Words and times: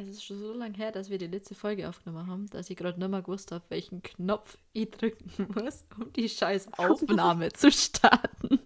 Es 0.00 0.08
ist 0.08 0.24
schon 0.24 0.38
so 0.38 0.52
lange 0.52 0.76
her, 0.76 0.92
dass 0.92 1.10
wir 1.10 1.18
die 1.18 1.26
letzte 1.26 1.54
Folge 1.54 1.88
aufgenommen 1.88 2.26
haben, 2.26 2.50
dass 2.50 2.70
ich 2.70 2.76
gerade 2.76 2.98
nicht 2.98 3.08
mehr 3.10 3.22
gewusst 3.22 3.50
habe, 3.52 3.64
welchen 3.68 4.02
Knopf 4.02 4.58
ich 4.72 4.90
drücken 4.90 5.30
muss, 5.54 5.84
um 5.98 6.12
die 6.12 6.28
scheiß 6.28 6.72
Aufnahme 6.74 7.52
zu 7.52 7.70
starten. 7.70 8.60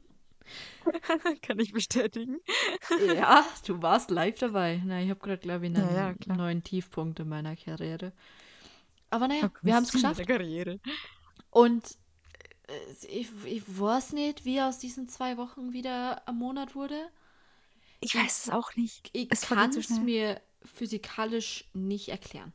Kann 1.42 1.58
ich 1.58 1.72
bestätigen. 1.72 2.40
Ja, 3.16 3.46
du 3.66 3.80
warst 3.80 4.10
live 4.10 4.38
dabei. 4.38 4.82
Na, 4.84 5.00
ich 5.00 5.08
habe 5.10 5.20
gerade, 5.20 5.38
glaube 5.38 5.66
ich, 5.66 5.74
einen 5.74 5.94
Ja, 5.94 6.14
ja, 6.26 6.34
neuen 6.34 6.62
Tiefpunkt 6.62 7.20
in 7.20 7.28
meiner 7.28 7.56
Karriere. 7.56 8.12
Aber 9.10 9.28
naja, 9.28 9.44
Okay, 9.44 9.60
wir 9.62 9.74
haben 9.74 9.84
es 9.84 9.92
geschafft. 9.92 10.26
Karriere. 10.26 10.80
Und 11.50 11.96
äh, 12.66 13.06
ich, 13.06 13.28
ich 13.44 13.62
weiß 13.66 14.12
nicht, 14.12 14.44
wie 14.44 14.60
aus 14.60 14.78
diesen 14.78 15.08
zwei 15.08 15.36
Wochen 15.36 15.72
wieder 15.72 16.26
am 16.26 16.38
Monat 16.38 16.74
wurde. 16.74 16.98
Ich 18.00 18.14
weiß 18.14 18.46
es 18.46 18.50
auch 18.50 18.74
nicht. 18.74 19.10
Ich 19.12 19.30
kann 19.30 19.70
es 19.70 19.90
mir 19.90 20.40
physikalisch 20.64 21.68
nicht 21.72 22.08
erklären. 22.08 22.52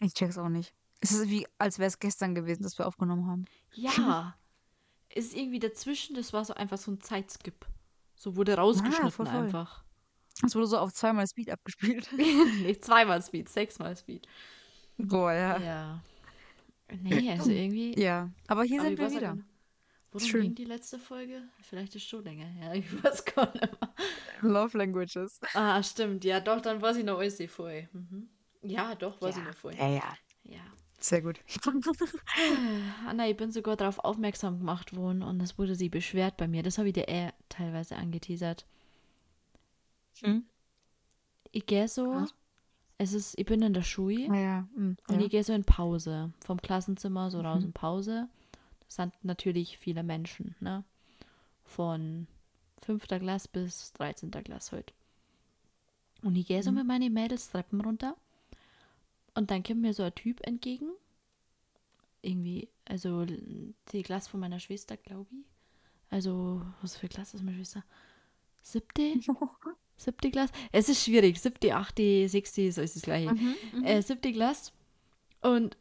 Ich 0.00 0.14
check's 0.14 0.38
auch 0.38 0.48
nicht. 0.48 0.74
Es 1.00 1.12
ist 1.12 1.28
wie, 1.28 1.46
als 1.58 1.78
wäre 1.78 1.88
es 1.88 1.98
gestern 1.98 2.34
gewesen, 2.34 2.62
dass 2.62 2.78
wir 2.78 2.86
aufgenommen 2.86 3.26
haben. 3.26 3.44
Ja, 3.72 4.36
es 5.10 5.26
ist 5.26 5.36
irgendwie 5.36 5.58
dazwischen, 5.58 6.14
das 6.16 6.32
war 6.32 6.44
so 6.44 6.54
einfach 6.54 6.78
so 6.78 6.90
ein 6.92 7.00
Zeitskip. 7.00 7.66
So 8.16 8.36
wurde 8.36 8.56
rausgeschnitten 8.56 9.06
Ah, 9.06 9.10
voll, 9.10 9.26
voll. 9.26 9.34
einfach. 9.36 9.84
Es 10.42 10.54
wurde 10.54 10.66
so 10.66 10.78
auf 10.78 10.92
zweimal 10.92 11.26
Speed 11.26 11.50
abgespielt. 11.50 12.08
nee, 12.16 12.78
zweimal 12.80 13.22
Speed, 13.22 13.48
sechsmal 13.48 13.96
Speed. 13.96 14.26
Boah, 14.98 15.32
ja. 15.32 15.58
Ja. 15.58 16.02
Nee, 17.00 17.30
also 17.32 17.50
irgendwie. 17.50 17.98
Ja, 18.00 18.30
aber 18.46 18.64
hier 18.64 18.80
aber 18.80 18.88
sind 18.88 18.98
wir 18.98 19.10
wieder. 19.10 19.34
nicht, 19.34 19.46
Worum 20.14 20.28
Schön. 20.28 20.42
ging 20.42 20.54
die 20.54 20.64
letzte 20.64 20.98
Folge? 20.98 21.42
Vielleicht 21.62 21.94
ist 21.96 22.08
schon 22.08 22.22
länger 22.24 22.46
her. 22.46 22.72
Ich 22.74 23.02
weiß 23.04 23.24
gar 23.24 23.52
nicht 23.52 23.60
mehr. 23.62 23.90
Love 24.42 24.78
Languages. 24.78 25.40
Ah, 25.54 25.82
stimmt. 25.82 26.24
Ja, 26.24 26.38
doch, 26.40 26.60
dann 26.60 26.80
weiß 26.80 26.96
ich 26.98 27.04
noch 27.04 27.18
alles 27.18 27.42
voll. 27.48 27.88
Mhm. 27.92 28.28
Ja, 28.62 28.94
doch, 28.94 29.20
weiß 29.20 29.36
ich 29.38 29.42
noch 29.44 29.54
voll. 29.54 29.74
Ja, 29.74 29.88
ja. 29.88 30.16
Ja. 30.44 30.60
Sehr 31.00 31.20
gut. 31.20 31.40
Anna, 33.06 33.28
ich 33.28 33.36
bin 33.36 33.50
sogar 33.52 33.76
darauf 33.76 33.98
aufmerksam 33.98 34.58
gemacht 34.58 34.96
worden 34.96 35.22
und 35.22 35.40
es 35.42 35.58
wurde 35.58 35.74
sie 35.74 35.88
beschwert 35.88 36.36
bei 36.36 36.48
mir. 36.48 36.62
Das 36.62 36.78
habe 36.78 36.88
ich 36.88 36.94
dir 36.94 37.08
eher 37.08 37.34
teilweise 37.48 37.96
angeteasert. 37.96 38.64
Hm? 40.20 40.44
Ich 41.50 41.66
gehe 41.66 41.88
so, 41.88 42.06
Was? 42.14 42.34
es 42.98 43.12
ist, 43.12 43.38
ich 43.38 43.46
bin 43.46 43.62
in 43.62 43.74
der 43.74 43.82
Schule 43.82 44.28
Naja. 44.28 44.68
hm, 44.74 44.96
und 45.08 45.18
ja. 45.18 45.24
ich 45.26 45.30
gehe 45.30 45.44
so 45.44 45.52
in 45.52 45.64
Pause. 45.64 46.32
Vom 46.44 46.60
Klassenzimmer 46.62 47.30
so 47.30 47.40
raus 47.40 47.60
Mhm. 47.60 47.66
in 47.66 47.72
Pause. 47.72 48.28
Sind 48.94 49.12
natürlich 49.24 49.78
viele 49.78 50.02
Menschen, 50.02 50.54
ne? 50.60 50.84
Von 51.64 52.26
5. 52.82 53.06
Klasse 53.08 53.48
bis 53.52 53.92
13. 53.94 54.30
Klasse 54.30 54.76
heute. 54.76 54.94
Und 56.22 56.36
ich 56.36 56.46
gehe 56.46 56.62
so 56.62 56.70
Mhm. 56.70 56.76
mit 56.78 56.86
meinen 56.86 57.12
Mädels 57.12 57.48
Treppen 57.50 57.80
runter 57.80 58.16
und 59.34 59.50
dann 59.50 59.62
kommt 59.62 59.80
mir 59.80 59.94
so 59.94 60.02
ein 60.02 60.14
Typ 60.14 60.46
entgegen. 60.46 60.90
Irgendwie, 62.22 62.68
also 62.86 63.24
die 63.26 64.02
Klasse 64.02 64.30
von 64.30 64.40
meiner 64.40 64.60
Schwester, 64.60 64.96
glaube 64.96 65.28
ich. 65.32 65.44
Also, 66.10 66.62
was 66.80 66.96
für 66.96 67.08
Klasse 67.08 67.36
ist 67.36 67.42
meine 67.42 67.56
Schwester? 67.56 67.84
Siebte? 68.62 69.14
Siebte 69.96 70.30
Klasse? 70.30 70.52
Es 70.72 70.88
ist 70.88 71.04
schwierig. 71.04 71.40
Siebte, 71.40 71.74
achte, 71.74 72.28
sechste, 72.28 72.70
so 72.72 72.80
ist 72.80 72.96
das 72.96 73.02
gleiche. 73.02 73.32
Mhm, 73.34 73.84
Äh, 73.84 74.00
siebte 74.02 74.32
Klasse. 74.32 74.72
Und, 75.42 75.76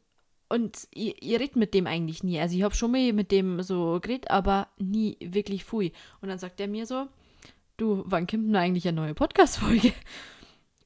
und 0.50 0.88
ihr, 0.94 1.22
ihr 1.22 1.40
redet 1.40 1.56
mit 1.56 1.74
dem 1.74 1.88
eigentlich 1.88 2.24
nie. 2.24 2.40
Also 2.40 2.56
ich 2.56 2.64
habe 2.64 2.76
schon 2.76 2.92
mal 2.92 3.14
mit 3.14 3.32
dem 3.32 3.62
so 3.62 4.00
geredet, 4.02 4.30
aber 4.30 4.68
nie 4.78 5.18
wirklich 5.20 5.64
fui. 5.66 5.92
Und 6.22 6.30
dann 6.30 6.40
sagt 6.40 6.60
er 6.60 6.68
mir 6.68 6.86
so, 6.86 7.08
du, 7.78 8.04
wann 8.06 8.28
kommt 8.28 8.48
denn 8.48 8.56
eigentlich 8.56 8.88
eine 8.88 9.02
neue 9.02 9.14
Podcast-Folge? 9.14 9.94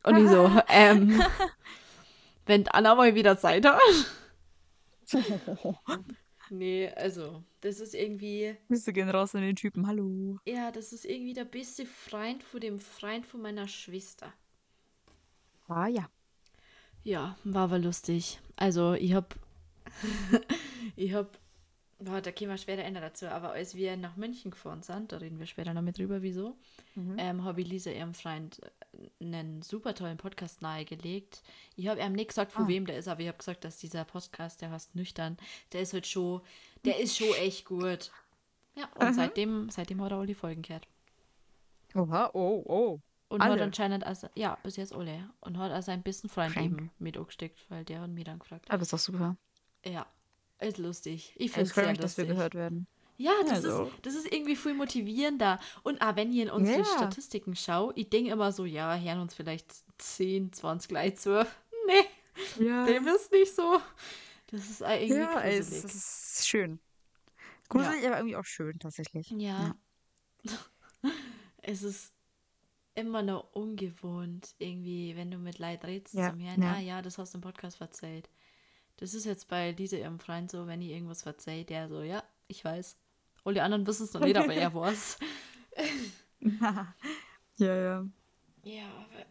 Und 0.04 0.18
ich 0.18 0.30
so, 0.30 0.50
ähm, 0.70 1.22
wenn 2.46 2.68
Anna 2.70 2.96
mal 2.96 3.14
wieder 3.16 3.38
Zeit 3.38 3.66
hat. 3.66 3.80
nee, 6.50 6.90
also, 6.96 7.44
das 7.62 7.80
ist 7.80 7.94
irgendwie, 7.94 8.56
Grüße 8.68 8.94
gehen 8.94 9.10
raus 9.10 9.36
an 9.36 9.42
den 9.42 9.56
Typen. 9.56 9.88
Hallo. 9.88 10.38
ja, 10.46 10.72
das 10.72 10.94
ist 10.94 11.06
irgendwie 11.06 11.34
der 11.34 11.46
beste 11.46 11.86
Freund 11.86 12.44
von 12.44 12.60
dem 12.60 12.80
Freund 12.80 13.26
von 13.26 13.42
meiner 13.42 13.68
Schwester. 13.68 14.34
Ah 15.68 15.88
ja. 15.88 16.10
Ja, 17.04 17.38
war 17.44 17.64
aber 17.64 17.80
lustig. 17.80 18.40
Also, 18.58 18.94
ich 18.94 19.14
hab. 19.14 19.36
Ich 20.96 21.14
hab. 21.14 21.38
Boah, 22.00 22.22
da 22.22 22.32
käme 22.32 22.56
schwer 22.60 22.76
der 22.76 22.86
Ende 22.86 23.02
dazu, 23.02 23.26
aber 23.28 23.54
als 23.54 23.74
wir 23.74 23.98
nach 23.98 24.16
München 24.18 24.52
gefahren 24.52 24.84
sind, 24.84 25.12
da 25.12 25.18
reden 25.18 25.40
wir 25.40 25.48
später 25.48 25.74
noch 25.74 25.82
mit 25.82 25.98
drüber, 25.98 26.22
wieso, 26.22 26.56
Mhm. 26.94 27.16
ähm, 27.18 27.44
habe 27.44 27.62
ich 27.62 27.68
Lisa 27.68 27.90
ihrem 27.90 28.14
Freund 28.14 28.62
äh, 28.94 29.26
einen 29.26 29.64
super 29.64 29.96
tollen 29.96 30.18
Podcast 30.18 30.62
nahegelegt. 30.62 31.42
Ich 31.76 31.88
habe 31.88 32.00
ihm 32.00 32.14
nicht 32.14 32.28
gesagt, 32.28 32.52
von 32.52 32.66
Ah. 32.66 32.68
wem 32.68 32.86
der 32.86 33.00
ist, 33.00 33.08
aber 33.08 33.22
ich 33.22 33.28
habe 33.28 33.40
gesagt, 33.40 33.64
dass 33.64 33.80
dieser 33.80 34.06
Podcast, 34.06 34.62
der 34.62 34.70
heißt 34.70 34.94
Nüchtern, 34.94 35.38
der 35.74 35.82
ist 35.82 35.94
halt 35.94 36.06
schon, 36.06 36.42
der 36.86 37.00
ist 37.00 37.18
schon 37.18 37.34
echt 37.40 37.66
gut. 37.66 38.12
Ja, 38.76 38.88
und 39.00 39.08
Mhm. 39.10 39.14
seitdem, 39.16 39.70
seitdem 39.72 40.00
hat 40.04 40.12
er 40.12 40.20
all 40.20 40.28
die 40.28 40.36
Folgen 40.36 40.62
gehört. 40.62 40.88
Oha, 41.96 42.30
oh, 42.34 42.64
oh. 42.68 43.00
Und 43.30 43.42
hat 43.42 43.50
Alle? 43.54 43.64
anscheinend, 43.64 44.04
also, 44.04 44.28
ja, 44.36 44.56
bis 44.62 44.76
jetzt 44.76 44.94
alle. 44.94 45.32
Und 45.40 45.58
hat 45.58 45.72
also 45.72 45.90
einen 45.92 46.04
besten 46.04 46.30
Freund 46.30 46.54
Frank. 46.54 46.66
eben 46.68 46.92
mit 47.00 47.18
angesteckt, 47.18 47.60
weil 47.70 47.84
der 47.86 48.02
hat 48.02 48.12
mich 48.12 48.24
dann 48.26 48.38
gefragt. 48.38 48.68
Ah, 48.70 48.78
das 48.78 48.84
ist 48.84 48.94
doch 48.94 49.00
super. 49.00 49.36
Ja, 49.86 50.06
ist 50.60 50.78
lustig. 50.78 51.34
Ich 51.38 51.52
finde 51.52 51.70
es 51.70 51.76
sehr 51.76 51.88
mich, 51.88 51.98
dass 52.00 52.18
wir 52.18 52.24
lustig. 52.26 52.36
gehört 52.38 52.56
werden. 52.56 52.88
Ja, 53.20 53.32
das, 53.44 53.66
Also. 53.66 53.86
ist, 53.86 53.94
das 54.06 54.14
ist 54.16 54.32
irgendwie 54.32 54.56
viel 54.56 54.74
motivierender. 54.76 55.60
Und 55.84 56.02
auch 56.02 56.16
wenn 56.16 56.32
ich 56.32 56.40
in 56.40 56.50
unsere 56.52 56.80
Ja. 56.80 56.86
Statistiken 56.86 57.56
schaue, 57.56 57.92
ich 57.96 58.10
denke 58.10 58.32
immer 58.32 58.52
so, 58.52 58.66
ja, 58.66 58.96
hören 58.96 59.22
uns 59.22 59.34
vielleicht 59.34 59.74
10, 59.98 60.54
20 60.54 60.92
Leute 60.92 61.16
zu. 61.16 61.48
Nee, 61.88 62.66
Ja, 62.68 62.86
dem 62.86 63.08
ist 63.08 63.32
nicht 63.32 63.56
so. 63.56 63.80
Das 64.48 64.70
ist 64.70 64.82
irgendwie 64.82 65.16
ja 65.16 65.42
es, 65.42 65.72
es 65.72 65.86
ist 66.40 66.48
schön. 66.48 66.80
Gruselig, 67.70 68.06
aber 68.06 68.18
irgendwie 68.18 68.36
auch 68.36 68.46
schön, 68.46 68.78
tatsächlich. 68.78 69.30
Ja. 69.32 69.74
es 71.62 71.84
ist 71.84 72.14
immer 72.94 73.22
noch 73.22 73.54
ungewohnt, 73.54 74.54
irgendwie, 74.58 75.16
wenn 75.16 75.32
du 75.32 75.38
mit 75.38 75.60
Leid 75.60 75.86
redest, 75.86 76.14
Ja, 76.16 76.30
zum 76.32 76.40
Hören, 76.40 76.62
ja. 76.62 76.74
ah 76.74 76.80
ja, 76.80 77.02
das 77.02 77.18
hast 77.18 77.34
du 77.34 77.38
im 77.38 77.42
Podcast 77.42 77.78
verzeiht. 77.78 78.30
Das 78.98 79.14
ist 79.14 79.26
jetzt 79.26 79.48
bei 79.48 79.72
Lisa 79.72 79.96
ihrem 79.98 80.20
Freund 80.20 80.52
so, 80.52 80.68
wenn 80.68 80.82
ich 80.82 80.90
irgendwas 80.90 81.22
verzeihe, 81.24 81.66
der 81.66 81.88
so, 81.88 82.02
ja, 82.02 82.24
ich 82.48 82.64
weiß. 82.66 82.98
Alle 83.46 83.64
anderen 83.64 83.88
wissen 83.88 84.04
es 84.04 84.14
noch 84.14 84.22
nicht, 84.22 84.36
aber 84.38 84.54
er 84.54 84.74
weiß. 84.74 85.20
ja, 86.42 87.76
ja. 87.76 88.06
Ja, 88.64 88.84
aber 88.86 89.26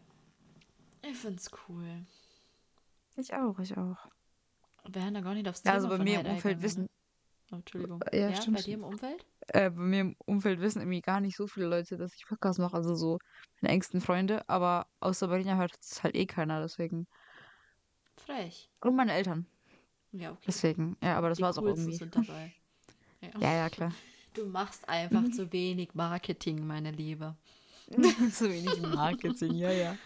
ich 1.09 1.17
find's 1.17 1.49
cool. 1.67 2.05
Ich 3.15 3.33
auch, 3.33 3.59
ich 3.59 3.77
auch. 3.77 3.97
Wir 4.89 5.03
haben 5.03 5.13
da 5.13 5.21
gar 5.21 5.33
nicht 5.33 5.47
aufs 5.47 5.59
Ja, 5.65 5.71
Thema 5.73 5.75
also 5.75 5.89
bei 5.89 5.97
mir 5.97 6.21
im 6.21 6.25
Umfeld 6.27 6.61
wissen, 6.61 6.83
ne? 6.83 6.89
Oh, 7.51 7.55
Entschuldigung. 7.55 8.03
Ja, 8.11 8.29
Ja, 8.29 8.35
stimmt, 8.41 8.57
bei 8.57 8.63
dir 8.63 8.73
im 8.75 8.83
Umfeld? 8.83 9.25
äh, 9.49 9.69
bei 9.69 9.81
mir 9.81 10.01
im 10.01 10.15
Umfeld 10.25 10.59
wissen 10.59 10.81
irgendwie 10.81 11.01
gar 11.01 11.21
nicht 11.21 11.35
so 11.37 11.47
viele 11.47 11.67
Leute, 11.67 11.97
dass 11.97 12.13
ich 12.15 12.25
Podcast 12.25 12.59
mache, 12.59 12.75
also 12.75 12.95
so 12.95 13.19
meine 13.61 13.73
engsten 13.73 14.01
Freunde, 14.01 14.47
aber 14.49 14.87
außer 14.99 15.27
Berliner 15.27 15.57
hört 15.57 15.73
es 15.79 16.03
halt 16.03 16.15
eh 16.15 16.25
keiner, 16.25 16.61
deswegen. 16.61 17.07
Frech. 18.17 18.69
Und 18.81 18.95
meine 18.95 19.13
Eltern, 19.13 19.45
Ja, 20.19 20.31
okay. 20.31 20.43
deswegen. 20.47 20.97
Ja, 21.01 21.17
aber 21.17 21.29
das 21.29 21.37
Die 21.37 21.43
war's 21.43 21.57
auch 21.57 21.63
irgendwie. 21.63 21.95
sind 21.95 22.15
dabei. 22.15 22.53
Ja. 23.19 23.29
Ja, 23.39 23.53
ja, 23.55 23.69
klar. 23.71 23.91
Du 24.35 24.45
machst 24.45 24.87
einfach 24.87 25.23
zu 25.31 25.51
wenig 25.51 25.95
Marketing, 25.95 26.67
meine 26.67 26.91
Liebe. 26.91 27.35
so 28.31 28.47
wenig 28.47 28.79
Marketing, 28.79 29.55
ja, 29.55 29.71
ja. 29.71 29.97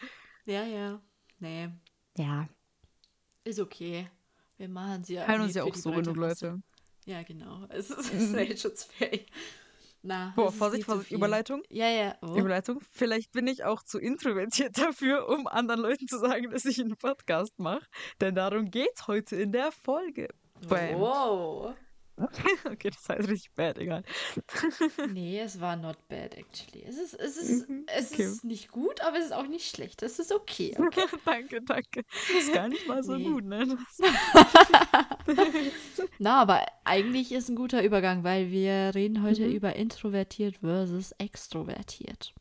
Ja, 0.45 0.63
ja. 0.63 1.01
Nee, 1.39 1.67
Ja, 2.17 2.47
ist 3.43 3.59
okay. 3.59 4.07
Wir 4.57 4.69
machen 4.69 5.03
sie 5.03 5.15
ja 5.15 5.27
hören 5.27 5.41
uns 5.41 5.55
ja 5.55 5.63
auch 5.65 5.75
so 5.75 5.91
genug. 5.91 6.15
Leute. 6.15 6.61
Ja, 7.05 7.23
genau. 7.23 7.65
Es 7.69 7.89
ist 7.89 8.13
es 8.13 8.33
ist 8.33 8.33
Vorsicht, 8.33 9.31
nie 10.03 10.51
zu 10.51 10.57
Vorsicht, 10.57 11.07
viel. 11.07 11.17
Überleitung. 11.17 11.63
Ja, 11.69 11.89
ja. 11.89 12.15
Oh. 12.21 12.35
Überleitung. 12.35 12.79
Vielleicht 12.91 13.31
bin 13.31 13.47
ich 13.47 13.63
auch 13.63 13.83
zu 13.83 13.99
introvertiert 13.99 14.77
dafür, 14.77 15.27
um 15.29 15.47
anderen 15.47 15.81
Leuten 15.81 16.07
zu 16.07 16.19
sagen, 16.19 16.49
dass 16.49 16.65
ich 16.65 16.79
einen 16.79 16.97
Podcast 16.97 17.57
mache. 17.59 17.85
Denn 18.19 18.35
darum 18.35 18.71
geht's 18.71 19.07
heute 19.07 19.35
in 19.35 19.51
der 19.51 19.71
Folge. 19.71 20.29
Bam. 20.67 20.99
Wow. 20.99 21.75
Okay, 22.65 22.89
das 22.89 23.09
heißt 23.09 23.27
richtig 23.29 23.51
bad, 23.53 23.77
egal. 23.77 24.03
Nee, 25.11 25.39
es 25.39 25.59
war 25.59 25.75
not 25.75 25.97
bad, 26.07 26.35
actually. 26.35 26.83
Es 26.83 26.97
ist, 26.97 27.13
es 27.15 27.37
ist, 27.37 27.69
Mhm, 27.69 27.85
es 27.87 28.11
okay. 28.11 28.23
ist 28.23 28.43
nicht 28.43 28.69
gut, 28.71 29.01
aber 29.01 29.17
es 29.17 29.25
ist 29.25 29.31
auch 29.33 29.47
nicht 29.47 29.69
schlecht. 29.69 30.01
Es 30.03 30.19
ist 30.19 30.31
okay. 30.31 30.75
okay? 30.79 31.05
danke, 31.25 31.61
danke. 31.61 32.03
Ist 32.37 32.53
gar 32.53 32.69
nicht 32.69 32.87
mal 32.87 33.03
so 33.03 33.15
Nee. 33.15 33.23
gut, 33.25 33.45
ne? 33.45 33.77
Na, 36.19 36.41
aber 36.41 36.65
eigentlich 36.83 37.31
ist 37.31 37.49
ein 37.49 37.55
guter 37.55 37.83
Übergang, 37.83 38.23
weil 38.23 38.51
wir 38.51 38.91
reden 38.93 39.23
heute 39.23 39.47
Mhm. 39.47 39.53
über 39.53 39.75
introvertiert 39.75 40.57
versus 40.57 41.11
extrovertiert. 41.13 42.33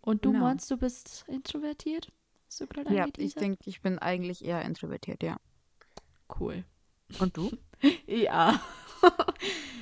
Und 0.00 0.24
du 0.24 0.32
Genau. 0.32 0.44
meinst, 0.46 0.70
du 0.70 0.76
bist 0.76 1.24
introvertiert? 1.28 2.12
Hast 2.46 2.60
du 2.60 2.66
gerade 2.66 2.94
Ja, 2.94 3.06
ich 3.16 3.34
denke, 3.34 3.58
ich 3.66 3.80
bin 3.80 3.98
eigentlich 3.98 4.44
eher 4.44 4.62
introvertiert, 4.62 5.22
ja. 5.22 5.38
Cool. 6.38 6.64
Und 7.18 7.36
du? 7.36 7.50
Ja. 8.06 8.60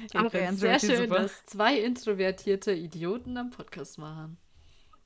Ich 0.04 0.34
es 0.34 0.60
sehr 0.60 0.78
schön, 0.78 1.08
super. 1.08 1.22
dass 1.22 1.44
zwei 1.46 1.78
introvertierte 1.80 2.72
Idioten 2.72 3.36
am 3.36 3.50
Podcast 3.50 3.98
machen. 3.98 4.38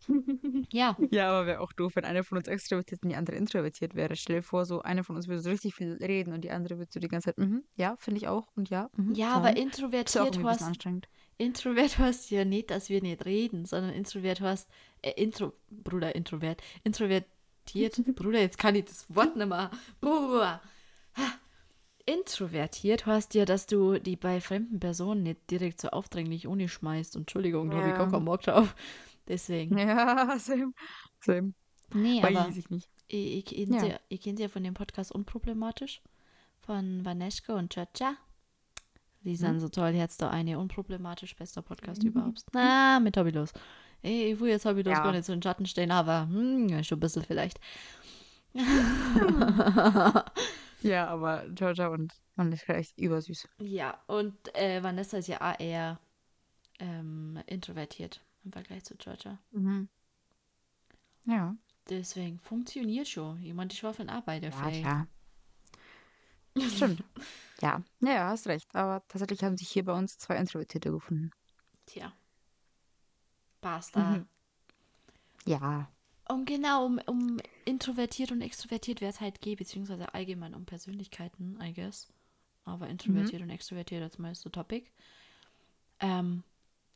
Ja, 0.72 0.96
Ja, 1.10 1.30
aber 1.30 1.46
wäre 1.46 1.60
auch 1.60 1.72
doof, 1.72 1.96
wenn 1.96 2.04
eine 2.04 2.24
von 2.24 2.38
uns 2.38 2.48
extrovertiert 2.48 3.02
und 3.02 3.10
die 3.10 3.16
andere 3.16 3.36
introvertiert 3.36 3.94
wäre. 3.94 4.16
Stell 4.16 4.36
dir 4.36 4.42
vor, 4.42 4.64
so 4.64 4.82
eine 4.82 5.04
von 5.04 5.16
uns 5.16 5.28
würde 5.28 5.40
so 5.40 5.50
richtig 5.50 5.74
viel 5.74 5.94
reden 5.94 6.32
und 6.32 6.42
die 6.42 6.50
andere 6.50 6.78
würde 6.78 6.90
so 6.92 7.00
die 7.00 7.08
ganze 7.08 7.26
Zeit, 7.26 7.38
mhm, 7.38 7.64
ja, 7.76 7.96
finde 7.98 8.18
ich 8.18 8.28
auch 8.28 8.48
und 8.56 8.70
ja. 8.70 8.90
Aber 8.94 9.10
Ist 9.10 9.18
ja 9.18 9.32
auch 9.52 9.56
introvertiert 9.56 10.44
heißt, 10.44 10.62
anstrengend. 10.62 11.08
Introvert 11.38 11.98
heißt 11.98 12.30
ja 12.30 12.44
nicht, 12.44 12.70
dass 12.70 12.88
wir 12.88 13.02
nicht 13.02 13.24
reden, 13.24 13.66
sondern 13.66 13.92
Introvert 13.92 14.40
heißt, 14.40 14.68
äh, 15.02 15.22
Intro, 15.22 15.52
Bruder, 15.70 16.14
Introvert, 16.14 16.62
introvertiert, 16.82 18.00
Bruder, 18.14 18.40
jetzt 18.40 18.58
kann 18.58 18.74
ich 18.74 18.86
das 18.86 19.06
Wort 19.14 19.36
nicht 19.36 19.48
mehr. 19.48 19.70
Bruder. 20.00 20.60
Introvertiert 22.06 23.04
heißt 23.04 23.34
ja, 23.34 23.44
dass 23.44 23.66
du 23.66 23.98
die 23.98 24.16
bei 24.16 24.40
fremden 24.40 24.78
Personen 24.80 25.24
nicht 25.24 25.50
direkt 25.50 25.80
so 25.80 25.88
aufdringlich 25.88 26.46
ohne 26.46 26.68
schmeißt. 26.68 27.16
Und 27.16 27.22
Entschuldigung, 27.22 27.70
da 27.70 27.78
habe 27.78 27.88
ich 27.90 27.94
gar 27.96 28.08
keinen 28.10 28.24
Bock 28.24 28.42
drauf. 28.42 28.74
Deswegen. 29.28 29.76
Ja, 29.76 30.36
same. 30.38 30.72
Same. 31.20 31.52
Nee, 31.92 32.22
Weiß 32.22 32.36
aber 32.36 32.48
ich 32.56 32.70
nicht. 32.70 32.88
ich, 33.08 33.36
ich 33.38 33.66
kenne 33.68 33.88
Ja. 33.88 33.98
ja. 34.08 34.18
kenn 34.18 34.36
ja 34.36 34.48
von 34.48 34.62
dem 34.62 34.74
Podcast 34.74 35.10
Unproblematisch 35.12 36.00
von 36.60 37.04
Vaneschka 37.04 37.54
und 37.54 37.72
Chacha. 37.72 38.14
Die 39.22 39.30
Mhm. 39.30 39.36
sind 39.36 39.60
so 39.60 39.68
toll, 39.68 39.88
jetzt 39.90 40.22
da 40.22 40.30
eine 40.30 40.58
unproblematisch 40.60 41.34
bester 41.34 41.62
Podcast 41.62 42.04
überhaupt. 42.04 42.42
Na, 42.52 43.00
mit 43.00 43.16
hab 43.16 43.26
ich 43.26 43.34
los. 43.34 43.52
Ey, 44.02 44.32
ich 44.32 44.38
will 44.40 44.50
jetzt 44.50 44.64
hab 44.64 44.76
ich 44.76 44.84
los 44.84 44.94
Ja. 44.96 45.02
gar 45.02 45.10
nicht 45.10 45.24
so 45.24 45.32
in 45.32 45.38
den 45.38 45.42
Schatten 45.42 45.66
stehen, 45.66 45.90
aber 45.90 46.28
hm, 46.28 46.84
schon 46.84 46.98
ein 46.98 47.00
bisschen 47.00 47.24
vielleicht. 47.24 47.58
Ja, 50.82 51.08
aber 51.08 51.46
Georgia 51.48 51.88
und 51.88 52.12
man 52.34 52.52
ist 52.52 52.68
echt 52.68 52.98
übersüß. 52.98 53.48
Ja, 53.58 53.98
und 54.06 54.54
äh, 54.54 54.82
Vanessa 54.82 55.18
ist 55.18 55.28
ja 55.28 55.40
auch 55.40 55.58
eher 55.58 55.98
ähm, 56.78 57.40
introvertiert 57.46 58.20
im 58.44 58.52
Vergleich 58.52 58.84
zu 58.84 58.94
Georgia. 58.96 59.38
Mhm. 59.52 59.88
Ja. 61.24 61.56
Deswegen 61.88 62.38
funktioniert 62.38 63.08
schon. 63.08 63.40
Jemand, 63.40 63.72
ich 63.72 63.82
war 63.82 63.94
von 63.94 64.08
Arbeit 64.08 64.42
Ja, 64.42 64.68
ja. 64.68 65.06
Stimmt. 66.68 67.02
Ja. 67.60 67.82
ja, 68.00 68.12
ja, 68.12 68.28
hast 68.28 68.46
recht. 68.46 68.74
Aber 68.74 69.02
tatsächlich 69.08 69.42
haben 69.44 69.56
sich 69.56 69.68
hier 69.68 69.84
bei 69.84 69.92
uns 69.92 70.18
zwei 70.18 70.36
Introvertierte 70.36 70.90
gefunden. 70.90 71.30
Tja. 71.86 72.12
Basta. 73.60 74.00
Mhm. 74.00 74.28
Ja. 75.44 75.90
Und 76.28 76.44
genau, 76.46 76.86
um, 76.86 76.98
um 77.06 77.38
introvertiert 77.64 78.32
und 78.32 78.40
extrovertiert 78.40 79.00
wird 79.00 79.14
es 79.14 79.20
halt 79.20 79.40
gehen, 79.40 79.56
beziehungsweise 79.56 80.12
allgemein 80.12 80.54
um 80.54 80.66
Persönlichkeiten, 80.66 81.58
I 81.62 81.72
guess. 81.72 82.08
Aber 82.64 82.88
introvertiert 82.88 83.42
und 83.42 83.50
extrovertiert 83.50 84.02
als 84.02 84.40
so 84.40 84.48
Topic. 84.48 84.90
Ähm, 86.00 86.42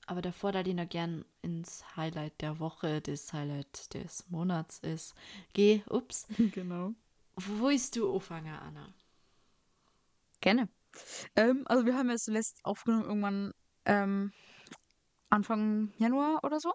aber 0.06 0.23
davor, 0.23 0.50
da 0.50 0.65
die 0.65 0.75
noch 0.75 0.88
gern 0.88 1.25
ins 1.43 1.85
Highlight 1.97 2.41
der 2.41 2.59
Woche, 2.59 3.00
das 3.00 3.32
Highlight 3.32 3.94
des 3.94 4.29
Monats 4.29 4.81
ist, 4.81 5.15
geh, 5.53 5.83
ups, 5.88 6.26
Genau. 6.53 6.94
wo 7.37 7.69
ist 7.69 7.94
du 7.94 8.12
anfangen, 8.12 8.53
Anna? 8.53 8.93
Gerne. 10.41 10.69
Ähm, 11.37 11.62
also 11.67 11.87
wir 11.87 11.94
haben 11.97 12.11
jetzt 12.11 12.25
zuletzt 12.25 12.59
aufgenommen 12.65 13.05
irgendwann 13.05 13.55
ähm, 13.85 14.33
Anfang 15.29 15.93
Januar 15.99 16.43
oder 16.43 16.59
so. 16.59 16.73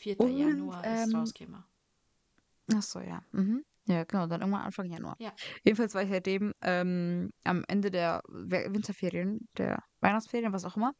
4. 0.00 0.18
Und, 0.20 0.36
Januar 0.36 0.84
ist 0.84 1.08
ähm, 1.08 1.16
rausgekommen. 1.16 1.64
Ach 2.74 2.82
so, 2.82 3.00
ja. 3.00 3.22
Mhm. 3.32 3.64
Ja, 3.86 4.04
genau, 4.04 4.26
dann 4.26 4.40
irgendwann 4.40 4.62
Anfang 4.62 4.86
Januar. 4.86 5.16
Ja. 5.18 5.32
Jedenfalls 5.64 5.94
war 5.94 6.02
ich 6.02 6.10
seitdem 6.10 6.54
ähm, 6.62 7.32
am 7.44 7.64
Ende 7.66 7.90
der 7.90 8.22
Winterferien, 8.28 9.48
der 9.56 9.82
Weihnachtsferien, 10.00 10.52
was 10.52 10.64
auch 10.64 10.76
immer, 10.76 10.92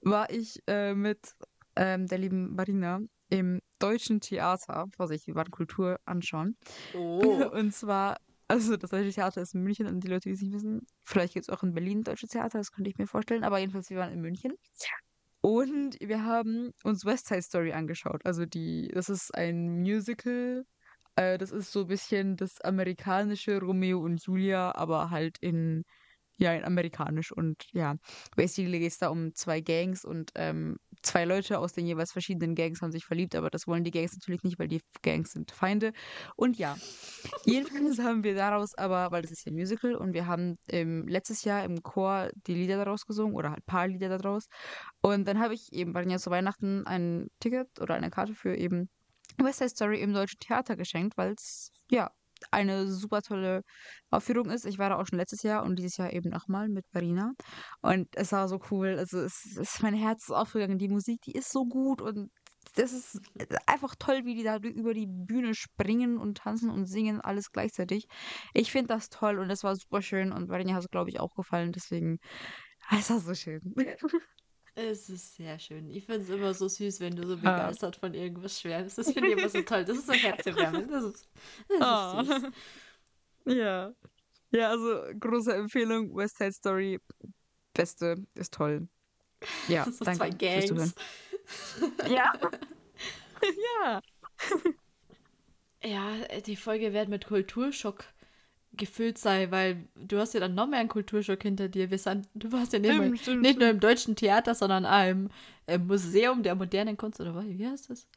war 0.00 0.30
ich 0.30 0.58
äh, 0.66 0.94
mit 0.94 1.34
ähm, 1.76 2.06
der 2.06 2.18
lieben 2.18 2.54
Marina 2.54 3.00
im 3.28 3.60
Deutschen 3.78 4.20
Theater, 4.20 4.86
was 4.96 5.10
ich, 5.10 5.26
wir 5.26 5.34
waren 5.34 5.50
Kultur 5.50 6.00
anschauen. 6.06 6.56
Oh. 6.94 7.20
Und 7.52 7.74
zwar, 7.74 8.16
also 8.48 8.76
das 8.76 8.90
Deutsche 8.90 9.12
Theater 9.12 9.42
ist 9.42 9.54
in 9.54 9.62
München 9.62 9.86
und 9.86 10.00
die 10.00 10.08
Leute, 10.08 10.30
die 10.30 10.34
es 10.34 10.40
nicht 10.40 10.54
wissen, 10.54 10.86
vielleicht 11.04 11.34
gibt 11.34 11.46
es 11.46 11.50
auch 11.50 11.62
in 11.62 11.74
Berlin 11.74 12.02
Deutsche 12.02 12.28
Theater, 12.28 12.58
das 12.58 12.72
könnte 12.72 12.88
ich 12.88 12.96
mir 12.96 13.06
vorstellen, 13.06 13.44
aber 13.44 13.58
jedenfalls, 13.58 13.90
wir 13.90 13.98
waren 13.98 14.12
in 14.12 14.22
München. 14.22 14.54
Und 15.48 15.96
wir 15.98 16.26
haben 16.26 16.72
uns 16.84 17.06
West 17.06 17.28
Side 17.28 17.40
Story 17.40 17.72
angeschaut. 17.72 18.20
Also 18.26 18.44
die, 18.44 18.88
das 18.92 19.08
ist 19.08 19.34
ein 19.34 19.80
Musical. 19.80 20.66
Äh, 21.16 21.38
das 21.38 21.52
ist 21.52 21.72
so 21.72 21.80
ein 21.80 21.86
bisschen 21.86 22.36
das 22.36 22.60
amerikanische 22.60 23.58
Romeo 23.58 23.98
und 23.98 24.22
Julia, 24.26 24.74
aber 24.74 25.08
halt 25.08 25.38
in, 25.40 25.84
ja, 26.38 26.52
in 26.54 26.64
amerikanisch. 26.64 27.32
Und 27.32 27.66
ja, 27.72 27.96
basically 28.36 28.78
geht 28.78 28.92
es 28.92 28.98
da 28.98 29.08
um 29.08 29.34
zwei 29.34 29.60
Gangs 29.60 30.04
und 30.04 30.30
ähm, 30.36 30.78
zwei 31.02 31.24
Leute 31.24 31.58
aus 31.58 31.72
den 31.72 31.86
jeweils 31.86 32.12
verschiedenen 32.12 32.54
Gangs 32.54 32.80
haben 32.80 32.92
sich 32.92 33.04
verliebt, 33.04 33.34
aber 33.34 33.50
das 33.50 33.66
wollen 33.66 33.84
die 33.84 33.90
Gangs 33.90 34.14
natürlich 34.14 34.42
nicht, 34.42 34.58
weil 34.58 34.68
die 34.68 34.80
Gangs 35.02 35.32
sind 35.32 35.50
Feinde. 35.50 35.92
Und 36.36 36.56
ja, 36.56 36.76
jedenfalls 37.44 37.98
haben 37.98 38.22
wir 38.24 38.34
daraus 38.34 38.74
aber, 38.76 39.10
weil 39.10 39.22
das 39.22 39.32
ist 39.32 39.44
ja 39.44 39.52
ein 39.52 39.56
Musical 39.56 39.94
und 39.94 40.12
wir 40.14 40.26
haben 40.26 40.58
ähm, 40.68 41.06
letztes 41.08 41.44
Jahr 41.44 41.64
im 41.64 41.82
Chor 41.82 42.30
die 42.46 42.54
Lieder 42.54 42.76
daraus 42.76 43.04
gesungen 43.04 43.34
oder 43.34 43.50
halt 43.50 43.60
ein 43.60 43.66
paar 43.66 43.88
Lieder 43.88 44.08
daraus. 44.08 44.46
Und 45.00 45.26
dann 45.26 45.38
habe 45.40 45.54
ich 45.54 45.72
eben 45.72 45.92
bei 45.92 46.04
ja 46.04 46.18
zu 46.18 46.30
Weihnachten 46.30 46.86
ein 46.86 47.28
Ticket 47.40 47.80
oder 47.80 47.94
eine 47.94 48.10
Karte 48.10 48.34
für 48.34 48.56
eben 48.56 48.88
West 49.36 49.58
Side 49.58 49.70
Story 49.70 50.00
im 50.00 50.14
Deutschen 50.14 50.38
Theater 50.40 50.76
geschenkt, 50.76 51.16
weil 51.16 51.32
es 51.32 51.70
ja 51.90 52.10
eine 52.50 52.88
super 52.88 53.22
tolle 53.22 53.62
Aufführung 54.10 54.50
ist. 54.50 54.66
Ich 54.66 54.78
war 54.78 54.90
da 54.90 54.96
auch 54.98 55.06
schon 55.06 55.18
letztes 55.18 55.42
Jahr 55.42 55.64
und 55.64 55.76
dieses 55.78 55.96
Jahr 55.96 56.12
eben 56.12 56.30
nochmal 56.30 56.68
mit 56.68 56.84
Marina. 56.92 57.32
Und 57.80 58.08
es 58.16 58.32
war 58.32 58.48
so 58.48 58.60
cool. 58.70 58.96
Also 58.98 59.20
es, 59.20 59.56
es 59.60 59.80
mein 59.82 59.94
Herz 59.94 60.24
ist 60.28 60.34
aufgegangen. 60.34 60.78
Die 60.78 60.88
Musik, 60.88 61.20
die 61.22 61.32
ist 61.32 61.50
so 61.50 61.64
gut 61.66 62.02
und 62.02 62.30
das 62.74 62.92
ist 62.92 63.20
einfach 63.66 63.94
toll, 63.98 64.24
wie 64.24 64.34
die 64.34 64.44
da 64.44 64.56
über 64.58 64.94
die 64.94 65.06
Bühne 65.08 65.54
springen 65.54 66.18
und 66.18 66.38
tanzen 66.38 66.70
und 66.70 66.86
singen, 66.86 67.20
alles 67.20 67.50
gleichzeitig. 67.50 68.06
Ich 68.54 68.70
finde 68.70 68.88
das 68.88 69.08
toll 69.08 69.38
und 69.38 69.50
es 69.50 69.64
war 69.64 69.74
super 69.76 70.02
schön 70.02 70.32
und 70.32 70.48
Marina 70.48 70.74
hat 70.74 70.84
es, 70.84 70.90
glaube 70.90 71.10
ich, 71.10 71.20
auch 71.20 71.34
gefallen. 71.34 71.72
Deswegen, 71.72 72.18
es 72.98 73.10
war 73.10 73.20
so 73.20 73.34
schön. 73.34 73.60
Es 74.80 75.10
ist 75.10 75.34
sehr 75.34 75.58
schön. 75.58 75.90
Ich 75.90 76.04
finde 76.04 76.22
es 76.22 76.28
immer 76.28 76.54
so 76.54 76.68
süß, 76.68 77.00
wenn 77.00 77.16
du 77.16 77.26
so 77.26 77.34
Ah. 77.34 77.36
begeistert 77.36 77.96
von 77.96 78.14
irgendwas 78.14 78.60
schwärmst. 78.60 78.96
Das 78.96 79.10
finde 79.10 79.28
ich 79.30 79.36
immer 79.38 79.48
so 79.48 79.60
toll. 79.62 79.84
Das 79.84 79.98
ist 79.98 80.06
so 80.06 80.12
herzerwärmend. 80.14 80.92
Das 80.92 81.04
ist, 81.04 81.28
das 81.68 81.76
ist 81.78 81.82
Ah. 81.82 82.24
süß. 82.24 82.42
Ja. 83.56 83.92
Ja, 84.52 84.70
also 84.70 85.02
große 85.18 85.52
Empfehlung. 85.54 86.14
West 86.14 86.38
Side 86.38 86.52
Story. 86.52 87.00
Beste, 87.74 88.16
ist 88.34 88.54
toll. 88.54 88.86
Ja, 89.66 89.84
so 89.90 90.04
danke 90.04 90.18
zwei. 90.18 90.30
Gangs. 90.30 90.94
Ja. 92.08 92.32
ja. 93.82 94.02
Ja, 95.82 96.40
die 96.40 96.56
Folge 96.56 96.92
wird 96.92 97.08
mit 97.08 97.26
Kulturschock 97.26 98.04
gefüllt 98.78 99.18
sein, 99.18 99.50
weil 99.50 99.84
du 99.94 100.18
hast 100.18 100.32
ja 100.32 100.40
dann 100.40 100.54
noch 100.54 100.66
mehr 100.66 100.80
einen 100.80 100.88
Kulturschock 100.88 101.42
hinter 101.42 101.68
dir. 101.68 101.90
Wir 101.90 101.98
sind, 101.98 102.26
du 102.34 102.50
warst 102.52 102.72
ja 102.72 102.78
nicht, 102.78 102.92
Stimmt, 102.94 103.08
nur, 103.08 103.16
stimmt, 103.18 103.42
nicht 103.42 103.58
nur 103.58 103.68
im 103.68 103.80
Deutschen 103.80 104.16
Theater, 104.16 104.54
sondern 104.54 104.86
auch 104.86 105.06
im, 105.06 105.28
Museum 105.86 106.42
der 106.42 106.54
modernen 106.54 106.96
Kunst, 106.96 107.20
oder 107.20 107.34
was? 107.34 107.44
Wie 107.46 107.66
heißt 107.66 107.90
das? 107.90 108.08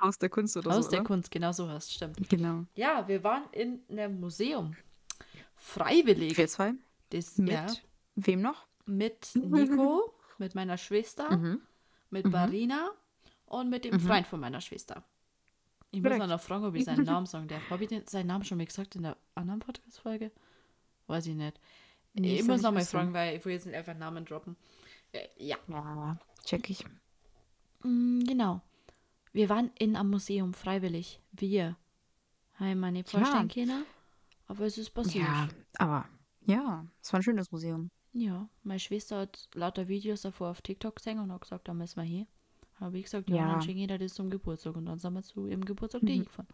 Haus 0.00 0.18
der 0.18 0.28
Kunst 0.28 0.56
oder 0.56 0.70
Haus 0.72 0.84
so, 0.86 0.90
der 0.90 1.00
oder? 1.00 1.06
Kunst, 1.08 1.30
genau 1.30 1.52
so 1.52 1.68
heißt 1.68 1.92
stimmt. 1.92 2.28
Genau. 2.28 2.64
Ja, 2.76 3.06
wir 3.08 3.22
waren 3.24 3.44
in 3.52 3.80
einem 3.90 4.20
Museum. 4.20 4.74
Freiwillig. 5.54 6.36
Wir 6.36 6.48
zwei. 6.48 6.74
Das, 7.10 7.38
Mit 7.38 7.52
ja, 7.52 7.66
wem 8.16 8.42
noch? 8.42 8.66
mit 8.86 9.30
Nico, 9.34 10.12
mit 10.38 10.54
meiner 10.54 10.76
Schwester, 10.78 11.36
Mhm. 11.36 11.60
mit 12.10 12.30
Barina 12.30 12.90
und 13.46 13.70
mit 13.70 13.84
dem 13.84 14.00
Freund 14.00 14.26
von 14.26 14.40
meiner 14.40 14.60
Schwester. 14.60 15.04
Ich 15.92 16.02
muss 16.02 16.16
mal 16.16 16.26
noch 16.26 16.40
fragen, 16.40 16.64
ob 16.64 16.74
ich 16.74 16.84
seinen 16.84 17.04
Namen 17.04 17.26
sagen 17.26 17.48
darf. 17.48 17.68
Habe 17.68 17.84
ich 17.84 17.90
den, 17.90 18.06
seinen 18.06 18.26
Namen 18.26 18.44
schon 18.44 18.56
mal 18.58 18.64
gesagt 18.66 18.96
in 18.96 19.02
der 19.02 19.16
anderen 19.34 19.60
Podcast-Folge? 19.60 20.30
Weiß 21.06 21.26
ich 21.26 21.34
nicht. 21.34 21.58
Nee, 22.14 22.36
ich 22.40 22.46
muss 22.46 22.58
ich 22.58 22.62
noch 22.62 22.72
mal 22.72 22.80
wissen. 22.80 22.90
fragen, 22.90 23.12
weil 23.14 23.36
ich 23.36 23.44
will 23.44 23.52
jetzt 23.54 23.66
nicht 23.66 23.74
einfach 23.74 23.96
Namen 23.96 24.24
droppen. 24.24 24.56
Äh, 25.12 25.26
ja, 25.38 25.56
Ja, 25.68 26.18
check 26.44 26.68
ich. 26.70 26.84
Mm, 27.82 28.20
genau. 28.24 28.60
Wir 29.32 29.48
waren 29.48 29.70
in 29.78 29.96
einem 29.96 30.10
Museum 30.10 30.52
freiwillig. 30.54 31.20
Wir. 31.32 31.76
Wir 32.58 32.74
nicht 32.74 33.10
vorstellen 33.10 33.48
können. 33.48 33.84
Aber 34.46 34.66
es 34.66 34.76
ist 34.78 34.90
passiert. 34.90 35.24
Ja, 35.26 35.48
aber 35.78 36.06
ja, 36.46 36.86
es 37.00 37.12
war 37.12 37.20
ein 37.20 37.22
schönes 37.22 37.50
Museum. 37.50 37.90
Ja, 38.12 38.48
meine 38.62 38.78
Schwester 38.78 39.20
hat 39.20 39.48
lauter 39.54 39.88
Videos 39.88 40.20
davor 40.22 40.50
auf 40.50 40.60
TikTok 40.60 40.96
gesehen 40.96 41.18
und 41.18 41.32
hat 41.32 41.40
gesagt, 41.40 41.66
da 41.66 41.72
müssen 41.74 41.96
wir 41.96 42.04
hin. 42.04 42.26
Habe 42.78 42.98
ich 42.98 43.04
gesagt, 43.04 43.30
ja, 43.30 43.36
Ja. 43.36 43.52
dann 43.52 43.62
schenke 43.62 43.80
ich 43.82 43.98
das 44.00 44.14
zum 44.14 44.28
Geburtstag. 44.28 44.76
Und 44.76 44.84
dann 44.86 44.98
sind 44.98 45.14
wir 45.14 45.22
zu 45.22 45.46
ihrem 45.46 45.64
Geburtstag 45.64 46.02
Mhm. 46.02 46.24
gefahren. 46.24 46.48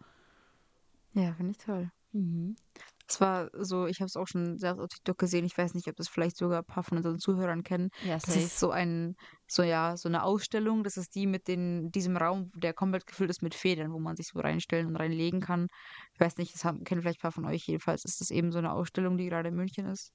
Ja, 1.13 1.33
finde 1.33 1.51
ich 1.51 1.57
toll. 1.57 1.91
Es 3.07 3.19
war 3.19 3.49
so, 3.53 3.87
ich 3.87 3.99
habe 4.01 4.05
es 4.07 4.15
auch 4.15 4.27
schon 4.27 4.59
selbst 4.59 4.79
auf 4.81 4.87
TikTok 4.89 5.17
gesehen. 5.17 5.43
Ich 5.45 5.57
weiß 5.57 5.73
nicht, 5.73 5.87
ob 5.87 5.95
das 5.95 6.07
vielleicht 6.09 6.37
sogar 6.37 6.59
ein 6.59 6.65
paar 6.65 6.83
von 6.83 6.97
unseren 6.97 7.17
Zuhörern 7.17 7.63
kennen. 7.63 7.89
Ja, 8.03 8.19
Das 8.19 8.25
safe. 8.33 8.39
ist 8.45 8.59
so 8.59 8.69
ein, 8.69 9.15
so 9.47 9.63
ja, 9.63 9.97
so 9.97 10.07
eine 10.09 10.23
Ausstellung. 10.23 10.83
Das 10.83 10.95
ist 10.95 11.15
die 11.15 11.25
mit 11.25 11.47
den, 11.47 11.89
diesem 11.89 12.17
Raum, 12.17 12.51
der 12.55 12.73
komplett 12.73 13.07
gefüllt 13.07 13.31
ist 13.31 13.41
mit 13.41 13.55
Federn, 13.55 13.91
wo 13.93 13.99
man 13.99 14.15
sich 14.15 14.27
so 14.27 14.39
reinstellen 14.39 14.85
und 14.87 14.95
reinlegen 14.95 15.41
kann. 15.41 15.67
Ich 16.13 16.19
weiß 16.19 16.37
nicht, 16.37 16.53
das 16.53 16.63
haben, 16.63 16.83
kennen 16.83 17.01
vielleicht 17.01 17.19
ein 17.19 17.21
paar 17.23 17.31
von 17.31 17.45
euch. 17.45 17.63
Jedenfalls 17.65 18.05
ist 18.05 18.21
das 18.21 18.29
eben 18.29 18.51
so 18.51 18.59
eine 18.59 18.71
Ausstellung, 18.73 19.17
die 19.17 19.25
gerade 19.27 19.49
in 19.49 19.55
München 19.55 19.87
ist. 19.87 20.11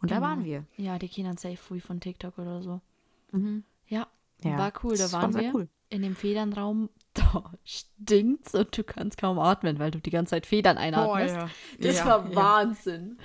Und 0.00 0.10
da 0.12 0.16
Genau. 0.16 0.26
waren 0.28 0.44
wir. 0.44 0.66
Ja, 0.76 0.98
die 0.98 1.08
kennen 1.08 1.36
safe 1.36 1.56
früh 1.56 1.80
von 1.80 2.00
TikTok 2.00 2.38
oder 2.38 2.62
so. 2.62 2.80
Mhm. 3.32 3.64
Ja, 3.86 4.06
Ja, 4.42 4.56
war 4.58 4.72
cool. 4.84 4.96
Da 4.96 5.10
war 5.12 5.22
waren 5.22 5.32
sehr 5.32 5.42
wir 5.42 5.54
cool. 5.54 5.68
in 5.88 6.02
dem 6.02 6.14
Federnraum 6.14 6.90
da 7.18 7.52
stinkt's 7.64 8.54
und 8.54 8.76
du 8.76 8.84
kannst 8.84 9.18
kaum 9.18 9.38
atmen, 9.38 9.78
weil 9.78 9.90
du 9.90 10.00
die 10.00 10.10
ganze 10.10 10.30
Zeit 10.30 10.46
Federn 10.46 10.78
einatmest. 10.78 11.34
ja. 11.34 11.50
Das 11.80 11.96
Ja, 11.98 12.06
war 12.06 12.28
ja. 12.28 12.36
Wahnsinn. 12.36 13.18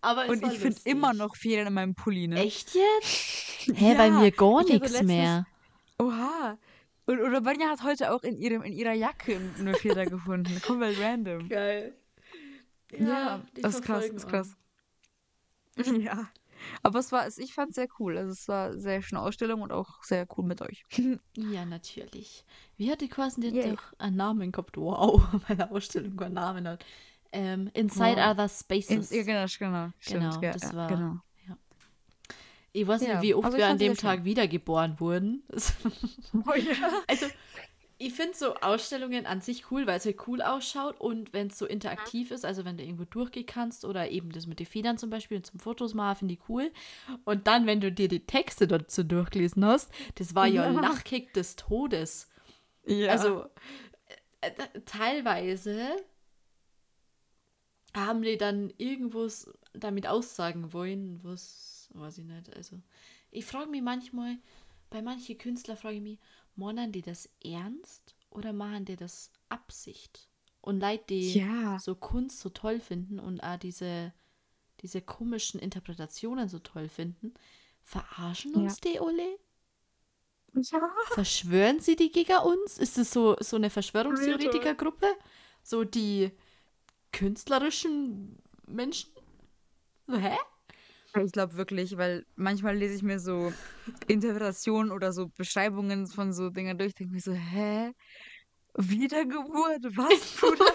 Aber 0.00 0.26
Und 0.28 0.42
ich 0.44 0.58
finde 0.58 0.78
immer 0.84 1.12
noch 1.14 1.36
Federn 1.36 1.68
in 1.68 1.74
meinem 1.74 1.94
Pulli, 1.94 2.28
ne? 2.28 2.40
Echt 2.40 2.74
jetzt? 2.74 3.66
Hä, 3.74 3.94
bei 3.94 4.06
Ja, 4.08 4.20
mir 4.20 4.30
gar 4.30 4.64
nichts 4.64 5.02
mehr. 5.02 5.46
Oha. 5.98 6.58
Und, 7.06 7.20
oder 7.20 7.40
Banja 7.42 7.68
hat 7.68 7.82
heute 7.82 8.12
auch 8.12 8.22
in, 8.22 8.36
ihrem, 8.38 8.62
in 8.62 8.72
ihrer 8.72 8.92
Jacke 8.94 9.38
eine 9.58 9.74
Feder 9.74 10.06
gefunden. 10.06 10.60
Komplett 10.66 10.98
random. 11.00 11.48
Geil. 11.48 11.94
Ja, 12.98 13.42
die 13.56 13.62
das 13.62 13.76
ist 13.76 13.84
krass, 13.84 14.04
das 14.06 14.16
ist 14.16 14.28
krass. 14.28 14.56
Ja. 15.98 16.28
Aber 16.82 16.98
es 16.98 17.12
war, 17.12 17.26
ich 17.38 17.54
fand 17.54 17.70
es 17.70 17.74
sehr 17.76 17.88
cool. 17.98 18.16
Also 18.18 18.32
es 18.32 18.48
war 18.48 18.66
eine 18.70 18.80
sehr 18.80 19.02
schöne 19.02 19.20
Ausstellung 19.20 19.62
und 19.62 19.72
auch 19.72 20.02
sehr 20.02 20.26
cool 20.36 20.44
mit 20.44 20.60
euch. 20.62 20.84
Ja, 21.36 21.64
natürlich. 21.64 22.44
Wie 22.76 22.90
hat 22.90 23.00
die 23.00 23.08
hat 23.48 23.54
Yay. 23.54 23.72
doch 23.76 23.92
einen 23.98 24.16
Namen 24.16 24.52
gehabt? 24.52 24.76
Wow, 24.76 25.22
meine 25.48 25.70
Ausstellung 25.70 26.18
einen 26.20 26.34
Namen 26.34 26.66
hat. 26.68 26.84
Ähm, 27.32 27.70
Inside 27.74 28.16
Wow. 28.16 28.30
Other 28.30 28.44
In, 28.44 28.48
Spaces. 28.48 29.10
ja, 29.10 29.22
genau, 29.24 29.46
genau. 29.58 29.90
Stimmt, 29.98 30.20
Genau, 30.22 30.40
ja, 30.42 30.52
das 30.52 30.62
ja, 30.62 30.74
war- 30.74 30.88
Genau. 30.88 31.16
Ich 32.76 32.84
weiß 32.88 33.02
nicht, 33.02 33.22
wie 33.22 33.34
oft 33.34 33.44
also 33.44 33.56
wir 33.58 33.68
an 33.68 33.78
dem 33.78 33.92
schön. 33.94 33.98
Tag 33.98 34.24
wiedergeboren 34.24 34.98
wurden. 34.98 35.44
Oh, 36.44 36.54
ja. 36.54 36.74
Also, 37.06 37.26
ich 38.06 38.12
finde 38.12 38.36
so 38.36 38.54
Ausstellungen 38.56 39.24
an 39.24 39.40
sich 39.40 39.70
cool, 39.70 39.86
weil 39.86 39.96
es 39.96 40.04
halt 40.04 40.28
cool 40.28 40.42
ausschaut 40.42 41.00
und 41.00 41.32
wenn 41.32 41.46
es 41.46 41.58
so 41.58 41.64
interaktiv 41.64 42.30
ist, 42.30 42.44
also 42.44 42.64
wenn 42.64 42.76
du 42.76 42.84
irgendwo 42.84 43.04
durchgehen 43.04 43.46
kannst 43.46 43.84
oder 43.84 44.10
eben 44.10 44.30
das 44.30 44.46
mit 44.46 44.58
den 44.58 44.66
Federn 44.66 44.98
zum 44.98 45.08
Beispiel 45.08 45.38
und 45.38 45.46
zum 45.46 45.58
Fotos 45.58 45.94
machen, 45.94 46.18
finde 46.18 46.34
ich 46.34 46.40
cool. 46.48 46.70
Und 47.24 47.46
dann, 47.46 47.66
wenn 47.66 47.80
du 47.80 47.90
dir 47.90 48.08
die 48.08 48.26
Texte 48.26 48.66
dazu 48.68 49.04
durchgelesen 49.04 49.64
hast, 49.64 49.90
das 50.16 50.34
war 50.34 50.46
ja, 50.46 50.70
Ja. 50.70 50.80
Lachkick 50.80 51.32
des 51.32 51.56
Todes. 51.56 52.28
ja. 52.84 53.10
Also, 53.10 53.44
äh, 54.42 54.48
äh, 54.50 54.80
teilweise 54.84 55.96
haben 57.96 58.20
die 58.22 58.36
dann 58.36 58.70
irgendwas 58.76 59.50
damit 59.72 60.06
aussagen 60.06 60.72
wollen, 60.74 61.20
was, 61.22 61.88
weiß 61.94 62.18
ich 62.18 62.24
nicht. 62.24 62.54
Also, 62.54 62.76
ich 63.30 63.46
frage 63.46 63.70
mich 63.70 63.82
manchmal, 63.82 64.36
bei 64.90 65.00
manchen 65.00 65.38
Künstlern 65.38 65.76
frage 65.76 65.96
ich 65.96 66.02
mich, 66.02 66.18
meinen 66.56 66.92
die 66.92 67.02
das 67.02 67.28
ernst 67.42 68.14
oder 68.30 68.52
machen 68.52 68.84
die 68.84 68.96
das 68.96 69.30
Absicht? 69.48 70.28
Und 70.60 70.80
Leute, 70.80 71.04
die 71.10 71.34
Ja. 71.34 71.78
so 71.78 71.94
Kunst 71.94 72.40
so 72.40 72.48
toll 72.50 72.80
finden 72.80 73.18
und 73.20 73.40
auch 73.42 73.58
diese, 73.58 74.12
diese 74.80 75.02
komischen 75.02 75.60
Interpretationen 75.60 76.48
so 76.48 76.58
toll 76.58 76.88
finden, 76.88 77.34
verarschen 77.82 78.54
Ja. 78.54 78.60
uns 78.60 78.80
die, 78.80 78.98
Ole? 79.00 79.38
ja. 80.54 80.90
Verschwören 81.12 81.80
sie 81.80 81.96
die 81.96 82.10
gegen 82.10 82.36
uns? 82.38 82.78
Ist 82.78 82.96
es 82.98 83.10
so, 83.10 83.36
so 83.40 83.56
eine 83.56 83.70
Verschwörungstheoretikergruppe? 83.70 85.06
So 85.62 85.84
die 85.84 86.30
künstlerischen 87.12 88.38
Menschen? 88.66 89.10
Hä? 90.10 90.36
Ich 91.22 91.32
glaube 91.32 91.54
wirklich, 91.56 91.96
weil 91.96 92.26
manchmal 92.34 92.76
lese 92.76 92.94
ich 92.96 93.02
mir 93.02 93.20
so 93.20 93.52
Interpretationen 94.08 94.90
oder 94.90 95.12
so 95.12 95.28
Beschreibungen 95.28 96.06
von 96.08 96.32
so 96.32 96.50
Dingen 96.50 96.76
durch, 96.76 96.94
denke 96.94 97.12
mir 97.14 97.20
so, 97.20 97.32
hä? 97.32 97.92
Wiedergeburt? 98.76 99.84
Was, 99.96 100.36
Bruder? 100.40 100.66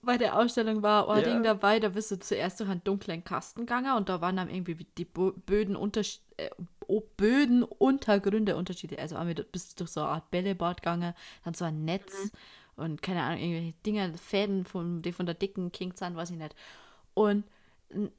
Bei 0.00 0.18
der 0.18 0.36
Ausstellung 0.38 0.82
war 0.82 1.08
ein 1.08 1.22
Ja. 1.22 1.30
Ding 1.30 1.42
dabei, 1.42 1.78
da 1.78 1.90
bist 1.90 2.10
du 2.10 2.18
zuerst 2.18 2.58
durch 2.60 2.68
einen 2.70 2.82
dunklen 2.82 3.22
Kasten 3.22 3.60
gegangen 3.60 3.96
und 3.96 4.08
da 4.08 4.20
waren 4.20 4.36
dann 4.36 4.50
irgendwie 4.50 4.86
die 4.98 5.04
Böden 5.04 5.76
Untersch 5.76 6.20
äh, 6.38 6.50
Böden 7.16 7.62
Untergründe 7.62 8.56
Unterschiede. 8.56 8.98
Also 8.98 9.16
einmal 9.16 9.34
bist 9.34 9.72
du 9.72 9.84
durch 9.84 9.90
so 9.90 10.00
eine 10.00 10.10
Art 10.10 10.30
Bällebad 10.30 10.82
gegangen, 10.82 11.14
dann 11.44 11.54
so 11.54 11.64
ein 11.64 11.84
Netz 11.84 12.32
und 12.76 13.00
keine 13.02 13.22
Ahnung, 13.22 13.40
irgendwelche 13.40 13.74
Dinge, 13.86 14.12
Fäden, 14.18 14.64
von, 14.64 15.02
die 15.02 15.12
von 15.12 15.26
der 15.26 15.34
dicken 15.36 15.70
King 15.72 15.92
sind, 15.94 16.16
weiß 16.16 16.30
ich 16.30 16.38
nicht. 16.38 16.54
Und 17.14 17.44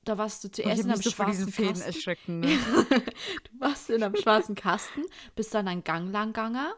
da 0.06 0.18
warst 0.18 0.44
du 0.44 0.52
zuerst 0.52 0.82
in 0.84 0.92
einem 0.92 1.02
so 1.02 1.10
schwarzen 1.10 1.52
Fäden 1.52 1.82
Kasten. 1.82 2.40
Ne? 2.40 2.48
Du 3.52 3.60
warst 3.60 3.90
in 3.90 4.04
einem 4.04 4.16
schwarzen 4.16 4.56
Kasten, 4.56 5.04
bist 5.36 5.54
dann 5.54 5.68
einen 5.68 5.84
Gang 5.84 6.12
lang 6.12 6.28
gegangen. 6.34 6.72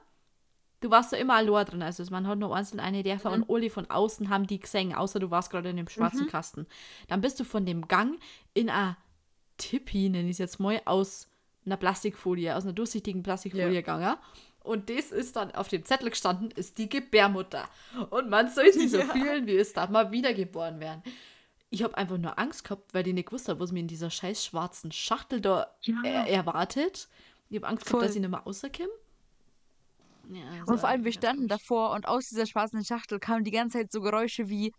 Du 0.81 0.91
warst 0.91 1.13
da 1.13 1.17
immer 1.17 1.35
allein 1.35 1.65
drin, 1.65 1.81
also 1.81 2.03
man 2.11 2.27
hat 2.27 2.37
nur 2.37 2.55
einzeln 2.55 2.79
eine 2.79 3.01
Dörfer 3.01 3.31
und 3.31 3.49
Oli 3.49 3.69
von 3.69 3.89
außen 3.89 4.29
haben 4.29 4.45
die 4.45 4.59
gesehen, 4.59 4.93
außer 4.93 5.19
du 5.19 5.31
warst 5.31 5.49
gerade 5.49 5.69
in 5.69 5.77
dem 5.77 5.87
schwarzen 5.87 6.27
Kasten. 6.27 6.67
Dann 7.07 7.21
bist 7.21 7.39
du 7.39 7.43
von 7.43 7.65
dem 7.65 7.87
Gang 7.87 8.19
in 8.53 8.69
a 8.69 8.97
Tippi, 9.57 10.09
nenne 10.09 10.25
ich 10.25 10.31
es 10.33 10.37
jetzt 10.37 10.59
mal, 10.59 10.81
aus 10.85 11.27
einer 11.65 11.77
Plastikfolie, 11.77 12.55
aus 12.55 12.63
einer 12.63 12.73
durchsichtigen 12.73 13.23
Plastikfolie 13.23 13.67
Ja. 13.67 13.81
gegangen. 13.81 14.15
Und 14.59 14.89
das 14.89 15.11
ist 15.11 15.35
dann 15.35 15.51
auf 15.55 15.67
dem 15.69 15.85
Zettel 15.85 16.09
gestanden, 16.09 16.51
ist 16.51 16.77
die 16.77 16.89
Gebärmutter. 16.89 17.67
Und 18.09 18.29
man 18.29 18.49
soll 18.49 18.71
sich 18.73 18.91
so 18.91 18.97
Ja. 18.99 19.05
fühlen, 19.05 19.47
wie 19.47 19.57
es 19.57 19.73
da 19.73 19.87
mal 19.87 20.11
wiedergeboren 20.11 20.79
werden. 20.79 21.01
Ich 21.75 21.83
habe 21.83 21.97
einfach 21.97 22.17
nur 22.17 22.39
Angst 22.39 22.63
gehabt, 22.63 22.93
weil 22.93 23.03
die 23.03 23.11
nicht 23.11 23.25
gewusst 23.25 23.49
hat, 23.49 23.59
was 23.59 23.73
mir 23.73 23.81
in 23.81 23.89
dieser 23.89 24.09
scheiß 24.09 24.45
schwarzen 24.45 24.93
Schachtel 24.93 25.41
da 25.41 25.75
Ja. 25.81 26.01
er 26.05 26.25
erwartet. 26.25 27.09
Ich 27.49 27.57
habe 27.57 27.67
Angst 27.67 27.83
Voll. 27.89 27.99
gehabt, 27.99 28.09
dass 28.11 28.15
ich 28.15 28.21
nicht 28.21 28.31
mehr 28.31 28.39
rauskomme. 28.39 28.87
Ja, 30.29 30.43
also 30.61 30.71
Und 30.71 30.79
vor 30.79 30.87
allem, 30.87 31.03
wir 31.03 31.11
standen 31.11 31.49
davor 31.49 31.91
und 31.91 32.07
aus 32.07 32.29
dieser 32.29 32.45
schwarzen 32.45 32.85
Schachtel 32.85 33.19
kamen 33.19 33.43
die 33.43 33.51
ganze 33.51 33.79
Zeit 33.79 33.91
so 33.91 33.99
Geräusche 33.99 34.47
wie 34.47 34.71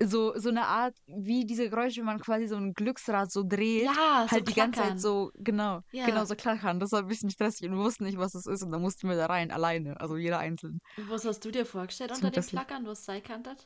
so, 0.00 0.38
so 0.38 0.50
eine 0.50 0.66
Art, 0.66 0.94
wie 1.08 1.44
diese 1.44 1.68
Geräusche, 1.68 1.98
wenn 1.98 2.06
man 2.06 2.20
quasi 2.20 2.46
so 2.46 2.54
ein 2.54 2.72
Glücksrad 2.72 3.32
so 3.32 3.42
dreht. 3.42 3.82
Ja, 3.86 4.26
so 4.28 4.30
halt 4.36 4.46
die 4.46 4.54
ganze 4.54 4.74
klackern. 4.80 4.92
Zeit 4.92 5.00
so, 5.00 5.32
genau, 5.34 5.80
Ja. 5.90 6.06
genau 6.06 6.24
so 6.24 6.36
klackern. 6.36 6.78
Das 6.78 6.92
war 6.92 7.00
ein 7.00 7.08
bisschen 7.08 7.30
stressig 7.30 7.68
und 7.68 7.76
wir 7.76 7.82
wussten 7.82 8.04
nicht, 8.04 8.16
was 8.16 8.30
das 8.30 8.46
ist 8.46 8.62
und 8.62 8.70
dann 8.70 8.80
mussten 8.80 9.08
wir 9.08 9.16
da 9.16 9.26
rein, 9.26 9.50
alleine, 9.50 10.00
also 10.00 10.16
jeder 10.16 10.38
einzeln. 10.38 10.78
Was 11.08 11.24
hast 11.24 11.44
du 11.44 11.50
dir 11.50 11.66
vorgestellt 11.66 12.12
unter 12.12 12.30
dem. 12.30 12.44
Klackern, 12.44 12.86
was 12.86 13.04
sein 13.04 13.24
kann 13.24 13.42
das? 13.42 13.56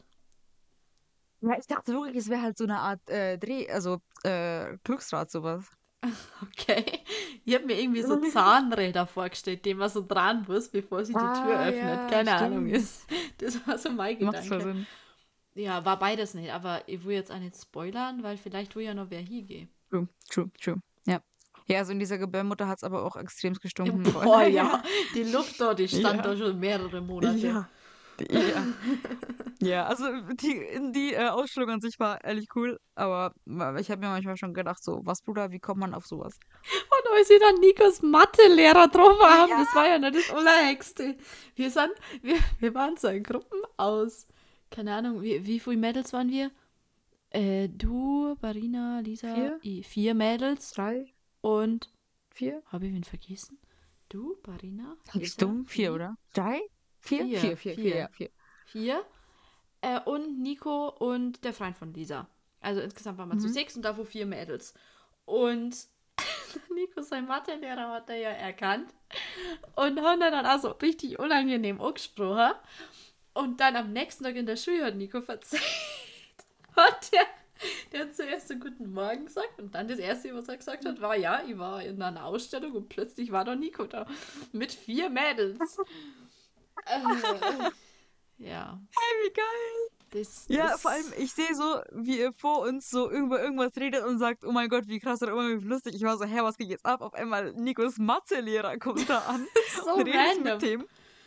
Ja, 1.42 1.58
ich 1.58 1.66
dachte 1.66 1.92
wirklich, 1.92 2.16
es 2.16 2.28
wäre 2.28 2.40
halt 2.42 2.56
so 2.56 2.64
eine 2.64 2.78
Art 2.78 3.00
äh, 3.10 3.36
Dreh, 3.36 3.68
also 3.70 3.98
äh, 4.22 4.76
Glücksrad, 4.84 5.30
sowas. 5.30 5.64
Okay. 6.42 6.84
Ich 7.44 7.54
habe 7.54 7.66
mir 7.66 7.80
irgendwie 7.80 8.02
so 8.02 8.16
Zahnräder 8.32 9.06
vorgestellt, 9.06 9.64
die 9.64 9.74
man 9.74 9.88
so 9.88 10.04
dran 10.06 10.44
muss, 10.48 10.68
bevor 10.68 11.04
sie 11.04 11.12
die 11.12 11.18
Tür 11.18 11.26
Ah, 11.58 11.66
öffnet. 11.66 11.82
ja, 11.84 12.06
Keine 12.08 12.34
Ahnung. 12.36 12.66
stimmt. 12.68 12.72
Ist, 12.76 13.06
das 13.38 13.66
war 13.66 13.78
so 13.78 13.90
mein 13.90 14.18
Gedanke. 14.18 14.60
Sinn. 14.60 14.86
Ja, 15.54 15.84
war 15.84 15.98
beides 15.98 16.34
nicht, 16.34 16.52
aber 16.52 16.82
ich 16.86 17.04
will 17.04 17.14
jetzt 17.14 17.30
auch 17.30 17.38
nicht 17.38 17.56
spoilern, 17.56 18.22
weil 18.22 18.36
vielleicht 18.36 18.74
will 18.74 18.84
ja 18.84 18.94
noch 18.94 19.10
wer 19.10 19.20
hingehen. 19.20 19.68
True, 19.90 20.08
true, 20.30 20.50
true. 20.60 20.76
Ja. 21.06 21.20
Ja, 21.66 21.78
also 21.78 21.92
in 21.92 21.98
dieser 22.00 22.18
Gebärmutter 22.18 22.66
hat 22.66 22.78
es 22.78 22.84
aber 22.84 23.04
auch 23.04 23.16
extrem 23.16 23.54
gestunken. 23.54 24.02
Boah, 24.02 24.42
ja. 24.44 24.82
Die 25.14 25.24
Luft 25.24 25.60
dort, 25.60 25.78
die 25.78 25.88
stand 25.88 26.16
Ja. 26.16 26.22
da 26.22 26.36
schon 26.36 26.58
mehrere 26.58 27.00
Monate. 27.00 27.36
Ja. 27.38 27.68
Ja. 28.30 28.66
ja, 29.60 29.86
also 29.86 30.04
die, 30.32 30.92
die 30.92 31.14
äh, 31.14 31.28
Ausstellung 31.28 31.70
an 31.70 31.80
sich 31.80 31.98
war 31.98 32.22
ehrlich 32.24 32.46
cool, 32.54 32.78
aber 32.94 33.34
ich 33.78 33.90
habe 33.90 34.00
mir 34.00 34.08
manchmal 34.08 34.36
schon 34.36 34.54
gedacht, 34.54 34.82
so, 34.82 35.00
was, 35.04 35.22
Bruder, 35.22 35.50
wie 35.50 35.58
kommt 35.60 35.80
man 35.80 35.94
auf 35.94 36.06
sowas? 36.06 36.38
Und 36.62 37.16
als 37.18 37.28
sie 37.28 37.38
dann 37.38 37.56
Nikos 37.60 38.02
Mathelehrer 38.02 38.88
drauf 38.88 39.18
haben, 39.20 39.50
Ja. 39.50 39.58
das 39.64 39.74
war 39.74 39.86
ja 39.88 39.98
nicht 39.98 40.14
das 40.16 40.30
Allerhexte. 40.36 41.16
Wir 41.54 41.70
sind, 41.70 41.90
wir, 42.22 42.36
wir 42.58 42.74
waren 42.74 42.96
so 42.96 43.08
in 43.08 43.22
Gruppen 43.22 43.60
aus, 43.76 44.26
keine 44.70 44.94
Ahnung, 44.94 45.22
wie, 45.22 45.44
wie 45.46 45.60
viele 45.60 45.76
Mädels 45.76 46.12
waren 46.12 46.30
wir? 46.30 46.50
Äh, 47.30 47.68
du, 47.68 48.36
Barina, 48.40 49.00
Lisa, 49.00 49.34
Vier? 49.34 49.58
i- 49.62 49.82
vier 49.82 50.14
Mädels 50.14 50.72
Drei, 50.72 51.06
und, 51.40 51.90
vier? 52.30 52.62
habe 52.66 52.86
ich 52.86 52.92
wen 52.94 53.04
vergessen? 53.04 53.58
Du, 54.10 54.36
Barina, 54.42 54.96
Bist 55.14 55.40
dumm? 55.40 55.64
Vier, 55.66 55.94
oder? 55.94 56.16
Drei? 56.34 56.60
Vier? 57.02 57.24
Vier, 57.26 57.38
Vier, 57.40 57.56
vier, 57.56 57.74
vier. 57.74 58.08
vier, 58.12 58.30
vier. 58.66 59.04
Äh, 59.82 60.00
und 60.00 60.40
Nico 60.40 60.88
und 60.88 61.44
der 61.44 61.52
Freund 61.52 61.76
von 61.76 61.92
Lisa. 61.92 62.28
Also 62.60 62.80
insgesamt 62.80 63.18
waren 63.18 63.28
wir 63.30 63.38
zu 63.38 63.48
Mhm. 63.48 63.52
sechs 63.52 63.76
und 63.76 63.82
davor 63.82 64.06
vier 64.06 64.24
Mädels. 64.26 64.72
Und 65.24 65.76
Nico, 66.74 67.02
sein 67.02 67.26
Mathelehrer, 67.26 67.90
hat 67.92 68.08
er 68.08 68.16
ja 68.16 68.28
erkannt. 68.30 68.94
Und 69.74 70.00
haben 70.00 70.20
dann 70.20 70.46
auch 70.46 70.60
so 70.60 70.68
richtig 70.70 71.18
unangenehm 71.18 71.80
angesprochen. 71.80 72.52
Und 73.34 73.60
dann 73.60 73.76
am 73.76 73.92
nächsten 73.92 74.24
Tag 74.24 74.36
in 74.36 74.46
der 74.46 74.56
Schule 74.56 74.84
hat 74.84 74.94
Nico 74.94 75.20
verzeiht. 75.22 75.60
Und 76.76 77.12
der, 77.12 77.26
der 77.92 78.00
hat 78.02 78.14
zuerst 78.14 78.48
so 78.48 78.54
guten 78.56 78.92
Morgen 78.92 79.24
gesagt. 79.26 79.58
Und 79.58 79.74
dann 79.74 79.88
das 79.88 79.98
Erste, 79.98 80.32
was 80.34 80.48
er 80.48 80.56
gesagt 80.56 80.84
hat, 80.84 81.00
war, 81.00 81.16
ja, 81.16 81.42
ich 81.46 81.58
war 81.58 81.82
in 81.82 82.00
einer 82.00 82.24
Ausstellung 82.24 82.72
und 82.72 82.88
plötzlich 82.88 83.32
war 83.32 83.44
da 83.44 83.56
Nico 83.56 83.84
da. 83.86 84.06
Mit 84.52 84.72
vier 84.72 85.10
Mädels. 85.10 85.78
ja. 88.38 88.80
Hey, 88.90 89.24
wie 89.24 89.32
geil! 89.32 89.92
Das, 90.10 90.44
Ja, 90.48 90.68
das, 90.68 90.82
vor 90.82 90.90
allem, 90.90 91.06
ich 91.16 91.32
sehe 91.32 91.54
so, 91.54 91.80
wie 91.92 92.18
ihr 92.18 92.32
vor 92.34 92.60
uns 92.60 92.90
so 92.90 93.10
über 93.10 93.42
irgendwas 93.42 93.74
redet 93.76 94.04
und 94.04 94.18
sagt, 94.18 94.44
oh 94.44 94.52
mein 94.52 94.68
Gott, 94.68 94.86
wie 94.86 95.00
krass 95.00 95.22
oder 95.22 95.32
oh 95.32 95.36
mein 95.36 95.54
Gott, 95.54 95.64
wie 95.64 95.68
lustig. 95.68 95.94
Ich 95.94 96.02
war 96.02 96.18
so, 96.18 96.24
hä, 96.24 96.40
was 96.42 96.58
geht 96.58 96.68
jetzt 96.68 96.84
ab? 96.84 97.00
Auf 97.00 97.14
einmal 97.14 97.52
Nikos 97.54 97.96
Mathelehrer 97.96 98.76
kommt 98.78 99.08
da 99.08 99.20
an 99.20 99.46
so 99.84 99.94
und 99.94 100.06
redet 100.06 100.44
mit 100.44 100.62
dem 100.62 100.86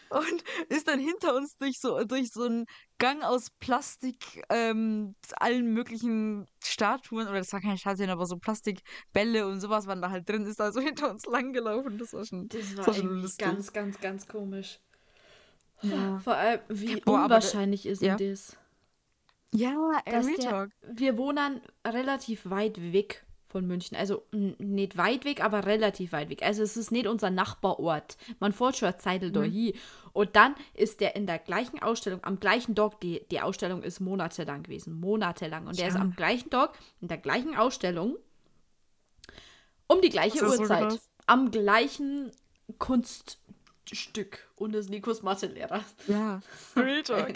und 0.09 0.43
ist 0.69 0.87
dann 0.87 0.99
hinter 0.99 1.35
uns 1.35 1.57
durch 1.57 1.79
so, 1.79 2.03
durch 2.03 2.31
so 2.31 2.43
einen 2.43 2.65
Gang 2.99 3.23
aus 3.23 3.49
Plastik, 3.59 4.43
ähm, 4.49 5.15
allen 5.37 5.73
möglichen 5.73 6.47
Statuen, 6.63 7.27
oder 7.27 7.39
das 7.39 7.51
war 7.53 7.61
keine 7.61 7.77
Statuen, 7.77 8.09
aber 8.09 8.25
so 8.25 8.37
Plastikbälle 8.37 9.47
und 9.47 9.59
sowas 9.59 9.87
waren 9.87 10.01
da 10.01 10.09
halt 10.09 10.29
drin, 10.29 10.45
ist 10.45 10.61
also 10.61 10.79
hinter 10.79 11.09
uns 11.09 11.25
langgelaufen. 11.25 11.97
Das 11.97 12.13
war 12.13 12.25
schon, 12.25 12.47
Das 12.47 12.77
war 12.77 12.87
war 12.87 12.93
schon 12.93 13.21
lustig. 13.21 13.45
ganz, 13.45 13.73
ganz, 13.73 13.99
ganz 13.99 14.27
komisch. 14.27 14.79
Ja. 15.81 16.19
Vor 16.19 16.35
allem, 16.35 16.59
wie 16.69 16.99
Boah, 17.01 17.25
unwahrscheinlich 17.25 17.85
ist 17.85 18.01
ja. 18.01 18.15
das? 18.15 18.57
Ja, 19.53 20.01
Dass 20.05 20.27
der, 20.35 20.69
wir 20.81 21.17
wohnen 21.17 21.61
relativ 21.85 22.49
weit 22.49 22.91
weg 22.93 23.23
von 23.47 23.65
München. 23.65 23.95
Also 23.95 24.23
nicht 24.31 24.97
weit 24.97 25.23
weg, 25.23 25.41
aber 25.41 25.65
relativ 25.65 26.11
weit 26.11 26.29
weg. 26.29 26.43
Also 26.43 26.61
es 26.61 26.75
ist 26.75 26.91
nicht 26.91 27.07
unser 27.07 27.29
Nachbarort. 27.29 28.17
Man 28.39 28.51
fährt 28.51 28.75
schon 28.75 28.89
eine 28.89 28.97
Zeit 28.97 29.23
da 29.33 29.43
hin. 29.43 29.73
Und 30.11 30.35
dann 30.35 30.55
ist 30.73 30.99
der 30.99 31.15
in 31.15 31.25
der 31.25 31.39
gleichen 31.39 31.81
Ausstellung, 31.81 32.21
am 32.25 32.41
gleichen 32.41 32.75
Tag, 32.75 32.99
die, 32.99 33.25
die 33.31 33.39
Ausstellung 33.39 33.81
ist 33.81 34.01
monatelang 34.01 34.63
gewesen. 34.63 34.99
Monatelang. 34.99 35.67
Und 35.67 35.79
der 35.79 35.87
ist 35.87 35.93
Ja. 35.95 36.01
am 36.01 36.15
gleichen 36.17 36.49
Tag, 36.49 36.77
in 36.99 37.07
der 37.07 37.17
gleichen 37.17 37.55
Ausstellung, 37.55 38.17
um 39.87 40.01
die 40.01 40.09
gleiche 40.09 40.39
so 40.39 40.47
Uhrzeit. 40.47 40.89
krass. 40.89 41.09
am 41.27 41.51
gleichen 41.51 42.31
Kunststück. 43.87 44.47
Und 44.57 44.73
ist 44.73 44.89
Nikos 44.89 45.21
Mathelehrer. 45.21 45.83
Ja, 46.07 46.39
Real 46.77 47.03
Talk. 47.03 47.33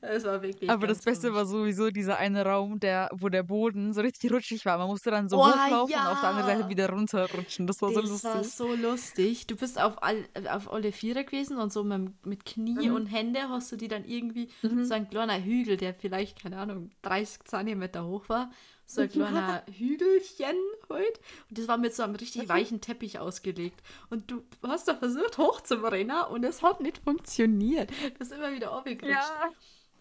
Es 0.00 0.24
war 0.24 0.40
wirklich. 0.42 0.70
Aber 0.70 0.86
das 0.86 1.02
Beste 1.02 1.28
komisch. 1.28 1.36
war 1.38 1.46
sowieso 1.46 1.90
dieser 1.90 2.16
eine 2.16 2.44
Raum, 2.44 2.80
der, 2.80 3.10
wo 3.12 3.28
der 3.28 3.42
Boden 3.42 3.92
so 3.92 4.00
richtig 4.00 4.32
rutschig 4.32 4.64
war. 4.64 4.78
Man 4.78 4.88
musste 4.88 5.10
dann 5.10 5.28
so 5.28 5.36
Oh, 5.38 5.46
hochlaufen 5.46 5.94
und 5.94 6.06
auf 6.06 6.20
der 6.20 6.28
anderen 6.30 6.48
ja. 6.48 6.56
Seite 6.56 6.68
wieder 6.70 6.88
runterrutschen. 6.90 7.66
Das 7.66 7.82
war 7.82 7.92
so 7.92 8.00
das 8.00 8.10
lustig. 8.10 8.30
war 8.34 8.44
so 8.44 8.74
lustig. 8.74 9.46
Du 9.46 9.56
bist 9.56 9.80
auf, 9.80 10.02
all, 10.02 10.24
auf 10.50 10.72
alle 10.72 10.90
Vierer 10.92 11.22
gewesen 11.24 11.58
und 11.58 11.72
so 11.72 11.84
mit, 11.84 12.26
mit 12.26 12.44
Knie 12.46 12.88
Mhm. 12.88 12.94
und 12.94 13.06
Hände 13.06 13.48
hast 13.48 13.70
du 13.70 13.76
die 13.76 13.88
dann 13.88 14.04
irgendwie 14.04 14.48
Mhm. 14.62 14.84
so 14.84 14.94
ein 14.94 15.08
kleiner 15.10 15.42
Hügel, 15.42 15.76
der 15.76 15.94
vielleicht, 15.94 16.40
keine 16.42 16.56
Ahnung, 16.58 16.90
30 17.02 17.44
Zentimeter 17.44 18.06
hoch 18.06 18.28
war. 18.28 18.50
So 18.90 19.02
ein 19.02 19.08
Ja. 19.10 19.26
kleiner 19.26 19.62
Hügelchen 19.72 20.56
halt. 20.88 21.20
Und 21.48 21.58
das 21.58 21.68
war 21.68 21.78
mit 21.78 21.94
so 21.94 22.02
einem 22.02 22.16
richtig 22.16 22.48
weichen 22.48 22.80
Teppich 22.80 23.20
ausgelegt. 23.20 23.80
Und 24.08 24.30
du 24.32 24.42
hast 24.64 24.88
da 24.88 24.96
versucht 24.96 25.38
hochzurennen 25.38 26.22
und 26.30 26.42
es 26.44 26.62
hat 26.62 26.80
nicht 26.80 26.98
funktioniert. 26.98 27.90
Du 27.90 28.10
bist 28.18 28.32
immer 28.32 28.52
wieder 28.52 28.72
aufgerutscht. 28.72 29.04
Ja. 29.08 29.50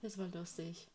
Das 0.02 0.18
war 0.18 0.28
lustig. 0.30 0.88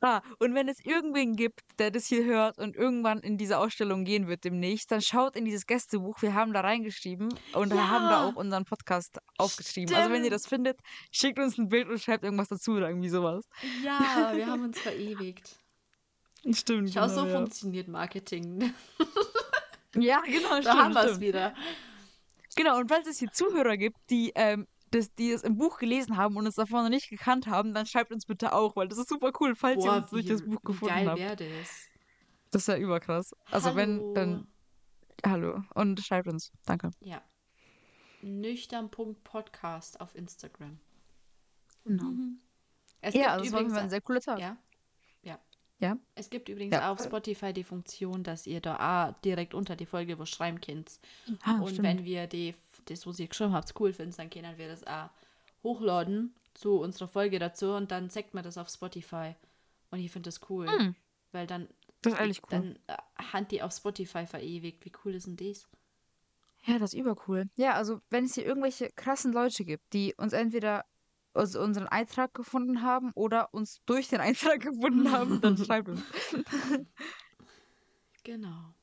Ah, 0.00 0.22
und 0.38 0.54
wenn 0.54 0.68
es 0.68 0.78
irgendwen 0.86 1.34
gibt, 1.34 1.60
der 1.80 1.90
das 1.90 2.06
hier 2.06 2.24
hört 2.24 2.56
und 2.58 2.76
irgendwann 2.76 3.18
in 3.18 3.36
diese 3.36 3.58
Ausstellung 3.58 4.04
gehen 4.04 4.28
wird 4.28 4.44
demnächst, 4.44 4.90
dann 4.92 5.02
schaut 5.02 5.34
in 5.36 5.44
dieses 5.44 5.66
Gästebuch. 5.66 6.22
Wir 6.22 6.34
haben 6.34 6.52
da 6.52 6.60
reingeschrieben 6.60 7.28
und 7.52 7.74
Ja. 7.74 7.88
haben 7.88 8.08
da 8.08 8.28
auch 8.28 8.36
unseren 8.36 8.64
Podcast 8.64 9.18
aufgeschrieben. 9.38 9.94
Also 9.96 10.10
wenn 10.12 10.24
ihr 10.24 10.30
das 10.30 10.46
findet, 10.46 10.78
schickt 11.10 11.38
uns 11.40 11.58
ein 11.58 11.68
Bild 11.68 11.88
und 11.88 12.00
schreibt 12.00 12.22
irgendwas 12.24 12.48
dazu 12.48 12.72
oder 12.72 12.88
irgendwie 12.88 13.08
sowas. 13.08 13.44
Ja, 13.84 14.30
wir 14.34 14.46
haben 14.46 14.64
uns 14.64 14.78
verewigt. 14.78 15.56
Stimmt. 16.50 16.92
Schau, 16.92 17.06
so 17.08 17.22
genau, 17.22 17.26
ja. 17.26 17.36
funktioniert 17.38 17.88
Marketing. 17.88 18.72
Ja, 19.94 20.22
genau, 20.22 20.48
Da 20.56 20.62
stimmt. 20.62 20.74
haben 20.78 20.94
wir 20.94 21.04
es 21.04 21.20
wieder. 21.20 21.54
Genau, 22.56 22.78
und 22.78 22.88
falls 22.88 23.06
es 23.06 23.18
hier 23.18 23.30
Zuhörer 23.30 23.76
gibt, 23.76 23.98
die, 24.08 24.32
ähm, 24.34 24.66
das, 24.90 25.12
die 25.14 25.30
es 25.32 25.42
im 25.42 25.58
Buch 25.58 25.76
gelesen 25.78 26.16
haben 26.16 26.34
und 26.38 26.46
es 26.46 26.54
davor 26.54 26.82
noch 26.82 26.88
nicht 26.88 27.10
gekannt 27.10 27.46
haben, 27.46 27.74
dann 27.74 27.84
schreibt 27.84 28.10
uns 28.10 28.24
bitte 28.24 28.54
auch, 28.54 28.74
weil 28.74 28.88
das 28.88 28.96
ist 28.96 29.10
super 29.10 29.32
cool, 29.40 29.54
falls 29.54 29.84
ihr 29.84 29.92
uns 29.92 30.08
durch 30.08 30.24
das 30.24 30.42
Buch 30.46 30.62
gefunden 30.62 30.94
geil 30.94 31.08
habt. 31.10 31.18
wäre 31.18 31.36
das? 31.36 31.88
Das 32.52 32.62
ist 32.62 32.68
ja 32.68 32.78
überkrass. 32.78 33.34
Also 33.50 33.76
wenn, 33.76 33.98
Hallo. 33.98 34.14
dann 34.14 34.46
hallo 35.26 35.62
und 35.74 36.00
schreibt 36.00 36.28
uns. 36.28 36.50
Danke. 36.64 36.90
Ja. 37.00 37.20
Nüchtern.podcast 38.22 40.00
auf 40.00 40.14
Instagram. 40.14 40.78
Genau. 41.84 42.12
Es 43.02 43.14
Ja, 43.14 43.32
also 43.32 43.44
es 43.44 43.52
war 43.52 43.60
übrigens 43.60 43.78
ein 43.78 43.90
sehr 43.90 44.00
cooler 44.00 44.20
Tag. 44.20 44.38
ja, 44.38 44.56
ja. 45.82 45.98
Es 46.14 46.30
gibt 46.30 46.48
übrigens 46.48 46.72
Ja. 46.74 46.90
auf 46.90 47.00
Spotify 47.02 47.52
die 47.52 47.64
Funktion, 47.64 48.22
dass 48.22 48.46
ihr 48.46 48.60
da 48.60 49.12
direkt 49.24 49.52
unter 49.54 49.76
die 49.76 49.86
Folge 49.86 50.18
wo 50.18 50.24
schreiben 50.24 50.60
könnt. 50.60 50.98
Ah, 51.42 51.60
Und 51.60 51.70
stimmt. 51.70 51.82
wenn 51.88 52.04
wir 52.04 52.26
die, 52.26 52.54
das, 52.86 53.06
was 53.06 53.18
ihr 53.18 53.28
geschrieben 53.28 53.52
habt, 53.52 53.72
cool 53.80 53.92
finden, 53.92 54.14
dann 54.16 54.30
können 54.30 54.56
wir 54.56 54.68
das 54.68 54.86
auch 54.86 55.10
hochladen 55.62 56.34
zu 56.54 56.78
unserer 56.80 57.08
Folge 57.08 57.38
dazu 57.38 57.72
und 57.72 57.90
dann 57.90 58.10
zeigt 58.10 58.34
man 58.34 58.44
das 58.44 58.58
auf 58.58 58.68
Spotify. 58.68 59.34
Und 59.90 59.98
ich 60.00 60.10
finde 60.10 60.28
das 60.28 60.40
cool. 60.48 60.66
Hm. 60.68 60.94
Weil 61.32 61.46
dann, 61.46 61.68
Das 62.02 62.14
ist 62.14 62.18
ehrlich 62.20 62.42
cool. 62.44 62.48
dann 62.50 62.78
äh, 62.86 62.96
hat 63.32 63.50
die 63.50 63.62
auf 63.62 63.72
Spotify 63.72 64.26
verewigt. 64.26 64.84
Wie 64.84 64.92
cool 65.04 65.14
ist 65.14 65.26
denn 65.26 65.36
das? 65.36 65.68
Ja, 66.64 66.78
das 66.78 66.94
ist 66.94 67.00
übercool. 67.00 67.48
Ja, 67.56 67.72
also 67.74 68.00
wenn 68.10 68.24
es 68.24 68.34
hier 68.34 68.44
irgendwelche 68.46 68.90
krassen 68.94 69.32
Leute 69.32 69.64
gibt, 69.64 69.92
die 69.92 70.14
uns 70.16 70.32
entweder 70.32 70.84
aus 71.34 71.56
unseren 71.56 71.88
Eintrag 71.88 72.34
gefunden 72.34 72.82
haben 72.82 73.12
oder 73.14 73.52
uns 73.52 73.82
durch 73.86 74.08
den 74.08 74.20
Eintrag 74.20 74.60
gefunden 74.60 75.10
haben, 75.10 75.40
dann 75.40 75.56
schreibt 75.64 75.88
uns. 75.88 76.02
Genau. 78.24 78.74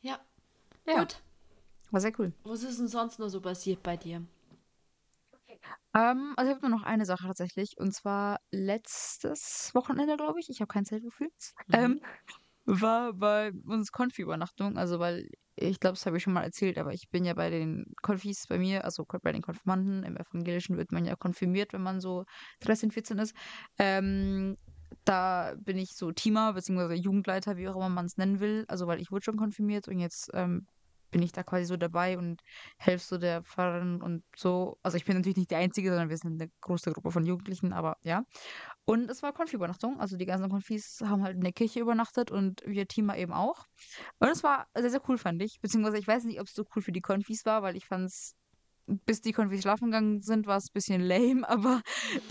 Ja. 0.00 0.18
Ja. 0.86 1.00
Gut. 1.00 1.22
War 1.90 2.00
sehr 2.00 2.12
cool. 2.18 2.32
Was 2.44 2.62
ist 2.62 2.78
denn 2.78 2.88
sonst 2.88 3.18
noch 3.18 3.28
so 3.28 3.40
passiert 3.40 3.82
bei 3.82 3.96
dir? 3.96 4.24
Ähm, 5.92 6.34
also 6.36 6.50
ich 6.50 6.56
habe 6.56 6.68
nur 6.68 6.78
noch 6.78 6.84
eine 6.86 7.04
Sache 7.04 7.26
tatsächlich. 7.26 7.76
Und 7.78 7.92
zwar 7.92 8.40
letztes 8.50 9.70
Wochenende, 9.74 10.16
glaube 10.16 10.40
ich. 10.40 10.48
Ich 10.48 10.60
habe 10.60 10.72
kein 10.72 10.84
Zeltgefühl. 10.84 11.30
Mhm. 11.66 11.74
Ähm, 11.74 12.00
war 12.70 13.12
bei 13.12 13.52
uns 13.66 13.92
Konfi-Übernachtung. 13.92 14.76
Also 14.76 14.98
weil, 14.98 15.28
ich 15.56 15.80
glaube, 15.80 15.94
das 15.94 16.06
habe 16.06 16.16
ich 16.16 16.22
schon 16.22 16.32
mal 16.32 16.44
erzählt, 16.44 16.78
aber 16.78 16.92
ich 16.92 17.08
bin 17.10 17.24
ja 17.24 17.34
bei 17.34 17.50
den 17.50 17.92
Konfis 18.02 18.46
bei 18.48 18.58
mir, 18.58 18.84
also 18.84 19.04
bei 19.22 19.32
den 19.32 19.42
Konfirmanden. 19.42 20.04
Im 20.04 20.16
Evangelischen 20.16 20.76
wird 20.76 20.92
man 20.92 21.04
ja 21.04 21.16
konfirmiert, 21.16 21.72
wenn 21.72 21.82
man 21.82 22.00
so 22.00 22.24
13, 22.60 22.90
14 22.90 23.18
ist. 23.18 23.34
Ähm, 23.78 24.56
da 25.04 25.54
bin 25.58 25.78
ich 25.78 25.94
so 25.94 26.12
Teamer, 26.12 26.52
beziehungsweise 26.52 26.94
Jugendleiter, 26.94 27.56
wie 27.56 27.68
auch 27.68 27.76
immer 27.76 27.88
man 27.88 28.06
es 28.06 28.16
nennen 28.16 28.40
will. 28.40 28.64
Also 28.68 28.86
weil 28.86 29.00
ich 29.00 29.10
wurde 29.10 29.24
schon 29.24 29.36
konfirmiert 29.36 29.88
und 29.88 29.98
jetzt 29.98 30.30
ähm, 30.34 30.66
bin 31.10 31.22
ich 31.22 31.32
da 31.32 31.42
quasi 31.42 31.64
so 31.64 31.76
dabei 31.76 32.18
und 32.18 32.42
helfe 32.78 33.04
so 33.04 33.18
der 33.18 33.42
Pfarrerin 33.42 34.02
und 34.02 34.22
so. 34.36 34.78
Also 34.82 34.96
ich 34.96 35.04
bin 35.04 35.16
natürlich 35.16 35.36
nicht 35.36 35.50
die 35.50 35.56
Einzige, 35.56 35.90
sondern 35.90 36.08
wir 36.08 36.16
sind 36.16 36.40
eine 36.40 36.50
große 36.60 36.92
Gruppe 36.92 37.10
von 37.10 37.24
Jugendlichen, 37.24 37.72
aber 37.72 37.96
ja. 38.02 38.24
Und 38.84 39.10
es 39.10 39.22
war 39.22 39.32
Konfi-Übernachtung. 39.32 40.00
Also 40.00 40.16
die 40.16 40.26
ganzen 40.26 40.50
Konfis 40.50 41.00
haben 41.04 41.22
halt 41.22 41.36
in 41.36 41.42
der 41.42 41.52
Kirche 41.52 41.80
übernachtet 41.80 42.30
und 42.30 42.62
wir 42.66 42.88
Teamer 42.88 43.16
eben 43.16 43.32
auch. 43.32 43.66
Und 44.18 44.28
es 44.28 44.42
war 44.42 44.66
sehr, 44.74 44.90
sehr 44.90 45.02
cool, 45.08 45.18
fand 45.18 45.42
ich. 45.42 45.60
Beziehungsweise 45.60 45.98
ich 45.98 46.08
weiß 46.08 46.24
nicht, 46.24 46.40
ob 46.40 46.46
es 46.46 46.54
so 46.54 46.64
cool 46.74 46.82
für 46.82 46.92
die 46.92 47.00
Konfis 47.00 47.44
war, 47.46 47.62
weil 47.62 47.76
ich 47.76 47.86
fand 47.86 48.06
es, 48.06 48.34
bis 48.86 49.20
die 49.20 49.32
Konfis 49.32 49.62
schlafen 49.62 49.86
gegangen 49.86 50.22
sind, 50.22 50.46
war 50.46 50.56
es 50.56 50.66
ein 50.66 50.74
bisschen 50.74 51.00
lame, 51.00 51.48
aber 51.48 51.82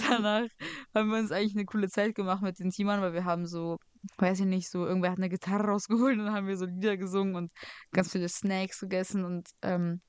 danach 0.09 0.47
haben 0.93 1.09
wir 1.09 1.19
uns 1.19 1.31
eigentlich 1.31 1.55
eine 1.55 1.65
coole 1.65 1.89
Zeit 1.89 2.15
gemacht 2.15 2.41
mit 2.41 2.59
den 2.59 2.71
Teamern, 2.71 3.01
weil 3.01 3.13
wir 3.13 3.25
haben 3.25 3.45
so, 3.45 3.77
weiß 4.17 4.41
ich 4.41 4.45
nicht, 4.45 4.69
so, 4.69 4.85
irgendwer 4.85 5.11
hat 5.11 5.17
eine 5.17 5.29
Gitarre 5.29 5.65
rausgeholt 5.65 6.17
und 6.17 6.25
dann 6.25 6.33
haben 6.33 6.47
wir 6.47 6.57
so 6.57 6.65
Lieder 6.65 6.97
gesungen 6.97 7.35
und 7.35 7.51
ganz 7.91 8.11
viele 8.11 8.29
Snacks 8.29 8.79
gegessen 8.79 9.25
und 9.25 9.49
ähm, 9.61 10.01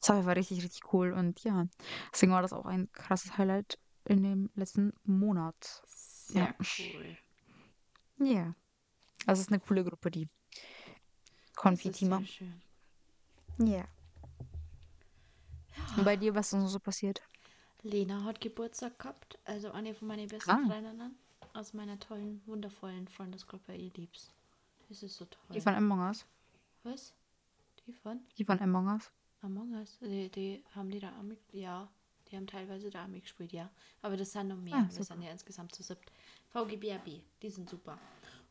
das 0.00 0.24
war 0.24 0.36
richtig, 0.36 0.62
richtig 0.62 0.92
cool. 0.92 1.12
Und 1.12 1.42
ja, 1.44 1.66
deswegen 2.12 2.32
war 2.32 2.42
das 2.42 2.52
auch 2.52 2.64
ein 2.66 2.90
krasses 2.92 3.36
Highlight 3.36 3.78
in 4.06 4.22
dem 4.22 4.50
letzten 4.54 4.92
Monat. 5.04 5.82
Sehr 5.86 6.42
Ja. 6.42 6.54
cool. 6.58 7.18
Ja. 8.18 8.54
Also 9.26 9.40
es 9.40 9.46
ist 9.46 9.52
eine 9.52 9.60
coole 9.60 9.84
Gruppe, 9.84 10.10
die 10.10 10.28
schön. 12.26 12.62
Ja. 13.58 13.84
Und 15.96 16.04
bei 16.04 16.16
dir, 16.16 16.34
was 16.34 16.46
ist 16.46 16.52
denn 16.54 16.66
so 16.66 16.78
passiert? 16.78 17.22
Lena 17.82 18.24
hat 18.24 18.40
Geburtstag 18.40 18.98
gehabt, 18.98 19.38
also 19.44 19.70
eine 19.72 19.94
von 19.94 20.08
meinen 20.08 20.28
besten 20.28 20.50
Ah. 20.50 20.62
Freundinnen 20.66 21.16
aus 21.54 21.72
meiner 21.74 21.98
tollen, 21.98 22.40
wundervollen 22.46 23.08
Freundesgruppe, 23.08 23.74
ihr 23.74 23.90
Liebs. 23.94 24.30
Das 24.88 25.02
ist 25.02 25.16
so 25.16 25.24
toll. 25.24 25.40
Die 25.54 25.60
von 25.60 25.74
Among 25.74 26.00
Us. 26.00 26.24
Was? 26.82 27.12
Die 27.86 27.92
von 27.92 28.20
Die 28.38 28.44
von 28.44 28.58
Among 28.60 28.88
Us. 28.88 29.10
Among 29.42 29.72
Us? 29.74 29.98
Die, 30.00 30.28
die 30.30 30.62
haben 30.74 30.90
die 30.90 31.00
da 31.00 31.10
mit, 31.22 31.38
ja, 31.52 31.88
die 32.30 32.36
haben 32.36 32.46
teilweise 32.46 32.90
da 32.90 33.04
auch 33.04 33.08
mitgespielt, 33.08 33.52
ja. 33.52 33.70
Aber 34.02 34.16
das 34.16 34.32
sind 34.32 34.48
noch 34.48 34.56
mehr. 34.56 34.74
Ah, 34.76 34.88
Wir 34.92 35.04
sind 35.04 35.22
ja 35.22 35.30
insgesamt 35.30 35.74
zu 35.74 35.82
siebt. 35.82 36.10
VGBRB, 36.50 37.20
die 37.42 37.50
sind 37.50 37.68
super. 37.68 37.98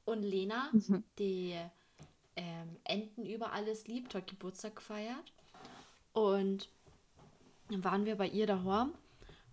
Und 0.05 0.23
Lena, 0.23 0.69
Mhm. 0.71 1.03
die 1.17 1.55
ähm, 2.35 2.77
Enten 2.85 3.25
über 3.25 3.51
alles 3.51 3.87
liebt, 3.87 4.15
hat 4.15 4.27
Geburtstag 4.27 4.75
gefeiert. 4.77 5.33
Und 6.13 6.69
dann 7.69 7.83
waren 7.83 8.05
wir 8.05 8.15
bei 8.15 8.27
ihr 8.27 8.47
daheim 8.47 8.93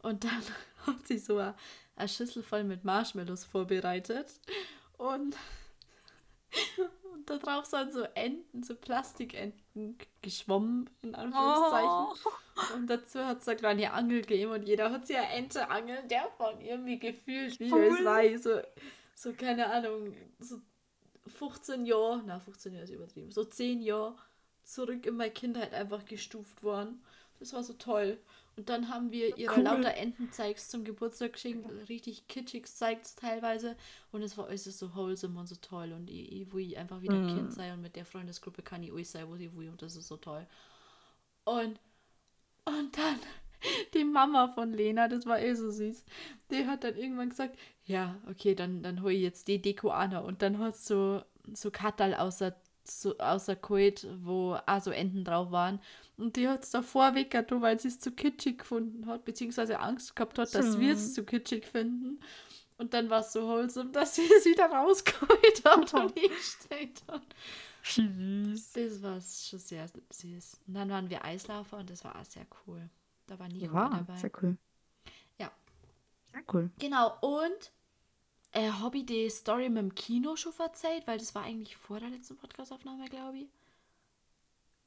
und 0.02 0.24
dann 0.24 0.42
hat 0.86 1.06
sie 1.06 1.18
so 1.18 1.38
eine, 1.38 1.54
eine 1.96 2.08
Schüssel 2.08 2.42
voll 2.42 2.64
mit 2.64 2.84
Marshmallows 2.84 3.44
vorbereitet. 3.44 4.28
Und, 4.98 5.36
und 7.12 7.28
da 7.28 7.38
drauf 7.38 7.64
sind 7.64 7.92
so 7.92 8.02
Enten, 8.14 8.62
so 8.62 8.74
Plastikenten 8.74 9.98
geschwommen, 10.22 10.88
in 11.02 11.14
Anführungszeichen. 11.14 12.30
Und 12.74 12.86
dazu 12.88 13.24
hat 13.24 13.40
es 13.40 13.48
eine 13.48 13.56
kleine 13.58 13.92
Angel 13.92 14.20
gegeben 14.22 14.52
und 14.52 14.62
jeder 14.62 14.90
hat 14.90 15.06
sich 15.06 15.16
eine 15.16 15.28
Ente 15.30 15.68
angeln, 15.70 16.08
der 16.08 16.28
von 16.36 16.60
irgendwie 16.60 16.98
gefühlt, 16.98 17.58
wie 17.60 17.70
Cool. 17.72 17.84
es 17.84 18.04
war, 18.04 18.38
so, 18.38 18.60
so, 19.14 19.32
keine 19.34 19.66
Ahnung, 19.66 20.14
so 20.38 20.60
15 21.26 21.84
Jahre, 21.84 22.22
na 22.24 22.38
15 22.40 22.72
Jahre 22.72 22.84
ist 22.84 22.90
übertrieben, 22.90 23.30
so 23.30 23.44
10 23.44 23.82
Jahre 23.82 24.16
zurück 24.64 25.04
in 25.06 25.16
meine 25.16 25.30
Kindheit 25.32 25.74
einfach 25.74 26.04
gestuft 26.06 26.62
worden. 26.62 27.02
Das 27.38 27.52
war 27.52 27.62
so 27.62 27.74
toll. 27.74 28.18
Und 28.56 28.70
dann 28.70 28.88
haben 28.88 29.10
wir 29.12 29.36
ihre 29.36 29.56
Cool. 29.56 29.64
lauter 29.64 29.94
Entenzeigs 29.94 30.68
zum 30.68 30.84
Geburtstag 30.84 31.34
geschenkt, 31.34 31.70
richtig 31.90 32.26
kitschig 32.26 32.66
zeigt 32.66 33.16
teilweise. 33.18 33.76
Und 34.12 34.22
es 34.22 34.38
war 34.38 34.46
äußerst 34.46 34.78
so 34.78 34.94
wholesome 34.94 35.38
und 35.38 35.46
so 35.46 35.56
toll. 35.56 35.92
Und 35.92 36.08
ich, 36.08 36.32
ich 36.32 36.52
will 36.54 36.74
einfach 36.76 37.02
wieder 37.02 37.20
Mm. 37.20 37.28
Kind 37.28 37.52
sein 37.52 37.74
und 37.74 37.82
mit 37.82 37.96
der 37.96 38.06
Freundesgruppe 38.06 38.62
kann 38.62 38.82
ich 38.82 38.92
euch 38.92 39.10
sein, 39.10 39.28
wo 39.28 39.36
sie 39.36 39.54
will. 39.54 39.68
Und 39.68 39.82
das 39.82 39.94
ist 39.96 40.08
so 40.08 40.16
toll. 40.16 40.46
Und, 41.44 41.78
und 42.64 42.96
dann 42.96 43.18
die 43.94 44.04
Mama 44.04 44.48
von 44.48 44.72
Lena, 44.72 45.08
das 45.08 45.26
war 45.26 45.40
eh 45.40 45.54
so 45.54 45.70
süß. 45.70 46.04
Die 46.50 46.66
hat 46.66 46.84
dann 46.84 46.96
irgendwann 46.96 47.28
gesagt, 47.30 47.58
ja, 47.84 48.16
okay, 48.30 48.54
dann, 48.54 48.82
dann 48.82 49.02
hol 49.02 49.12
ich 49.12 49.22
jetzt 49.22 49.48
die 49.48 49.60
Deko 49.60 49.90
an. 49.90 50.16
Und 50.16 50.40
dann 50.42 50.58
hat 50.58 50.76
so, 50.76 51.22
so 51.52 51.70
Kattal 51.70 52.14
außer, 52.14 52.56
so, 52.88 53.16
außer 53.18 53.56
Kult, 53.56 54.06
wo 54.22 54.56
auch 54.66 54.80
so 54.80 54.90
Enten 54.90 55.24
drauf 55.24 55.50
waren. 55.50 55.80
Und 56.16 56.36
die 56.36 56.48
hat 56.48 56.64
es 56.64 56.70
davor 56.70 57.14
weggert, 57.14 57.50
weil 57.60 57.78
sie 57.78 57.88
es 57.88 57.98
zu 58.00 58.12
kitschig 58.12 58.58
gefunden 58.58 59.06
hat, 59.06 59.24
beziehungsweise 59.24 59.80
Angst 59.80 60.16
gehabt 60.16 60.38
hat, 60.38 60.54
dass 60.54 60.74
Hm. 60.74 60.80
wir 60.80 60.92
es 60.94 61.14
zu 61.14 61.24
kitschig 61.24 61.66
finden. 61.66 62.20
Und 62.78 62.94
dann 62.94 63.10
war 63.10 63.20
es 63.20 63.32
so 63.32 63.46
wholesome, 63.48 63.90
dass 63.92 64.16
sie 64.16 64.22
es 64.38 64.44
wieder 64.46 64.66
rausgeholt 64.66 65.64
hat 65.64 65.94
und 65.94 66.14
hingestellt 66.18 67.02
hat. 67.08 67.22
Süß. 67.82 68.72
Das 68.72 69.02
war 69.02 69.20
schon 69.20 69.58
sehr 69.60 69.86
süß. 70.10 70.60
Und 70.66 70.74
dann 70.74 70.90
waren 70.90 71.08
wir 71.10 71.24
Eislaufer 71.24 71.78
und 71.78 71.90
das 71.90 72.04
war 72.04 72.16
auch 72.20 72.24
sehr 72.24 72.46
cool. 72.66 72.88
Da 73.26 73.38
war 73.38 73.48
Nico 73.48 73.74
Ja, 73.74 73.88
dabei. 73.88 74.16
sehr 74.16 74.30
cool. 74.42 74.56
Ja. 75.38 75.50
Sehr 76.32 76.42
cool. 76.52 76.70
Genau, 76.78 77.16
und 77.20 77.72
äh, 78.56 78.70
habe 78.70 78.98
ich 78.98 79.06
die 79.06 79.28
Story 79.28 79.68
mit 79.68 79.78
dem 79.78 79.94
Kino 79.94 80.34
schon 80.36 80.52
erzählt, 80.58 81.06
weil 81.06 81.18
das 81.18 81.34
war 81.34 81.42
eigentlich 81.42 81.76
vor 81.76 82.00
der 82.00 82.08
letzten 82.10 82.36
Podcastaufnahme, 82.36 83.08
glaube 83.08 83.38
ich. 83.38 83.48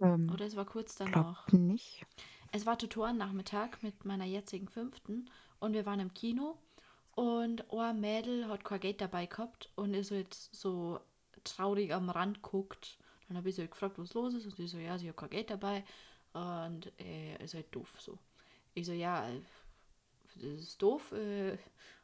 Ähm, 0.02 0.30
Oder 0.34 0.46
es 0.46 0.56
war 0.56 0.66
kurz 0.66 0.96
danach. 0.96 1.48
nicht. 1.52 2.06
Es 2.52 2.66
war 2.66 2.78
Tutorennachmittag 2.78 3.82
mit 3.82 4.06
meiner 4.06 4.26
jetzigen 4.26 4.68
Fünften 4.68 5.30
und 5.60 5.74
wir 5.74 5.86
waren 5.86 6.00
im 6.00 6.14
Kino 6.14 6.58
und 7.16 7.72
ein 7.72 8.00
Mädel 8.00 8.48
hat 8.48 8.64
kein 8.64 8.80
Geld 8.80 9.02
dabei 9.02 9.28
gehabt 9.28 9.70
und 9.76 9.94
ist 9.94 10.12
halt 10.12 10.34
so 10.34 11.00
traurig 11.44 11.94
am 11.94 12.10
Rand 12.10 12.42
guckt. 12.42 12.98
Dann 13.28 13.38
habe 13.38 13.50
ich 13.50 13.56
sie 13.56 13.62
halt 13.62 13.72
gefragt, 13.72 14.00
was 14.00 14.14
los 14.16 14.34
ist 14.34 14.46
und 14.46 14.56
sie 14.56 14.68
so, 14.68 14.80
ja, 14.80 14.98
sie 14.98 15.10
hat 15.10 15.18
kein 15.18 15.30
Geld 15.30 15.50
dabei 15.52 15.84
und 16.34 16.92
äh, 17.00 17.44
ist 17.44 17.54
halt 17.54 17.68
doof 17.76 17.96
so. 18.00 18.18
Ich 18.74 18.86
so, 18.88 18.94
ja, 18.94 19.28
äh, 19.30 19.42
das 20.36 20.44
ist 20.44 20.82
doof, 20.82 21.12
äh, 21.12 21.58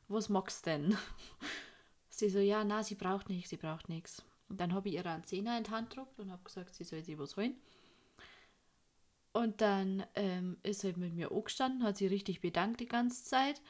was 0.07 0.29
magst 0.29 0.65
denn? 0.65 0.97
Sie 2.09 2.29
so, 2.29 2.39
ja, 2.39 2.63
na, 2.63 2.81
sie 2.81 2.95
braucht 2.95 3.27
nichts, 3.29 3.49
sie 3.49 3.57
braucht 3.57 3.89
nichts. 3.89 4.23
Und 4.47 4.61
dann 4.61 4.73
habe 4.73 4.87
ich 4.87 4.95
ihr 4.95 5.05
einen 5.05 5.25
Zehner 5.25 5.57
in 5.57 5.65
die 5.65 5.71
Hand 5.71 5.89
gedrückt 5.89 6.17
und 6.19 6.31
habe 6.31 6.43
gesagt, 6.43 6.73
sie 6.73 6.85
soll 6.85 7.03
sich 7.03 7.17
was 7.19 7.35
holen. 7.35 7.55
Und 9.33 9.59
dann 9.59 10.05
ähm, 10.15 10.57
ist 10.63 10.81
sie 10.81 10.93
mit 10.93 11.13
mir 11.13 11.31
angestanden, 11.31 11.83
hat 11.83 11.97
sie 11.97 12.07
richtig 12.07 12.39
bedankt 12.39 12.79
die 12.79 12.87
ganze 12.87 13.23
Zeit. 13.25 13.61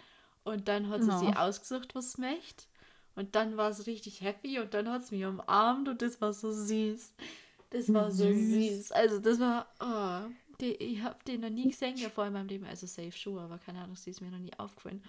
Und 0.43 0.67
dann 0.67 0.89
hat 0.89 1.03
sie 1.03 1.09
No. 1.09 1.19
sich 1.19 1.35
ausgesucht, 1.35 1.95
was 1.95 2.13
sie 2.13 2.21
möchte. 2.21 2.65
Und 3.15 3.35
dann 3.35 3.57
war 3.57 3.73
sie 3.73 3.89
richtig 3.89 4.21
happy 4.21 4.59
und 4.59 4.73
dann 4.73 4.89
hat 4.89 5.05
sie 5.05 5.15
mich 5.15 5.25
umarmt 5.25 5.87
und 5.87 6.01
das 6.01 6.21
war 6.21 6.33
so 6.33 6.51
süß. 6.51 7.13
Das 7.71 7.91
war 7.93 8.11
so 8.11 8.31
Süß. 8.31 8.33
süß. 8.33 8.91
Also 8.91 9.19
das 9.19 9.39
war, 9.39 9.67
oh, 9.79 10.29
die, 10.61 10.73
ich 10.75 11.01
habe 11.01 11.17
den 11.25 11.41
noch 11.41 11.49
nie 11.49 11.69
gesehen 11.69 11.99
davor 12.01 12.27
in 12.27 12.33
meinem 12.33 12.47
Leben. 12.47 12.65
Also 12.65 12.85
safe 12.87 13.11
schon, 13.11 13.39
aber 13.39 13.57
keine 13.57 13.81
Ahnung, 13.81 13.95
sie 13.95 14.11
ist 14.11 14.21
mir 14.21 14.29
noch 14.31 14.37
nie 14.39 14.53
aufgefallen. 14.57 15.03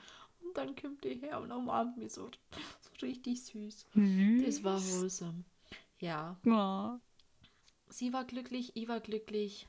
Und 0.56 0.68
dann 0.68 0.76
kommt 0.76 1.04
die 1.04 1.14
her 1.16 1.40
und 1.40 1.52
umarmt 1.52 1.96
mich 1.96 2.12
so, 2.12 2.30
so 2.30 3.06
richtig 3.06 3.44
süß. 3.44 3.86
Das 4.44 4.64
war 4.64 4.80
wholesome. 4.80 5.44
Ja, 5.98 6.36
Ja. 6.44 7.00
sie 7.88 8.12
war 8.12 8.24
glücklich, 8.24 8.72
ich 8.74 8.88
war 8.88 9.00
glücklich. 9.00 9.68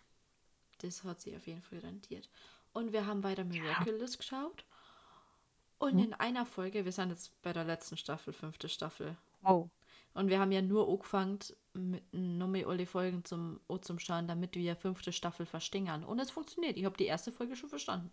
Das 0.80 1.04
hat 1.04 1.20
sie 1.22 1.36
auf 1.36 1.48
jeden 1.48 1.62
Fall 1.62 1.80
rentiert. 1.80 2.30
Und 2.74 2.94
wir 2.94 3.06
haben 3.06 3.24
weiter 3.24 3.44
Miraculous 3.44 4.18
geschaut. 4.18 4.66
Und 5.80 5.96
Mhm. 5.96 6.00
in 6.04 6.14
einer 6.14 6.46
Folge, 6.46 6.86
wir 6.86 6.92
sind 6.92 7.10
jetzt 7.10 7.40
bei 7.42 7.54
der 7.54 7.64
letzten 7.64 7.98
Staffel, 7.98 8.34
fünfte 8.34 8.70
Staffel. 8.70 9.16
Oh. 9.44 9.70
Und 10.14 10.30
wir 10.30 10.40
haben 10.40 10.52
ja 10.52 10.62
nur 10.62 10.88
angefangen 10.90 11.40
mit 11.74 12.04
noch 12.14 12.48
mehr 12.48 12.68
alle 12.68 12.86
Folgen 12.88 13.24
zum, 13.24 13.60
auch 13.68 13.80
zum 13.80 14.00
Schauen, 14.00 14.28
damit 14.28 14.56
wir 14.56 14.76
fünfte 14.76 15.12
Staffel 15.14 15.46
verstehen. 15.46 16.04
Und 16.04 16.20
es 16.20 16.32
funktioniert. 16.32 16.78
Ich 16.78 16.86
habe 16.86 16.98
die 16.98 17.06
erste 17.06 17.32
Folge 17.32 17.56
schon 17.56 17.70
verstanden. 17.70 18.12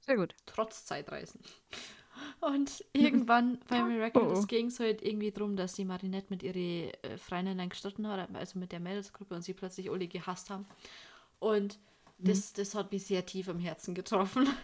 Sehr 0.00 0.16
gut. 0.16 0.34
Trotz 0.46 0.84
Zeitreisen. 0.86 1.40
Und 2.40 2.84
irgendwann 2.92 3.58
bei 3.68 3.82
Miraculous 3.82 4.40
Oh. 4.42 4.46
ging 4.46 4.66
es 4.66 4.78
halt 4.80 5.00
irgendwie 5.02 5.30
darum, 5.30 5.56
dass 5.56 5.72
die 5.74 5.84
Marinette 5.86 6.26
mit 6.30 6.42
ihren 6.42 6.90
äh, 7.02 7.16
Freundinnen 7.16 7.68
gestritten 7.68 8.06
hat, 8.06 8.28
also 8.34 8.58
mit 8.58 8.72
der 8.72 8.80
Mädelsgruppe 8.80 9.34
und 9.34 9.42
sie 9.42 9.54
plötzlich 9.54 9.90
alle 9.90 10.06
gehasst 10.06 10.50
haben. 10.50 10.66
Und 11.38 11.78
das, 12.18 12.52
das 12.52 12.74
hat 12.74 12.92
mich 12.92 13.06
sehr 13.06 13.24
tief 13.24 13.48
am 13.48 13.58
Herzen 13.58 13.94
getroffen. 13.94 14.48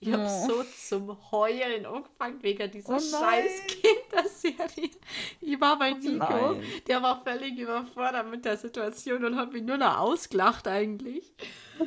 Ich 0.00 0.12
habe 0.12 0.26
Oh. 0.28 0.48
so 0.48 0.63
zum 0.94 1.32
Heulen 1.32 1.86
angefangen 1.86 2.40
wegen 2.42 2.70
dieser 2.70 2.94
Oh 2.94 2.98
scheiß 3.00 3.62
Kinderserie. 3.66 4.90
Ich 5.40 5.60
war 5.60 5.76
bei 5.78 5.90
Nico, 5.92 6.52
nein. 6.52 6.62
der 6.86 7.02
war 7.02 7.22
völlig 7.24 7.58
überfordert 7.58 8.30
mit 8.30 8.44
der 8.44 8.56
Situation 8.56 9.24
und 9.24 9.36
hat 9.36 9.52
mich 9.52 9.62
nur 9.62 9.76
noch 9.76 9.98
ausgelacht 9.98 10.68
eigentlich. 10.68 11.32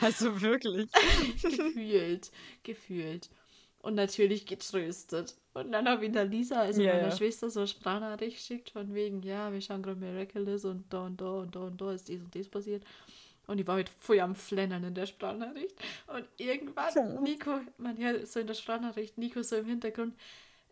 Also 0.00 0.40
wirklich. 0.42 0.90
gefühlt, 1.42 2.32
gefühlt. 2.64 3.30
Und 3.78 3.94
natürlich 3.94 4.44
getröstet. 4.44 5.36
Und 5.54 5.70
dann 5.70 5.88
habe 5.88 6.04
ich 6.04 6.12
der 6.12 6.24
Lisa, 6.24 6.62
also 6.62 6.82
Ja, 6.82 6.94
meiner 6.94 7.08
ja. 7.08 7.16
Schwester, 7.16 7.48
so 7.48 7.60
eine 7.60 7.68
Sprachnachricht 7.68 8.38
geschickt, 8.38 8.70
von 8.70 8.92
wegen, 8.92 9.22
ja, 9.22 9.52
wir 9.52 9.60
schauen 9.60 9.82
gerade 9.82 10.00
Miraculous 10.00 10.64
und 10.64 10.92
da 10.92 11.04
und 11.06 11.20
da 11.20 11.30
und 11.30 11.54
da 11.54 11.60
und 11.60 11.80
da 11.80 11.92
ist 11.92 12.08
dies 12.08 12.20
und 12.22 12.34
das 12.34 12.48
passiert. 12.48 12.82
Und 13.46 13.58
ich 13.60 13.66
war 13.66 13.74
halt 13.76 13.88
voll 13.98 14.20
am 14.20 14.34
Flennern 14.34 14.84
in 14.84 14.94
der 14.94 15.06
Sprachnachricht. 15.06 15.74
Und 16.06 16.26
irgendwann, 16.36 17.22
Nico, 17.22 17.60
man 17.78 17.96
hört 17.98 18.26
so 18.28 18.40
in 18.40 18.46
der 18.46 18.54
Sprachnachricht, 18.54 19.18
Nico 19.18 19.42
so 19.42 19.56
im 19.56 19.66
Hintergrund, 19.66 20.14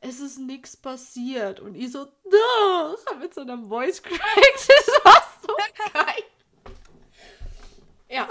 es 0.01 0.21
ist 0.21 0.39
nichts 0.39 0.77
passiert. 0.77 1.61
Und 1.61 1.75
ich 1.75 1.91
so, 1.93 2.05
doch, 2.07 3.19
mit 3.19 3.35
so 3.35 3.41
einem 3.43 3.69
Voice 3.69 4.03
Crack, 4.03 4.19
das 4.55 5.05
war 5.05 5.23
so 5.43 5.55
geil. 5.93 6.23
Ja. 8.09 8.29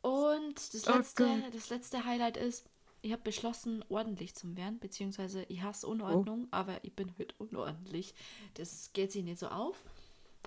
Und 0.00 0.74
das 0.74 0.88
Oh 0.88 0.96
letzte, 0.96 1.24
Gott. 1.24 1.54
das 1.54 1.70
letzte 1.70 2.04
Highlight 2.04 2.36
ist, 2.36 2.66
ich 3.02 3.12
habe 3.12 3.22
beschlossen, 3.22 3.84
ordentlich 3.88 4.34
zu 4.34 4.56
werden, 4.56 4.78
beziehungsweise 4.80 5.44
ich 5.48 5.62
hasse 5.62 5.86
Unordnung, 5.86 6.44
Oh. 6.46 6.48
aber 6.50 6.78
ich 6.82 6.94
bin 6.94 7.14
halt 7.18 7.34
unordentlich. 7.38 8.14
Das 8.54 8.90
geht 8.92 9.12
sich 9.12 9.22
nicht 9.24 9.38
so 9.38 9.48
auf. 9.48 9.76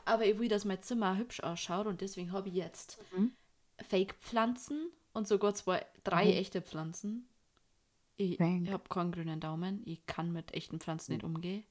Aber 0.06 0.26
ich 0.26 0.40
will, 0.40 0.48
dass 0.50 0.66
mein 0.66 0.82
Zimmer 0.82 1.18
hübsch 1.18 1.42
ausschaut 1.42 1.86
und 1.88 2.02
deswegen 2.02 2.32
habe 2.32 2.50
ich 2.50 2.56
jetzt 2.56 2.98
Mhm. 3.16 3.32
Fake-Pflanzen 3.88 4.90
und 5.14 5.28
sogar 5.28 5.54
zwei, 5.54 5.86
drei 6.04 6.26
Mhm. 6.26 6.32
echte 6.32 6.62
Pflanzen. 6.62 7.28
Ich, 8.18 8.40
ich 8.40 8.72
habe 8.72 8.88
keinen 8.90 9.12
grünen 9.12 9.40
Daumen. 9.40 9.82
Ich 9.86 10.06
kann 10.06 10.32
mit 10.32 10.54
echten 10.54 10.80
Pflanzen 10.80 11.14
nicht 11.14 11.24
umgehen. 11.24 11.64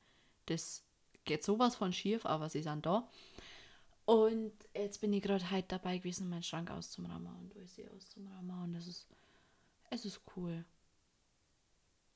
Das 0.46 0.82
geht 1.24 1.44
sowas 1.44 1.76
von 1.76 1.92
schief, 1.92 2.26
aber 2.26 2.48
sie 2.48 2.62
sind 2.62 2.86
da. 2.86 3.08
Und 4.04 4.52
jetzt 4.74 5.00
bin 5.00 5.12
ich 5.12 5.22
gerade 5.22 5.48
halt 5.50 5.70
dabei 5.70 5.98
gewesen, 5.98 6.28
meinen 6.28 6.42
Schrank 6.42 6.70
auszumrahmen 6.70 7.32
und 7.36 7.54
alles 7.56 7.76
hier 7.76 7.88
auszumrahmen. 7.94 8.50
Und 8.64 8.72
das 8.72 8.88
ist, 8.88 9.06
es 9.90 10.04
ist 10.04 10.20
cool. 10.36 10.64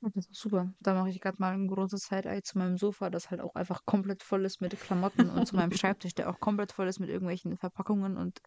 Das 0.01 0.15
ist 0.15 0.35
super. 0.35 0.73
Da 0.81 0.93
mache 0.93 1.09
ich 1.09 1.19
gerade 1.19 1.37
mal 1.39 1.53
ein 1.53 1.67
großes 1.67 2.03
Side-Eye 2.03 2.43
zu 2.43 2.57
meinem 2.57 2.77
Sofa, 2.77 3.09
das 3.09 3.31
halt 3.31 3.41
auch 3.41 3.55
einfach 3.55 3.85
komplett 3.85 4.21
voll 4.21 4.45
ist 4.45 4.61
mit 4.61 4.79
Klamotten 4.79 5.29
und 5.29 5.47
zu 5.47 5.55
meinem 5.55 5.71
Schreibtisch, 5.71 6.13
der 6.13 6.29
auch 6.29 6.39
komplett 6.39 6.71
voll 6.71 6.87
ist 6.87 6.99
mit 6.99 7.09
irgendwelchen 7.09 7.57
Verpackungen 7.57 8.17
und 8.17 8.39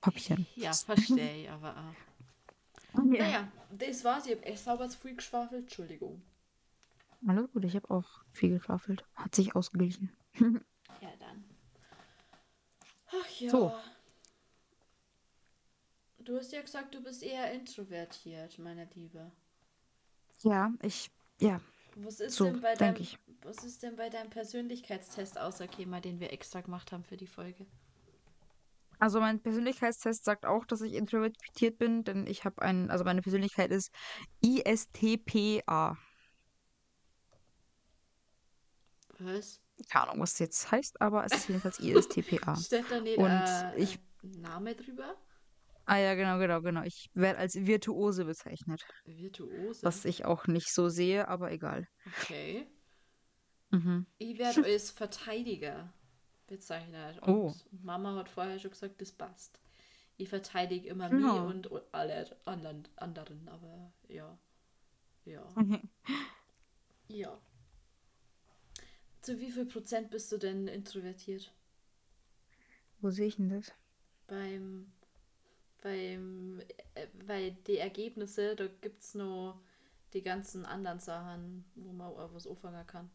Papieren. 0.00 0.46
Ja, 0.54 0.72
verstehe 0.72 1.42
ich, 1.42 1.50
aber 1.50 1.74
auch. 1.76 3.04
Naja, 3.04 3.48
das 3.70 4.04
war's. 4.04 4.26
Ich 4.26 4.32
habe 4.36 4.44
echt 4.44 4.62
sauber 4.62 4.88
zu 4.88 4.98
viel 4.98 5.16
geschwafelt. 5.16 5.62
Entschuldigung. 5.62 6.22
Alles 7.26 7.50
gut, 7.50 7.64
ich 7.64 7.74
habe 7.74 7.90
auch 7.90 8.24
viel 8.30 8.50
geschwafelt. 8.50 9.04
Hat 9.14 9.34
sich 9.34 9.54
ausgeglichen. 9.54 10.12
Ja, 11.02 11.10
dann. 11.18 11.44
Ach 13.08 13.40
ja. 13.40 13.50
So. 13.50 13.74
Du 16.20 16.38
hast 16.38 16.52
ja 16.52 16.62
gesagt, 16.62 16.94
du 16.94 17.02
bist 17.02 17.22
eher 17.22 17.52
introvertiert, 17.52 18.58
meine 18.58 18.88
Liebe. 18.94 19.30
Ja, 20.42 20.72
ich, 20.82 21.10
ja, 21.40 21.60
Was 21.96 22.20
ist 22.20 22.36
So, 22.36 22.44
denn 22.44 22.60
bei 22.60 22.74
deinem, 22.74 22.96
ich. 23.00 23.18
was 23.42 23.64
ist 23.64 23.82
denn 23.82 23.96
bei 23.96 24.10
deinem 24.10 24.30
Persönlichkeitstest 24.30 25.38
außerkämer, 25.38 26.00
den 26.00 26.20
wir 26.20 26.32
extra 26.32 26.60
gemacht 26.60 26.92
haben 26.92 27.04
für 27.04 27.16
die 27.16 27.26
Folge? 27.26 27.66
Also 28.98 29.20
mein 29.20 29.40
Persönlichkeitstest 29.40 30.24
sagt 30.24 30.46
auch, 30.46 30.64
dass 30.64 30.80
ich 30.80 30.94
introvertiert 30.94 31.78
bin, 31.78 32.02
denn 32.04 32.26
ich 32.26 32.44
habe 32.44 32.62
einen, 32.62 32.90
also 32.90 33.04
meine 33.04 33.20
Persönlichkeit 33.22 33.70
ist 33.70 33.90
ISTPA. 34.42 35.98
Was? 39.18 39.60
Keine 39.90 40.08
Ahnung, 40.08 40.22
was 40.22 40.32
das 40.32 40.38
jetzt 40.40 40.70
heißt, 40.72 41.00
aber 41.00 41.24
es 41.24 41.34
ist 41.34 41.48
jedenfalls 41.48 41.78
ISTPA. 41.80 42.56
Steht 42.56 42.90
da 42.90 43.00
nicht 43.00 43.18
Und 43.18 43.26
äh, 43.26 43.76
ich- 43.76 43.98
Name 44.22 44.74
drüber? 44.74 45.14
Ah 45.86 45.98
ja, 45.98 46.14
genau, 46.14 46.38
genau, 46.38 46.60
genau. 46.62 46.82
Ich 46.82 47.10
werde 47.14 47.38
als 47.38 47.54
Virtuose 47.54 48.24
bezeichnet, 48.24 48.84
Virtuose. 49.04 49.82
was 49.84 50.04
ich 50.04 50.24
auch 50.24 50.46
nicht 50.48 50.72
so 50.72 50.88
sehe, 50.88 51.28
aber 51.28 51.52
egal. 51.52 51.86
Okay. 52.22 52.66
Mhm. 53.70 54.06
Ich 54.18 54.38
werde 54.38 54.64
als 54.64 54.90
Verteidiger 54.90 55.92
bezeichnet. 56.48 57.20
Und 57.22 57.34
Oh. 57.34 57.54
Mama 57.82 58.16
hat 58.16 58.28
vorher 58.28 58.58
schon 58.58 58.72
gesagt, 58.72 59.00
das 59.00 59.12
passt. 59.12 59.60
Ich 60.16 60.28
verteidige 60.28 60.88
immer 60.88 61.08
Ja. 61.10 61.44
mich 61.44 61.70
und 61.70 61.94
alle 61.94 62.36
anderen, 62.46 62.88
anderen, 62.96 63.48
aber 63.48 63.92
ja. 64.08 64.36
Ja. 65.24 65.46
Ja. 67.08 67.40
Zu 69.22 69.38
wie 69.40 69.50
viel 69.50 69.66
Prozent 69.66 70.10
bist 70.10 70.30
du 70.32 70.38
denn 70.38 70.66
introvertiert? 70.68 71.52
Wo 73.00 73.10
sehe 73.10 73.26
ich 73.26 73.36
denn 73.36 73.50
das? 73.50 73.72
beim, 74.28 74.92
beim, 75.86 76.60
äh, 76.94 77.06
weil 77.26 77.52
die 77.68 77.78
Ergebnisse, 77.78 78.56
da 78.56 78.66
gibt 78.66 79.02
es 79.02 79.14
noch 79.14 79.60
die 80.14 80.22
ganzen 80.22 80.66
anderen 80.66 80.98
Sachen, 80.98 81.64
wo 81.76 81.92
man 81.92 82.08
auch 82.08 82.34
was 82.34 82.46
anfangen 82.48 82.84
kann. 82.88 83.08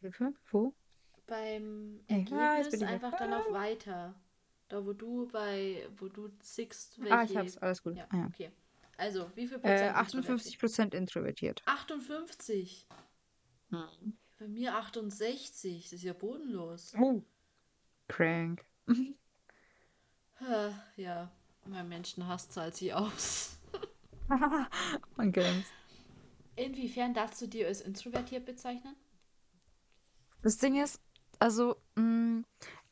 Hilfe? 0.00 0.34
Wo? 0.50 0.74
Beim 1.26 2.00
Ja, 2.10 2.16
Ergebnis 2.56 2.74
ich 2.74 2.86
einfach 2.86 3.16
dann 3.16 3.32
auf 3.32 3.50
weiter. 3.50 4.14
Da 4.68 4.84
wo 4.84 4.92
du 4.92 5.26
bei, 5.28 5.88
wo 5.96 6.08
du 6.08 6.28
siehst, 6.42 6.98
welche. 7.00 7.14
Ah, 7.14 7.22
ich 7.24 7.36
hab's, 7.36 7.56
alles 7.58 7.82
gut. 7.82 7.96
Ja, 7.96 8.06
Ah, 8.10 8.16
ja. 8.18 8.26
okay. 8.26 8.50
Also, 8.98 9.30
wie 9.34 9.46
viel 9.46 9.58
Äh, 9.62 9.92
Prozent? 9.92 9.96
58% 9.96 10.94
introvertiert. 10.94 11.62
58. 11.64 12.86
Bei 14.38 14.48
mir 14.48 14.74
68. 14.76 15.84
Das 15.84 15.92
ist 15.94 16.02
ja 16.02 16.12
bodenlos. 16.12 16.92
Oh. 16.98 17.22
Crank. 18.08 18.64
Äh, 20.48 20.70
Ja, 20.96 21.30
mein 21.66 21.88
Menschenhass 21.88 22.48
zahlt 22.50 22.76
sie 22.76 22.92
aus. 22.92 23.58
Man 25.16 25.32
kennt's. 25.32 25.74
Inwiefern 26.56 27.14
darfst 27.14 27.40
du 27.42 27.46
dir 27.46 27.68
als 27.68 27.80
introvertiert 27.80 28.44
bezeichnen? 28.44 28.96
Das 30.42 30.58
Ding 30.58 30.80
ist, 30.82 31.00
also, 31.38 31.76
mh, 31.96 32.42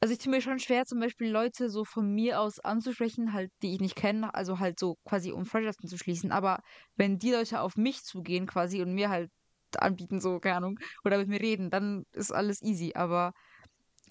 also 0.01 0.13
ich 0.13 0.19
tue 0.19 0.31
mir 0.31 0.41
schon 0.41 0.59
schwer, 0.59 0.85
zum 0.85 1.01
Beispiel 1.01 1.31
Leute 1.31 1.71
so 1.71 1.85
von 1.85 2.13
mir 2.13 2.41
aus 2.41 2.59
anzusprechen, 2.61 3.33
halt, 3.33 3.51
die 3.63 3.75
ich 3.75 3.81
nicht 3.81 3.95
kenne, 3.97 4.35
also 4.35 4.59
halt 4.59 4.79
so 4.79 4.97
quasi 5.05 5.33
um 5.33 5.47
Freundschaften 5.47 5.89
zu 5.89 5.97
schließen. 5.99 6.33
Aber 6.33 6.61
wenn 6.97 7.19
die 7.19 7.31
Leute 7.31 7.61
auf 7.61 7.77
mich 7.77 8.03
zugehen 8.03 8.47
quasi 8.47 8.83
und 8.83 8.95
mir 8.95 9.11
halt 9.11 9.31
anbieten, 9.77 10.21
so, 10.21 10.41
keine 10.41 10.57
Ahnung, 10.57 10.79
oder 11.05 11.19
mit 11.19 11.29
mir 11.29 11.41
reden, 11.41 11.71
dann 11.71 12.05
ist 12.13 12.33
alles 12.33 12.63
easy. 12.63 12.93
Aber 12.95 13.33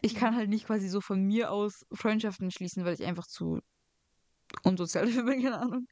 ich 0.02 0.16
kann 0.16 0.36
halt 0.36 0.50
nicht 0.50 0.66
quasi 0.66 0.90
so 0.90 1.00
von 1.00 1.24
mir 1.24 1.52
aus 1.52 1.86
Freundschaften 1.94 2.52
schließen, 2.52 2.84
weil 2.86 2.96
ich 2.96 3.04
einfach 3.04 3.28
zu 3.28 3.62
unsozial 4.64 5.06
bin, 5.26 5.44
keine 5.44 5.60
Ahnung. 5.60 5.88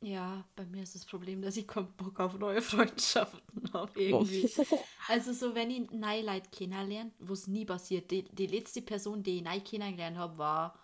Ja, 0.00 0.44
bei 0.56 0.66
mir 0.66 0.82
ist 0.82 0.96
das 0.96 1.04
Problem, 1.04 1.42
dass 1.42 1.56
ich 1.56 1.66
keinen 1.66 1.92
Bock 1.92 2.18
auf 2.18 2.36
neue 2.36 2.60
Freundschaften 2.60 3.62
habe 3.72 4.00
irgendwie. 4.00 4.50
Also 5.08 5.32
so, 5.32 5.54
wenn 5.54 5.70
ich 5.70 5.90
neue 5.92 6.24
Leute 6.24 6.50
kennenlerne, 6.50 7.12
wo 7.20 7.32
es 7.34 7.46
nie 7.46 7.64
passiert. 7.64 8.10
Die, 8.10 8.24
die 8.24 8.46
letzte 8.46 8.82
Person, 8.82 9.22
die 9.22 9.36
ich 9.36 9.42
neu 9.42 9.60
kennengelernt 9.60 10.16
habe, 10.16 10.38
war 10.38 10.78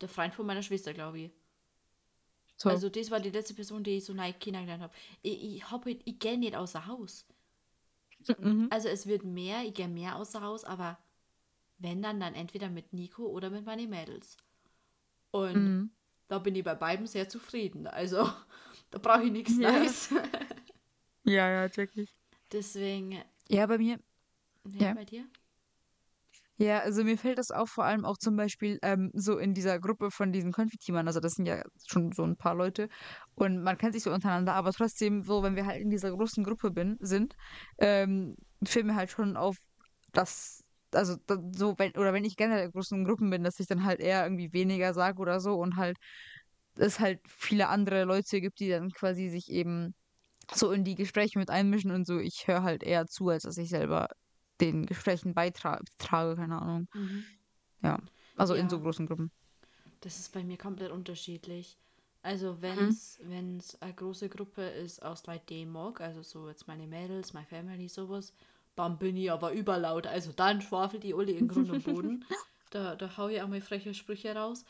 der 0.00 0.08
Freund 0.08 0.34
von 0.34 0.46
meiner 0.46 0.62
Schwester, 0.62 0.94
glaube 0.94 1.18
ich. 1.18 1.30
So. 2.56 2.68
Also 2.68 2.88
das 2.88 3.10
war 3.10 3.18
die 3.18 3.30
letzte 3.30 3.54
Person, 3.54 3.82
die 3.82 3.96
ich 3.96 4.04
so 4.04 4.12
neu 4.12 4.32
kennengelernt 4.32 4.82
habe. 4.82 4.94
Ich, 5.22 5.56
ich, 5.56 5.70
hab 5.70 5.84
halt, 5.84 6.00
ich 6.04 6.18
gehe 6.20 6.38
nicht 6.38 6.54
außer 6.54 6.86
Haus. 6.86 7.26
mhm. 8.38 8.68
Also 8.70 8.88
es 8.88 9.06
wird 9.06 9.24
mehr, 9.24 9.64
ich 9.64 9.74
gehe 9.74 9.88
mehr 9.88 10.16
außer 10.16 10.42
Haus, 10.42 10.64
aber 10.64 10.96
wenn 11.84 12.02
dann, 12.02 12.18
dann 12.18 12.34
entweder 12.34 12.70
mit 12.70 12.92
Nico 12.92 13.26
oder 13.26 13.50
mit 13.50 13.64
meinen 13.66 13.90
Mädels. 13.90 14.36
Und 15.30 15.54
Mhm. 15.54 15.90
da 16.28 16.38
bin 16.38 16.54
ich 16.56 16.64
bei 16.64 16.74
beiden 16.74 17.06
sehr 17.06 17.28
zufrieden. 17.28 17.86
Also 17.86 18.28
da 18.90 18.98
brauche 18.98 19.24
ich 19.24 19.32
nichts 19.32 19.58
Ja. 19.58 19.72
Neues. 19.72 20.08
Ja, 21.26 21.48
ja, 21.50 21.76
wirklich. 21.76 22.14
Deswegen, 22.52 23.22
Ja, 23.48 23.66
bei 23.66 23.78
mir, 23.78 23.98
ja, 24.78 24.88
Ja. 24.88 24.94
bei 24.94 25.04
dir? 25.04 25.24
Ja, 26.56 26.80
also 26.80 27.02
mir 27.02 27.18
fällt 27.18 27.38
das 27.38 27.50
auf, 27.50 27.70
vor 27.70 27.84
allem 27.84 28.04
auch 28.04 28.16
zum 28.16 28.36
Beispiel 28.36 28.78
ähm, 28.82 29.10
so 29.14 29.38
in 29.38 29.54
dieser 29.54 29.80
Gruppe 29.80 30.10
von 30.10 30.32
diesen 30.32 30.52
Konfiteamern. 30.52 31.06
Also 31.08 31.18
das 31.20 31.32
sind 31.32 31.46
ja 31.46 31.62
schon 31.88 32.12
so 32.12 32.22
ein 32.24 32.36
paar 32.36 32.54
Leute 32.54 32.88
und 33.34 33.62
man 33.62 33.76
kennt 33.76 33.94
sich 33.94 34.04
so 34.04 34.12
untereinander, 34.12 34.54
aber 34.54 34.72
trotzdem 34.72 35.22
so, 35.24 35.42
wenn 35.42 35.56
wir 35.56 35.66
halt 35.66 35.80
in 35.82 35.90
dieser 35.90 36.10
großen 36.12 36.44
Gruppe 36.44 36.70
bin, 36.70 36.96
sind, 37.00 37.34
ähm, 37.78 38.36
fällt 38.64 38.86
mir 38.86 38.94
halt 38.94 39.10
schon 39.10 39.36
auf, 39.36 39.56
dass, 40.12 40.62
also 40.94 41.16
so, 41.52 41.74
wenn, 41.78 41.92
oder 41.92 42.12
wenn 42.12 42.24
ich 42.24 42.36
generell 42.36 42.66
in 42.66 42.72
großen 42.72 43.04
Gruppen 43.04 43.30
bin, 43.30 43.44
dass 43.44 43.60
ich 43.60 43.66
dann 43.66 43.84
halt 43.84 44.00
eher 44.00 44.24
irgendwie 44.24 44.52
weniger 44.52 44.94
sage 44.94 45.20
oder 45.20 45.40
so 45.40 45.54
und 45.56 45.76
halt 45.76 45.96
es 46.76 47.00
halt 47.00 47.20
viele 47.28 47.68
andere 47.68 48.04
Leute 48.04 48.40
gibt, 48.40 48.60
die 48.60 48.68
dann 48.70 48.90
quasi 48.90 49.28
sich 49.28 49.48
eben 49.50 49.94
so 50.54 50.72
in 50.72 50.84
die 50.84 50.96
Gespräche 50.96 51.38
mit 51.38 51.50
einmischen 51.50 51.90
und 51.92 52.06
so. 52.06 52.18
Ich 52.20 52.44
höre 52.48 52.62
halt 52.64 52.82
eher 52.84 53.06
zu, 53.06 53.28
als 53.30 53.44
dass 53.44 53.58
ich 53.58 53.70
selber 53.70 54.08
den 54.60 54.86
Gesprächen 54.86 55.34
beitrage, 55.34 55.84
keine 56.36 56.62
Ahnung. 56.62 56.88
Mhm. 56.94 57.24
Ja, 57.82 57.98
also 58.36 58.54
in 58.54 58.68
so 58.68 58.78
Ja. 58.78 58.80
großen 58.80 59.06
Gruppen. 59.06 59.30
Das 60.00 60.18
ist 60.18 60.32
bei 60.32 60.44
mir 60.44 60.56
komplett 60.58 60.90
unterschiedlich. 60.92 61.76
Also 62.22 62.62
Mhm. 62.62 62.62
wenn's, 62.62 63.18
wenn's 63.22 63.80
eine 63.82 63.92
große 63.94 64.28
Gruppe 64.28 64.62
ist 64.62 65.02
aus 65.02 65.26
Leuten, 65.26 65.46
die 65.48 65.62
ich 65.62 65.66
mag, 65.66 66.00
also 66.00 66.22
so 66.22 66.48
jetzt 66.48 66.66
meine 66.68 66.86
Mädels, 66.86 67.32
meine 67.34 67.46
Family, 67.46 67.88
sowas, 67.88 68.32
dann 68.76 68.98
bin 68.98 69.16
ich 69.16 69.30
aber 69.30 69.52
überlaut. 69.52 70.06
Also 70.06 70.32
dann 70.32 70.60
schwafelt 70.60 71.02
die 71.04 71.14
alle 71.14 71.32
in 71.32 71.48
Grund 71.48 71.70
und 71.70 71.82
Boden. 71.82 72.24
Da, 72.70 72.96
da 72.96 73.16
hau 73.16 73.28
ich 73.28 73.40
auch 73.42 73.48
mal 73.48 73.60
freche 73.60 73.94
Sprüche 73.94 74.34
raus. 74.34 74.64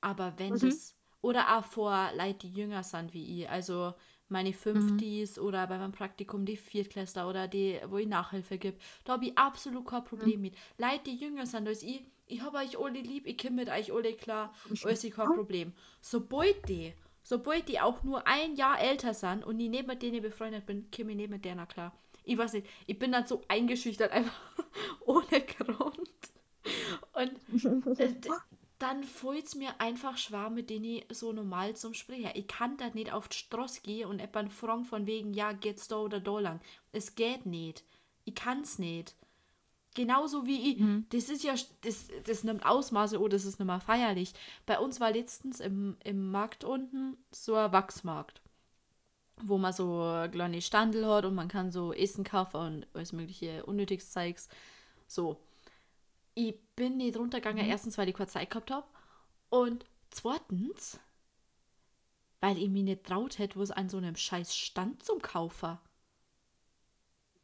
Aber 0.00 0.34
wenn 0.38 0.56
Mhm. 0.56 0.58
das, 0.58 0.94
oder 1.22 1.56
auch 1.58 1.64
vor 1.64 2.10
Leute, 2.16 2.46
die 2.48 2.52
jünger 2.54 2.82
sind 2.82 3.12
wie 3.14 3.42
ich, 3.42 3.50
also 3.50 3.94
meine 4.28 4.52
Mhm. 4.74 5.06
Fünftis 5.06 5.38
oder 5.38 5.66
bei 5.66 5.78
meinem 5.78 5.92
Praktikum 5.92 6.44
die 6.44 6.56
Viertklässler 6.56 7.28
oder 7.28 7.48
die, 7.48 7.80
wo 7.86 7.98
ich 7.98 8.08
Nachhilfe 8.08 8.58
gebe, 8.58 8.78
da 9.04 9.14
habe 9.14 9.26
ich 9.26 9.38
absolut 9.38 9.86
kein 9.86 10.04
Mhm. 10.20 10.32
Problem 10.32 10.40
mit. 10.42 10.54
Leute, 10.78 11.04
die 11.06 11.16
jünger 11.16 11.46
sind 11.46 11.68
als 11.68 11.82
ich, 11.82 12.02
ich 12.26 12.40
habe 12.42 12.58
euch 12.58 12.78
alle 12.78 13.00
lieb, 13.00 13.26
ich 13.26 13.38
komme 13.38 13.56
mit 13.56 13.68
euch 13.68 13.92
alle 13.92 14.14
klar, 14.14 14.52
alles 14.82 15.04
ist 15.04 15.14
kein 15.14 15.30
Problem. 15.30 15.72
Sobald 16.00 16.68
die, 16.68 16.92
sobald 17.22 17.68
die 17.68 17.80
auch 17.80 18.02
nur 18.02 18.26
ein 18.26 18.56
Jahr 18.56 18.80
älter 18.80 19.14
sind 19.14 19.44
und 19.44 19.60
ich 19.60 19.70
nicht 19.70 19.86
mit 19.86 20.02
denen 20.02 20.22
befreundet 20.22 20.66
bin, 20.66 20.90
komme 20.90 21.12
ich 21.12 21.16
nicht 21.16 21.30
mit 21.30 21.44
denen 21.44 21.66
klar. 21.68 21.92
Ich 22.26 22.36
weiß 22.36 22.52
nicht, 22.54 22.66
ich 22.86 22.98
bin 22.98 23.12
dann 23.12 23.26
so 23.26 23.42
eingeschüchtert, 23.48 24.12
einfach 24.12 24.40
ohne 25.00 25.40
Grund. 25.40 26.10
Und 27.12 27.98
äh, 27.98 28.14
dann 28.78 29.04
fällt 29.04 29.46
es 29.46 29.54
mir 29.54 29.80
einfach 29.80 30.18
schwer, 30.18 30.50
mit 30.50 30.68
denen 30.68 30.84
ich 30.84 31.06
so 31.10 31.32
normal 31.32 31.74
zum 31.76 31.94
Sprechen. 31.94 32.30
Ich 32.34 32.46
kann 32.46 32.76
da 32.76 32.90
nicht 32.90 33.12
auf 33.12 33.28
die 33.28 33.38
Straße 33.38 33.80
gehen 33.80 34.08
und 34.08 34.20
jemanden 34.20 34.50
fragen 34.50 34.84
von 34.84 35.06
wegen, 35.06 35.32
ja, 35.32 35.52
geht's 35.52 35.88
da 35.88 35.96
oder 35.96 36.20
da 36.20 36.38
lang. 36.38 36.60
Es 36.92 37.14
geht 37.14 37.46
nicht. 37.46 37.84
Ich 38.24 38.34
kann's 38.34 38.78
nicht. 38.78 39.14
Genauso 39.94 40.44
wie 40.46 40.72
ich, 40.72 40.84
das 41.08 41.30
ist 41.30 41.42
ja, 41.42 41.54
das, 41.80 42.08
das 42.26 42.44
nimmt 42.44 42.66
Ausmaße, 42.66 43.18
oh, 43.18 43.28
das 43.28 43.46
ist 43.46 43.58
nicht 43.58 43.66
mehr 43.66 43.80
feierlich. 43.80 44.34
Bei 44.66 44.78
uns 44.78 45.00
war 45.00 45.10
letztens 45.10 45.58
im, 45.58 45.96
im 46.04 46.30
Markt 46.30 46.64
unten 46.64 47.16
so 47.30 47.54
ein 47.54 47.72
Wachsmarkt, 47.72 48.42
wo 49.42 49.58
man 49.58 49.72
so 49.72 50.26
kleine 50.32 50.62
Standel 50.62 51.06
hat 51.06 51.24
und 51.24 51.34
man 51.34 51.48
kann 51.48 51.70
so 51.70 51.92
Essen 51.92 52.24
kaufen 52.24 52.56
und 52.56 52.86
alles 52.94 53.12
mögliche 53.12 53.64
unnötiges 53.66 54.10
Zeugs. 54.10 54.48
So. 55.06 55.40
Ich 56.34 56.54
bin 56.74 56.98
nicht 56.98 57.16
runtergegangen, 57.16 57.66
erstens, 57.66 57.96
weil 57.96 58.08
ich 58.08 58.14
keine 58.14 58.28
Zeit 58.28 58.50
gehabt 58.50 58.70
habe 58.70 58.86
und 59.48 59.86
zweitens, 60.10 61.00
weil 62.40 62.58
ich 62.58 62.68
mich 62.68 62.82
nicht 62.82 63.04
traut 63.04 63.38
hätte, 63.38 63.56
wo 63.56 63.62
es 63.62 63.70
an 63.70 63.88
so 63.88 63.96
einem 63.96 64.16
scheiß 64.16 64.54
Stand 64.54 65.02
zum 65.02 65.22
Kaufen. 65.22 65.78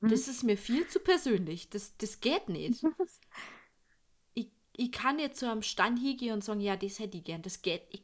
Das 0.03 0.27
ist 0.27 0.43
mir 0.43 0.59
viel 0.59 0.87
zu 0.89 0.99
persönlich. 0.99 1.71
Das, 1.71 1.97
das 1.97 2.21
geht 2.21 2.49
nicht. 2.49 2.85
ich, 4.35 4.51
ich 4.77 4.91
kann 4.91 5.21
jetzt 5.21 5.39
zu 5.39 5.49
einem 5.49 5.63
Stand 5.63 6.01
hingehen 6.01 6.35
und 6.35 6.45
sagen, 6.45 6.61
ja, 6.61 6.77
das 6.77 6.99
hätte 6.99 7.19
ich 7.19 7.25
gern. 7.25 7.43
Das 7.43 7.63
geht, 7.63 7.83
ich, 7.91 8.03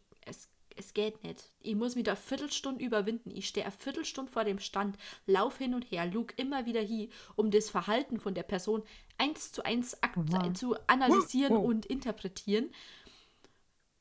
es, 0.79 0.95
geht 0.95 1.23
nicht. 1.25 1.53
Ich 1.61 1.75
muss 1.75 1.95
mich 1.95 2.05
da 2.05 2.17
Viertelstunde 2.17 2.85
überwinden. 2.85 3.31
Ich 3.31 3.49
stehe 3.49 3.67
eine 3.67 3.75
Viertelstunde 3.77 4.31
vor 4.31 4.45
dem 4.45 4.59
Stand, 4.59 4.97
lauf 5.27 5.59
hin 5.59 5.75
und 5.75 5.91
her, 5.91 6.07
lug 6.07 6.35
immer 6.39 6.67
wieder 6.67 6.81
hin, 6.81 7.11
um 7.37 7.51
das 7.51 7.69
Verhalten 7.71 8.21
von 8.21 8.35
der 8.35 8.43
Person 8.45 8.83
eins 9.19 9.53
zu 9.53 9.65
eins 9.65 9.97
Wow. 10.15 10.53
zu 10.53 10.77
analysieren 10.87 11.57
Wow. 11.57 11.65
und 11.67 11.87
interpretieren. 11.87 12.71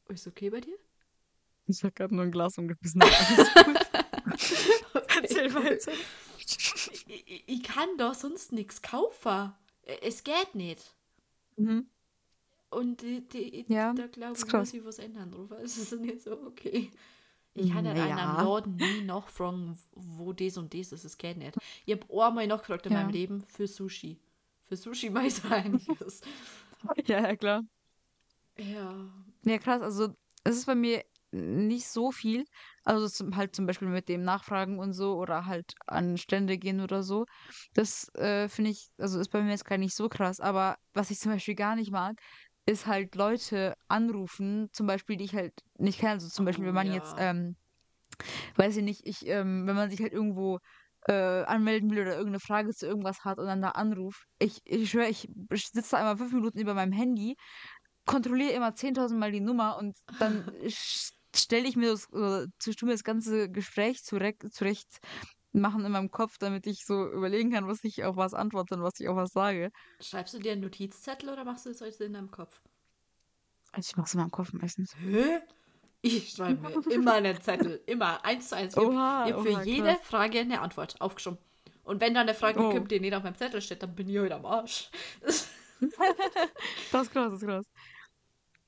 Ist 0.10 0.28
okay 0.28 0.50
bei 0.50 0.62
dir? 0.62 0.78
Ich 1.66 1.84
habe 1.84 1.92
gerade 1.92 2.16
nur 2.16 2.24
ein 2.24 2.32
Glas 2.32 2.58
umgebissen. 2.58 3.02
Erzähl 5.22 5.54
weiter. 5.54 5.92
Ich, 6.38 7.24
ich, 7.26 7.44
ich 7.48 7.64
kann 7.64 7.90
doch 7.98 8.14
sonst 8.14 8.54
nichts 8.54 8.82
kaufen. 8.82 9.52
Es 10.02 10.24
geht 10.24 10.56
nicht. 10.56 10.96
Mhm. 11.58 11.90
Und 12.70 13.02
die, 13.02 13.22
die, 13.28 13.66
Ja, 13.70 13.94
da 13.94 14.08
glaube 14.08 14.38
ich, 14.46 14.54
muss 14.54 14.74
ich 14.74 14.84
was 14.86 15.00
ändern 15.00 15.32
drauf. 15.32 15.52
Es 15.64 15.78
ist 15.78 16.00
nicht 16.00 16.22
so 16.22 16.32
okay. 16.46 16.92
Ich 17.54 17.72
kann 17.72 17.86
in 17.86 17.94
Naja. 17.98 18.16
einem 18.18 18.36
Laden 18.46 18.78
nie 18.78 19.02
nachfragen, 19.02 19.78
wo 19.96 20.32
das 20.34 20.58
und 20.58 20.74
das 20.74 20.92
ist. 20.92 21.06
Es 21.06 21.18
geht 21.18 21.38
nicht. 21.38 21.58
Ich 21.86 21.94
habe 21.96 22.24
einmal 22.26 22.46
nachgefragt 22.46 22.86
in 22.86 22.94
Ja. 22.94 23.00
meinem 23.00 23.12
Leben 23.14 23.44
für 23.44 23.68
Sushi. 23.68 24.20
Für 24.64 24.76
Sushi 24.76 25.10
mache 25.10 25.28
ich 25.28 25.44
einiges. 25.46 26.22
Ja, 27.08 27.22
ja, 27.22 27.36
klar. 27.36 27.62
ja. 28.58 28.94
Ja, 29.44 29.58
krass. 29.58 29.82
Also, 29.82 30.10
es 30.44 30.58
ist 30.58 30.66
bei 30.66 30.76
mir 30.76 31.04
nicht 31.32 31.88
so 31.88 32.12
viel. 32.12 32.46
Also, 32.84 33.08
zum, 33.10 33.36
halt 33.36 33.56
zum 33.56 33.66
Beispiel 33.66 33.88
mit 33.88 34.08
dem 34.10 34.24
Nachfragen 34.24 34.80
und 34.80 34.94
so 34.94 35.16
oder 35.18 35.46
halt 35.46 35.74
an 35.88 36.18
Stände 36.18 36.58
gehen 36.58 36.80
oder 36.82 37.04
so. 37.04 37.26
Das 37.74 38.10
äh, 38.16 38.48
finde 38.48 38.72
ich, 38.72 38.90
also 38.98 39.20
ist 39.20 39.30
bei 39.30 39.42
mir 39.42 39.52
jetzt 39.52 39.66
gar 39.66 39.78
nicht 39.78 39.96
so 39.96 40.08
krass. 40.10 40.40
Aber 40.40 40.78
was 40.94 41.12
ich 41.12 41.20
zum 41.20 41.32
Beispiel 41.32 41.56
gar 41.56 41.76
nicht 41.76 41.92
mag, 41.92 42.20
ist 42.68 42.88
halt 42.88 43.16
Leute 43.16 43.76
anrufen, 43.90 44.70
zum 44.74 44.88
Beispiel, 44.88 45.18
die 45.18 45.26
ich 45.26 45.36
halt 45.36 45.54
nicht 45.80 46.00
kenne. 46.00 46.14
Also, 46.14 46.30
zum 46.30 46.46
Beispiel, 46.46 46.66
Oh, 46.66 46.70
wenn 46.70 46.76
man 46.76 46.92
jetzt, 46.92 47.16
ja. 47.18 47.32
ähm, 47.32 47.58
weiß 48.56 48.78
ich 48.78 48.84
nicht, 48.84 49.02
ich, 49.06 49.26
ähm, 49.28 49.68
wenn 49.68 49.76
man 49.76 49.90
sich 49.90 50.02
halt 50.02 50.14
irgendwo 50.14 50.60
äh, 51.08 51.44
anmelden 51.44 51.92
will 51.92 52.02
oder 52.02 52.14
irgendeine 52.14 52.40
Frage 52.40 52.72
zu 52.74 52.88
irgendwas 52.88 53.24
hat 53.24 53.40
und 53.40 53.46
dann 53.48 53.62
da 53.62 53.70
anruft. 53.70 54.24
Ich, 54.40 54.60
ich 54.66 54.90
schwöre, 54.92 55.10
ich 55.10 55.28
sitze 55.56 55.92
da 55.92 55.98
einmal 55.98 56.18
fünf 56.18 56.34
Minuten 56.34 56.60
über 56.60 56.74
meinem 56.74 56.92
Handy 56.92 57.36
kontrolliere 58.06 58.54
immer 58.54 58.74
10.000 58.76 59.20
Mal 59.20 59.32
die 59.32 59.42
Nummer 59.42 59.78
und 59.78 59.98
dann 60.18 60.46
stelle 61.36 61.68
ich 61.68 61.76
mir 61.76 61.92
das, 61.92 62.10
mir 62.12 62.48
das 62.92 63.04
ganze 63.04 63.50
Gespräch 63.52 64.04
zurecht, 64.04 64.42
zurecht 64.54 65.00
machen 65.54 65.86
in 65.86 65.92
meinem 65.92 66.12
Kopf, 66.12 66.38
damit 66.38 66.68
ich 66.68 66.86
so 66.86 67.08
überlegen 67.10 67.52
kann, 67.52 67.68
was 67.68 67.84
ich 67.84 68.04
auf 68.04 68.16
was 68.16 68.34
antworte 68.34 68.76
und 68.76 68.84
was 68.84 69.00
ich 69.00 69.08
auf 69.08 69.16
was 69.16 69.32
sage. 69.32 69.72
Schreibst 70.00 70.34
du 70.34 70.40
dir 70.40 70.52
einen 70.54 70.62
Notizzettel 70.62 71.30
oder 71.30 71.44
machst 71.44 71.66
du 71.66 71.70
das 71.70 71.82
heute 71.82 72.04
in 72.04 72.14
deinem 72.14 72.32
Kopf? 72.32 72.62
Also 73.72 73.90
ich 73.92 73.98
mache 73.98 74.08
es 74.08 74.14
in 74.14 74.20
meinem 74.20 74.32
Kopf 74.32 74.54
meistens. 74.54 74.96
Hä? 74.98 75.40
Ich 76.02 76.30
schreibe 76.32 76.62
mir 76.62 76.92
immer 76.92 77.14
einen 77.14 77.42
Zettel. 77.42 77.82
Immer. 77.86 78.24
Eins 78.24 78.50
zu 78.50 78.56
eins. 78.56 78.76
Ich 78.76 78.84
habe 78.84 79.44
für 79.44 79.64
jede 79.64 79.96
krass. 79.96 79.98
Frage 80.04 80.40
eine 80.40 80.62
Antwort 80.62 81.02
aufgeschrieben. 81.02 81.40
Und 81.84 82.02
wenn 82.02 82.14
dann 82.14 82.28
eine 82.28 82.36
Frage 82.36 82.60
oh. 82.60 82.70
kommt, 82.70 82.92
die 82.92 83.00
nicht 83.00 83.16
auf 83.16 83.24
meinem 83.24 83.36
Zettel 83.36 83.62
steht, 83.62 83.82
dann 83.82 83.96
bin 83.96 84.10
ich 84.10 84.20
heute 84.20 84.36
am 84.36 84.46
Arsch. 84.46 84.90
das 85.22 85.48
ist 86.92 87.12
krass, 87.12 87.12
das 87.12 87.42
ist 87.42 87.48
krass. 87.48 87.66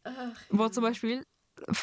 Ach, 0.04 0.42
Wo 0.50 0.64
ja. 0.64 0.72
zum 0.72 0.84
Beispiel, 0.84 1.26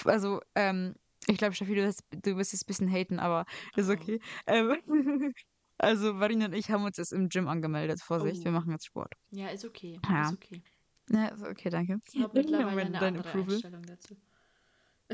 also, 0.04 0.40
ähm, 0.54 0.94
ich 1.28 1.38
glaube, 1.38 1.54
Steffi, 1.54 1.74
du, 1.74 1.92
du 2.22 2.36
wirst 2.36 2.52
jetzt 2.52 2.64
ein 2.64 2.66
bisschen 2.66 2.88
haten, 2.88 3.18
aber 3.18 3.46
ist 3.76 3.88
oh. 3.88 3.92
okay. 3.92 4.20
Ähm, 4.46 4.76
also, 5.78 6.14
Marina 6.14 6.46
und 6.46 6.54
ich 6.54 6.70
haben 6.70 6.84
uns 6.84 6.96
jetzt 6.96 7.12
im 7.12 7.28
Gym 7.28 7.48
angemeldet. 7.48 8.00
Vorsicht, 8.00 8.40
oh. 8.42 8.44
wir 8.44 8.52
machen 8.52 8.70
jetzt 8.70 8.86
Sport. 8.86 9.12
Ja, 9.30 9.48
ist 9.48 9.64
okay. 9.64 10.00
Ja. 10.08 10.22
Ist 10.22 10.34
okay. 10.34 10.62
Ja, 11.10 11.26
ist 11.28 11.44
okay, 11.44 11.70
danke. 11.70 12.00
Ich 12.12 12.22
habe 12.22 12.38
mittlerweile 12.38 12.82
eine 12.82 13.00
andere 13.00 13.28
Approval. 13.28 13.54
Einstellung 13.54 13.82
dazu. 13.82 14.16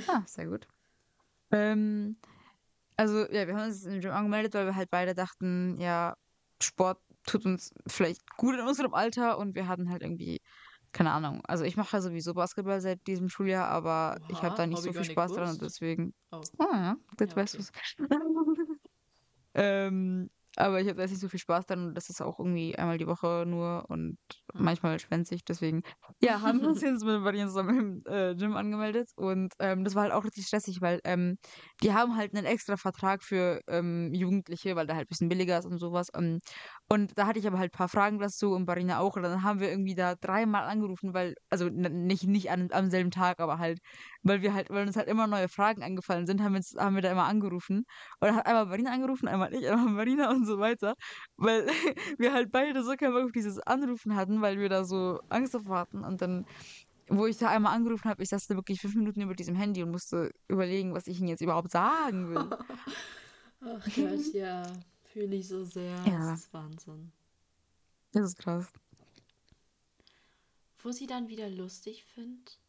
Ah, 0.09 0.22
sehr 0.25 0.46
gut. 0.46 0.66
ähm, 1.51 2.16
also, 2.96 3.31
ja, 3.31 3.46
wir 3.46 3.55
haben 3.55 3.66
uns 3.66 3.85
im 3.85 4.01
Gym 4.01 4.11
angemeldet, 4.11 4.55
weil 4.55 4.64
wir 4.64 4.75
halt 4.75 4.90
beide 4.90 5.14
dachten, 5.14 5.79
ja, 5.79 6.16
Sport 6.62 6.98
tut 7.25 7.44
uns 7.44 7.75
vielleicht 7.87 8.27
gut 8.37 8.55
in 8.55 8.66
unserem 8.66 8.94
Alter 8.94 9.37
und 9.37 9.55
wir 9.55 9.68
hatten 9.68 9.90
halt 9.90 10.03
irgendwie, 10.03 10.40
keine 10.93 11.13
Ahnung. 11.13 11.41
Also, 11.45 11.65
ich 11.65 11.77
mache 11.77 11.97
ja 11.97 12.01
sowieso 12.03 12.35
Basketball 12.35 12.81
seit 12.81 13.07
diesem 13.07 13.29
Schuljahr, 13.29 13.69
aber 13.69 14.17
Oha, 14.21 14.29
ich 14.31 14.43
habe 14.43 14.57
da 14.57 14.67
nicht 14.67 14.79
hab 14.79 14.85
so 14.85 14.93
viel 14.93 15.05
Spaß 15.05 15.33
dran 15.33 15.51
und 15.51 15.63
deswegen. 15.63 16.15
Oh, 16.31 16.41
oh 16.59 16.67
ja, 16.73 16.97
jetzt 17.19 17.31
ja, 17.31 17.37
weißt 17.37 17.55
okay. 17.57 17.65
du 17.99 18.07
ähm, 19.55 20.31
aber 20.57 20.81
ich 20.81 20.88
habe 20.88 20.99
da 21.01 21.07
nicht 21.07 21.19
so 21.19 21.29
viel 21.29 21.41
Spaß 21.41 21.67
dran 21.67 21.88
und 21.88 21.95
das 21.95 22.09
ist 22.11 22.21
auch 22.21 22.38
irgendwie 22.38 22.77
einmal 22.77 22.99
die 22.99 23.07
Woche 23.07 23.45
nur 23.47 23.87
und 23.88 24.19
hm. 24.53 24.65
manchmal 24.65 24.99
schwänzig. 24.99 25.45
Deswegen, 25.45 25.83
ja, 26.21 26.41
haben 26.43 26.61
wir 26.61 26.69
uns 26.69 26.83
jetzt 26.83 27.05
mit 27.05 27.21
Marien 27.21 27.49
zusammen 27.49 28.03
im 28.07 28.12
äh, 28.12 28.35
Gym 28.35 28.55
angemeldet 28.57 29.11
und 29.17 29.53
ähm, 29.59 29.85
das 29.85 29.95
war 29.95 30.03
halt 30.03 30.12
auch 30.12 30.25
richtig 30.25 30.47
stressig, 30.47 30.81
weil 30.81 31.01
ähm, 31.05 31.38
die 31.83 31.93
haben 31.93 32.17
halt 32.17 32.35
einen 32.35 32.47
extra 32.47 32.77
Vertrag 32.77 33.23
für 33.23 33.61
ähm, 33.67 34.12
Jugendliche, 34.12 34.77
weil 34.77 34.87
der 34.87 34.97
halt 34.97 35.07
ein 35.07 35.09
bisschen 35.09 35.29
billiger 35.29 35.59
ist 35.59 35.67
und 35.67 35.79
sowas. 35.79 36.09
Ähm, 36.15 36.41
und 36.88 37.17
da 37.17 37.27
hatte 37.27 37.38
ich 37.38 37.47
aber 37.47 37.59
halt 37.59 37.73
ein 37.73 37.77
paar 37.77 37.88
Fragen 37.88 38.19
dazu 38.19 38.53
und 38.53 38.67
Barina 38.67 38.99
auch. 38.99 39.17
Und 39.17 39.23
dann 39.23 39.43
haben 39.43 39.61
wir 39.61 39.71
irgendwie 39.71 39.95
da 39.95 40.15
dreimal 40.15 40.65
angerufen, 40.65 41.15
weil, 41.15 41.35
also 41.51 41.69
nicht, 41.69 42.25
nicht 42.25 42.51
an, 42.51 42.69
am 42.73 42.91
selben 42.91 43.11
Tag, 43.11 43.41
aber 43.41 43.59
halt, 43.59 43.79
weil 44.23 44.43
wir 44.43 44.55
halt, 44.55 44.71
weil 44.71 44.87
uns 44.87 44.97
halt 44.97 45.09
immer 45.09 45.27
neue 45.27 45.49
Fragen 45.49 45.83
angefallen 45.83 46.27
sind, 46.27 46.43
haben 46.43 46.55
wir, 46.55 46.63
haben 46.83 46.95
wir 46.95 47.03
da 47.03 47.11
immer 47.11 47.25
angerufen. 47.25 47.85
Dann 48.21 48.37
hat 48.37 48.47
einmal 48.47 48.67
Barina 48.67 48.93
angerufen, 48.93 49.29
einmal 49.29 49.53
ich, 49.55 49.69
einmal 49.69 49.93
Marina 49.93 50.31
und 50.31 50.47
so 50.47 50.59
weiter. 50.59 50.95
Weil 51.37 51.67
wir 52.19 52.33
halt 52.33 52.51
beide 52.53 52.83
so 52.85 52.95
keinen 52.97 53.15
Bock 53.15 53.25
auf 53.25 53.33
dieses 53.33 53.59
Anrufen 53.59 54.15
hatten, 54.17 54.41
weil 54.41 54.59
wir 54.59 54.69
da 54.69 54.85
so 54.85 55.21
Angst 55.29 55.55
davor 55.55 55.79
hatten. 55.79 56.05
Und 56.05 56.23
dann 56.23 56.47
wo 57.09 57.27
ich 57.27 57.37
da 57.37 57.49
einmal 57.51 57.75
angerufen 57.75 58.09
habe, 58.09 58.23
ich 58.23 58.31
saß 58.31 58.47
da 58.47 58.55
wirklich 58.55 58.81
fünf 58.81 58.95
Minuten 58.95 59.21
über 59.21 59.35
diesem 59.35 59.55
Handy 59.55 59.83
und 59.83 59.91
musste 59.91 60.33
überlegen, 60.49 60.95
was 60.95 61.07
ich 61.07 61.19
ihnen 61.19 61.29
jetzt 61.29 61.43
überhaupt 61.43 61.71
sagen 61.71 62.31
will. 62.31 62.49
Ach 63.61 63.85
Gott, 63.95 64.33
ja. 64.33 64.63
Fühle 65.13 65.37
ich 65.37 65.49
so 65.49 65.63
sehr. 65.65 65.95
Ja. 66.07 66.31
Das 66.31 66.41
ist 66.41 66.55
Wahnsinn. 66.55 67.13
Das 68.13 68.25
ist 68.25 68.39
krass. 68.39 68.67
Wo 70.83 70.91
sie 70.91 71.07
dann 71.07 71.29
wieder 71.29 71.51
lustig 71.51 72.05
findet. 72.05 72.62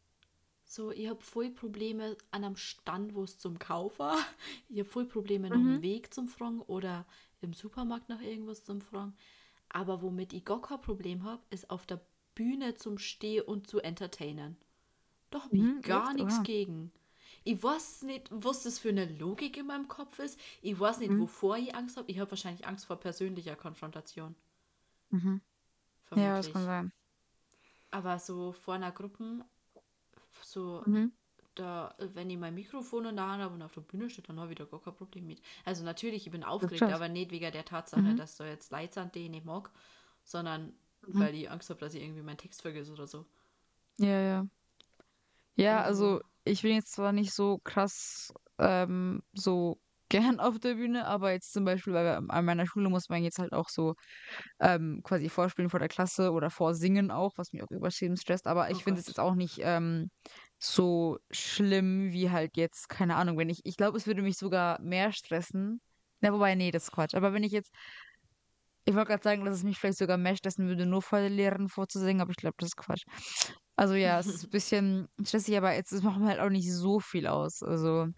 So, 0.73 0.91
ich 0.91 1.07
habe 1.07 1.21
voll 1.21 1.51
Probleme 1.51 2.17
an 2.31 2.43
einem 2.43 2.55
Stand, 2.55 3.13
wo 3.13 3.23
es 3.23 3.37
zum 3.37 3.59
Kauf 3.59 3.99
war. 3.99 4.17
Ich 4.69 4.79
habe 4.79 4.89
voll 4.89 5.05
Probleme 5.05 5.47
mhm. 5.47 5.53
noch 5.53 5.75
im 5.75 5.81
Weg 5.83 6.11
zum 6.11 6.27
Fragen 6.27 6.61
oder 6.61 7.05
im 7.41 7.53
Supermarkt 7.53 8.09
noch 8.09 8.21
irgendwas 8.21 8.63
zum 8.63 8.81
Fragen. 8.81 9.13
Aber 9.69 10.01
womit 10.01 10.33
ich 10.33 10.43
gar 10.43 10.63
kein 10.63 10.81
Problem 10.81 11.25
habe, 11.25 11.43
ist 11.51 11.69
auf 11.69 11.85
der 11.85 12.01
Bühne 12.33 12.73
zum 12.73 12.97
Stehen 12.97 13.43
und 13.43 13.67
zu 13.67 13.81
entertainen. 13.81 14.57
Da 15.29 15.43
habe 15.43 15.55
ich 15.55 15.61
mhm, 15.61 15.81
gar 15.83 16.11
nichts 16.15 16.41
gegen. 16.41 16.91
Ich 17.43 17.61
weiß 17.61 18.01
nicht, 18.03 18.29
was 18.31 18.63
das 18.63 18.79
für 18.79 18.89
eine 18.89 19.05
Logik 19.05 19.57
in 19.57 19.67
meinem 19.67 19.87
Kopf 19.87 20.17
ist. 20.17 20.39
Ich 20.63 20.79
weiß 20.79 20.97
nicht, 20.97 21.11
mhm. 21.11 21.19
wovor 21.19 21.55
ich 21.55 21.75
Angst 21.75 21.97
habe. 21.97 22.09
Ich 22.09 22.17
habe 22.17 22.31
wahrscheinlich 22.31 22.65
Angst 22.65 22.85
vor 22.85 22.95
persönlicher 22.95 23.55
Konfrontation. 23.55 24.33
Mhm. 25.11 25.39
Ja, 26.15 26.37
das 26.37 26.51
kann 26.51 26.65
sein. 26.65 26.91
Aber 27.91 28.17
so 28.17 28.53
vor 28.53 28.73
einer 28.73 28.91
Gruppe, 28.91 29.45
so 30.53 30.83
mhm. 30.85 31.11
da, 31.55 31.95
wenn 32.13 32.29
ich 32.29 32.37
mein 32.37 32.53
Mikrofon 32.53 33.05
in 33.05 33.15
der 33.15 33.27
Hand 33.27 33.43
habe 33.43 33.53
und 33.53 33.61
auf 33.61 33.73
der 33.73 33.81
Bühne 33.81 34.09
steht, 34.09 34.29
dann 34.29 34.39
habe 34.39 34.51
ich 34.51 34.57
da 34.57 34.65
gar 34.65 34.81
kein 34.81 34.95
Problem 34.95 35.27
mit. 35.27 35.41
Also 35.65 35.83
natürlich, 35.83 36.25
ich 36.25 36.31
bin 36.31 36.43
aufgeregt, 36.43 36.83
aber 36.83 37.09
nicht 37.09 37.31
wegen 37.31 37.51
der 37.51 37.65
Tatsache, 37.65 38.01
mhm. 38.01 38.17
dass 38.17 38.37
da 38.37 38.45
jetzt 38.45 38.71
Leute 38.71 38.93
sind, 38.93 39.15
die 39.15 39.25
ich 39.25 39.29
nicht 39.29 39.45
mag, 39.45 39.69
sondern 40.23 40.73
mhm. 41.07 41.19
weil 41.19 41.35
ich 41.35 41.49
Angst 41.49 41.69
habe, 41.69 41.79
dass 41.79 41.93
ich 41.93 42.01
irgendwie 42.01 42.21
meinen 42.21 42.37
Text 42.37 42.61
vergesse 42.61 42.91
oder 42.91 43.07
so. 43.07 43.25
Ja, 43.97 44.19
ja. 44.19 44.47
Ja, 45.55 45.83
also 45.83 46.21
ich 46.45 46.61
bin 46.63 46.73
jetzt 46.73 46.93
zwar 46.93 47.11
nicht 47.11 47.33
so 47.33 47.59
krass 47.63 48.33
ähm, 48.57 49.21
so 49.33 49.79
gern 50.13 50.39
auf 50.39 50.59
der 50.59 50.75
Bühne, 50.75 51.07
aber 51.07 51.31
jetzt 51.31 51.53
zum 51.53 51.65
Beispiel 51.65 51.91
bei, 51.91 52.17
an 52.17 52.45
meiner 52.45 52.67
Schule 52.67 52.87
muss 52.87 53.09
man 53.09 53.23
jetzt 53.23 53.39
halt 53.39 53.51
auch 53.51 53.67
so 53.67 53.95
ähm, 54.59 55.01
quasi 55.03 55.27
vorspielen 55.27 55.71
vor 55.71 55.79
der 55.79 55.89
Klasse 55.89 56.31
oder 56.31 56.51
vorsingen 56.51 57.09
auch, 57.09 57.31
was 57.35 57.51
mich 57.51 57.63
auch 57.63 57.71
überschrieben 57.71 58.15
stresst. 58.15 58.45
Aber 58.45 58.69
ich 58.69 58.77
oh 58.77 58.81
finde 58.81 59.01
es 59.01 59.07
jetzt 59.07 59.19
auch 59.19 59.33
nicht 59.33 59.57
ähm, 59.63 60.11
so 60.59 61.17
schlimm 61.31 62.11
wie 62.11 62.29
halt 62.29 62.57
jetzt, 62.57 62.89
keine 62.89 63.15
Ahnung, 63.15 63.39
wenn 63.39 63.49
ich, 63.49 63.61
ich 63.63 63.75
glaube, 63.75 63.97
es 63.97 64.05
würde 64.05 64.21
mich 64.21 64.37
sogar 64.37 64.79
mehr 64.81 65.11
stressen. 65.13 65.81
Na, 66.21 66.31
wobei, 66.31 66.53
nee, 66.53 66.69
das 66.69 66.83
ist 66.83 66.91
Quatsch. 66.91 67.15
Aber 67.15 67.33
wenn 67.33 67.43
ich 67.43 67.51
jetzt, 67.51 67.73
ich 68.85 68.93
wollte 68.93 69.09
gerade 69.09 69.23
sagen, 69.23 69.45
dass 69.45 69.55
es 69.55 69.63
mich 69.63 69.79
vielleicht 69.79 69.97
sogar 69.97 70.17
mehr 70.17 70.35
stressen 70.35 70.67
würde, 70.67 70.85
nur 70.85 71.01
vor 71.01 71.21
der 71.21 71.31
Lehrerin 71.31 71.69
vorzusingen, 71.69 72.21
aber 72.21 72.29
ich 72.29 72.37
glaube, 72.37 72.55
das 72.59 72.67
ist 72.67 72.77
Quatsch. 72.77 73.05
Also 73.75 73.95
ja, 73.95 74.19
es 74.19 74.27
ist 74.27 74.43
ein 74.43 74.49
bisschen 74.51 75.07
stressig, 75.23 75.57
aber 75.57 75.73
jetzt 75.73 75.91
macht 76.03 76.19
mir 76.19 76.27
halt 76.27 76.39
auch 76.39 76.51
nicht 76.51 76.71
so 76.71 76.99
viel 76.99 77.25
aus. 77.25 77.63
Also. 77.63 78.09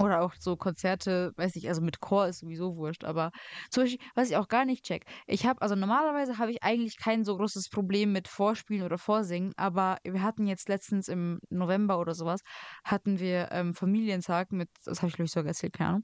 Oder 0.00 0.22
auch 0.22 0.34
so 0.38 0.56
Konzerte, 0.56 1.32
weiß 1.36 1.54
ich, 1.56 1.68
also 1.68 1.80
mit 1.80 2.00
Chor 2.00 2.26
ist 2.26 2.40
sowieso 2.40 2.76
wurscht, 2.76 3.04
aber 3.04 3.30
zum 3.70 3.84
Beispiel, 3.84 4.00
was 4.14 4.28
ich 4.28 4.36
auch 4.36 4.48
gar 4.48 4.64
nicht 4.64 4.84
check, 4.84 5.04
ich 5.26 5.46
habe, 5.46 5.62
also 5.62 5.76
normalerweise 5.76 6.38
habe 6.38 6.50
ich 6.50 6.62
eigentlich 6.62 6.98
kein 6.98 7.24
so 7.24 7.36
großes 7.36 7.68
Problem 7.68 8.12
mit 8.12 8.26
Vorspielen 8.26 8.84
oder 8.84 8.98
Vorsingen, 8.98 9.52
aber 9.56 9.98
wir 10.04 10.22
hatten 10.22 10.46
jetzt 10.46 10.68
letztens 10.68 11.08
im 11.08 11.38
November 11.48 12.00
oder 12.00 12.14
sowas, 12.14 12.40
hatten 12.84 13.20
wir 13.20 13.50
ähm, 13.52 13.74
Familientag 13.74 14.50
mit, 14.52 14.68
das 14.84 14.98
habe 14.98 15.08
ich 15.08 15.14
glaube 15.14 15.26
ich 15.26 15.32
sogar 15.32 15.48
erzählt, 15.48 15.74
keine 15.74 15.90
Ahnung. 15.90 16.02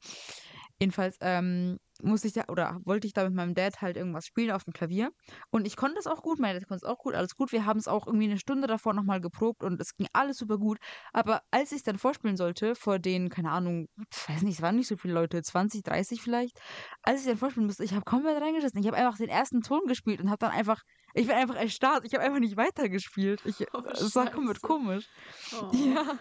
Jedenfalls 0.79 1.17
ähm, 1.21 1.79
musste 2.03 2.29
ich 2.29 2.35
da 2.35 2.45
oder 2.49 2.81
wollte 2.85 3.07
ich 3.07 3.13
da 3.13 3.25
mit 3.25 3.35
meinem 3.35 3.55
Dad 3.55 3.81
halt 3.81 3.97
irgendwas 3.97 4.27
spielen 4.27 4.51
auf 4.51 4.65
dem 4.65 4.73
Klavier. 4.73 5.11
Und 5.51 5.67
ich 5.67 5.77
konnte 5.77 5.99
es 5.99 6.07
auch 6.07 6.23
gut, 6.23 6.39
mein 6.39 6.55
Dad 6.55 6.67
konnte 6.67 6.85
es 6.85 6.91
auch 6.91 6.99
gut, 6.99 7.15
alles 7.15 7.37
gut. 7.37 7.53
Wir 7.53 7.67
haben 7.67 7.79
es 7.79 7.89
auch 7.89 8.07
irgendwie 8.07 8.27
eine 8.27 8.39
Stunde 8.39 8.67
davor 8.67 8.95
nochmal 8.95 9.21
geprobt 9.21 9.63
und 9.65 9.81
es 9.81 9.95
ging 9.97 10.07
alles 10.13 10.39
super 10.39 10.59
gut. 10.59 10.79
Aber 11.13 11.43
als 11.51 11.73
ich 11.73 11.79
es 11.79 11.85
dann 11.85 11.99
vorspielen 11.99 12.37
sollte, 12.37 12.75
vor 12.75 12.99
den, 12.99 13.29
keine 13.29 13.51
Ahnung, 13.51 13.87
ich 14.13 14.29
weiß 14.29 14.43
nicht, 14.43 14.57
es 14.57 14.63
waren 14.63 14.77
nicht 14.77 14.89
so 14.89 14.97
viele 14.97 15.15
Leute, 15.15 15.43
20, 15.43 15.83
30 15.83 16.23
vielleicht, 16.23 16.59
als 17.03 17.21
ich 17.21 17.27
dann 17.27 17.37
vorspielen 17.37 17.67
musste, 17.67 17.85
ich 17.85 17.93
habe 17.93 18.05
komplett 18.05 18.41
reingeschissen. 18.41 18.81
Ich 18.81 18.87
habe 18.87 18.97
einfach 18.97 19.17
den 19.17 19.29
ersten 19.29 19.63
Ton 19.63 19.81
gespielt 19.87 20.21
und 20.21 20.31
habe 20.31 20.39
dann 20.39 20.53
einfach, 20.53 20.83
ich 21.15 21.27
bin 21.27 21.37
einfach 21.37 21.57
erstarrt. 21.57 22.05
Ich 22.05 22.15
habe 22.15 22.25
einfach 22.25 22.41
nicht 22.41 22.57
weitergespielt. 22.57 23.41
Ich, 23.45 23.67
oh, 23.73 23.83
es 23.93 24.15
war 24.15 24.31
komplett 24.31 24.63
komisch. 24.63 25.07
Oh. 25.53 25.71
Ja. 25.75 26.19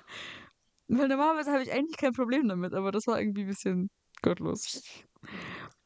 Weil 0.87 1.07
normalerweise 1.07 1.51
habe 1.51 1.61
ich 1.61 1.71
eigentlich 1.71 1.97
kein 1.97 2.13
Problem 2.13 2.47
damit, 2.47 2.73
aber 2.73 2.91
das 2.91 3.05
war 3.05 3.19
irgendwie 3.19 3.41
ein 3.41 3.47
bisschen 3.47 3.89
gottlos. 4.23 4.81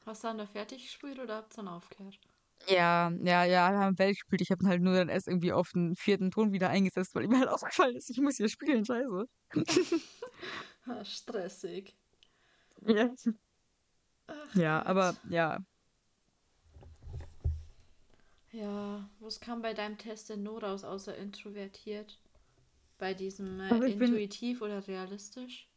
Hast 0.06 0.24
du 0.24 0.28
dann 0.28 0.38
da 0.38 0.46
fertig 0.46 0.84
gespielt 0.84 1.20
oder 1.20 1.38
habt 1.38 1.54
ihr 1.54 1.58
dann 1.58 1.68
aufgehört? 1.70 2.20
Ja, 2.68 3.12
ja, 3.24 3.44
ja, 3.44 3.72
wir 3.72 3.80
haben 3.80 4.00
Welt 4.00 4.16
gespielt. 4.16 4.42
Ich 4.42 4.52
habe 4.52 4.66
halt 4.66 4.82
nur 4.82 4.96
dann 4.96 5.10
erst 5.10 5.28
irgendwie 5.28 5.52
auf 5.52 5.72
den 5.72 5.96
vierten 5.96 6.32
Ton 6.32 6.54
wieder 6.54 6.70
eingesetzt, 6.70 7.14
weil 7.16 7.28
mir 7.28 7.40
halt 7.40 7.50
aufgefallen 7.50 7.96
ist, 7.96 8.10
ich 8.10 8.20
muss 8.20 8.38
hier 8.38 8.50
spielen, 8.50 8.86
scheiße. 8.86 9.28
Stressig. 11.04 11.96
Ja. 12.86 13.14
Ach, 14.28 14.56
ja, 14.56 14.80
Gott. 14.80 14.88
aber 14.88 15.16
ja. 15.30 15.60
Ja, 18.52 19.10
was 19.20 19.40
kam 19.40 19.62
bei 19.62 19.74
deinem 19.74 19.98
Test 19.98 20.30
denn 20.30 20.44
nur 20.44 20.64
raus, 20.64 20.84
außer 20.84 21.18
introvertiert? 21.18 22.20
Bei 23.00 23.14
diesem 23.14 23.60
äh, 23.60 23.70
also 23.70 23.84
intuitiv 23.84 24.60
bin... 24.60 24.68
oder 24.68 24.88
realistisch? 24.88 25.68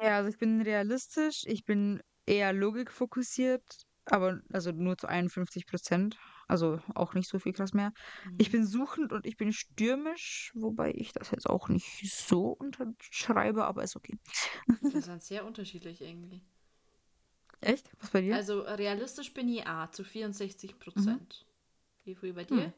Ja, 0.00 0.16
also 0.16 0.30
ich 0.30 0.38
bin 0.38 0.62
realistisch, 0.62 1.42
ich 1.46 1.64
bin 1.64 2.02
eher 2.26 2.52
logikfokussiert, 2.52 3.62
aber 4.06 4.40
also 4.52 4.72
nur 4.72 4.96
zu 4.96 5.08
51 5.08 5.66
Prozent. 5.66 6.16
Also 6.48 6.80
auch 6.96 7.14
nicht 7.14 7.28
so 7.28 7.38
viel 7.38 7.52
krass 7.52 7.74
mehr. 7.74 7.92
Mhm. 8.24 8.36
Ich 8.38 8.50
bin 8.50 8.66
suchend 8.66 9.12
und 9.12 9.24
ich 9.24 9.36
bin 9.36 9.52
stürmisch, 9.52 10.50
wobei 10.54 10.92
ich 10.92 11.12
das 11.12 11.30
jetzt 11.30 11.48
auch 11.48 11.68
nicht 11.68 12.10
so 12.12 12.48
unterschreibe, 12.48 13.64
aber 13.66 13.84
ist 13.84 13.94
okay. 13.94 14.18
Das 14.92 15.04
sind 15.04 15.22
sehr 15.22 15.44
unterschiedlich 15.44 16.00
irgendwie. 16.00 16.40
Echt? 17.60 17.88
Was 18.00 18.10
bei 18.10 18.22
dir? 18.22 18.34
Also 18.34 18.62
realistisch 18.62 19.32
bin 19.32 19.48
ich 19.48 19.66
A 19.66 19.92
zu 19.92 20.02
64 20.02 20.78
Prozent. 20.78 21.46
Mhm. 21.46 22.04
Wie 22.04 22.14
viel 22.14 22.32
bei 22.32 22.44
dir? 22.44 22.72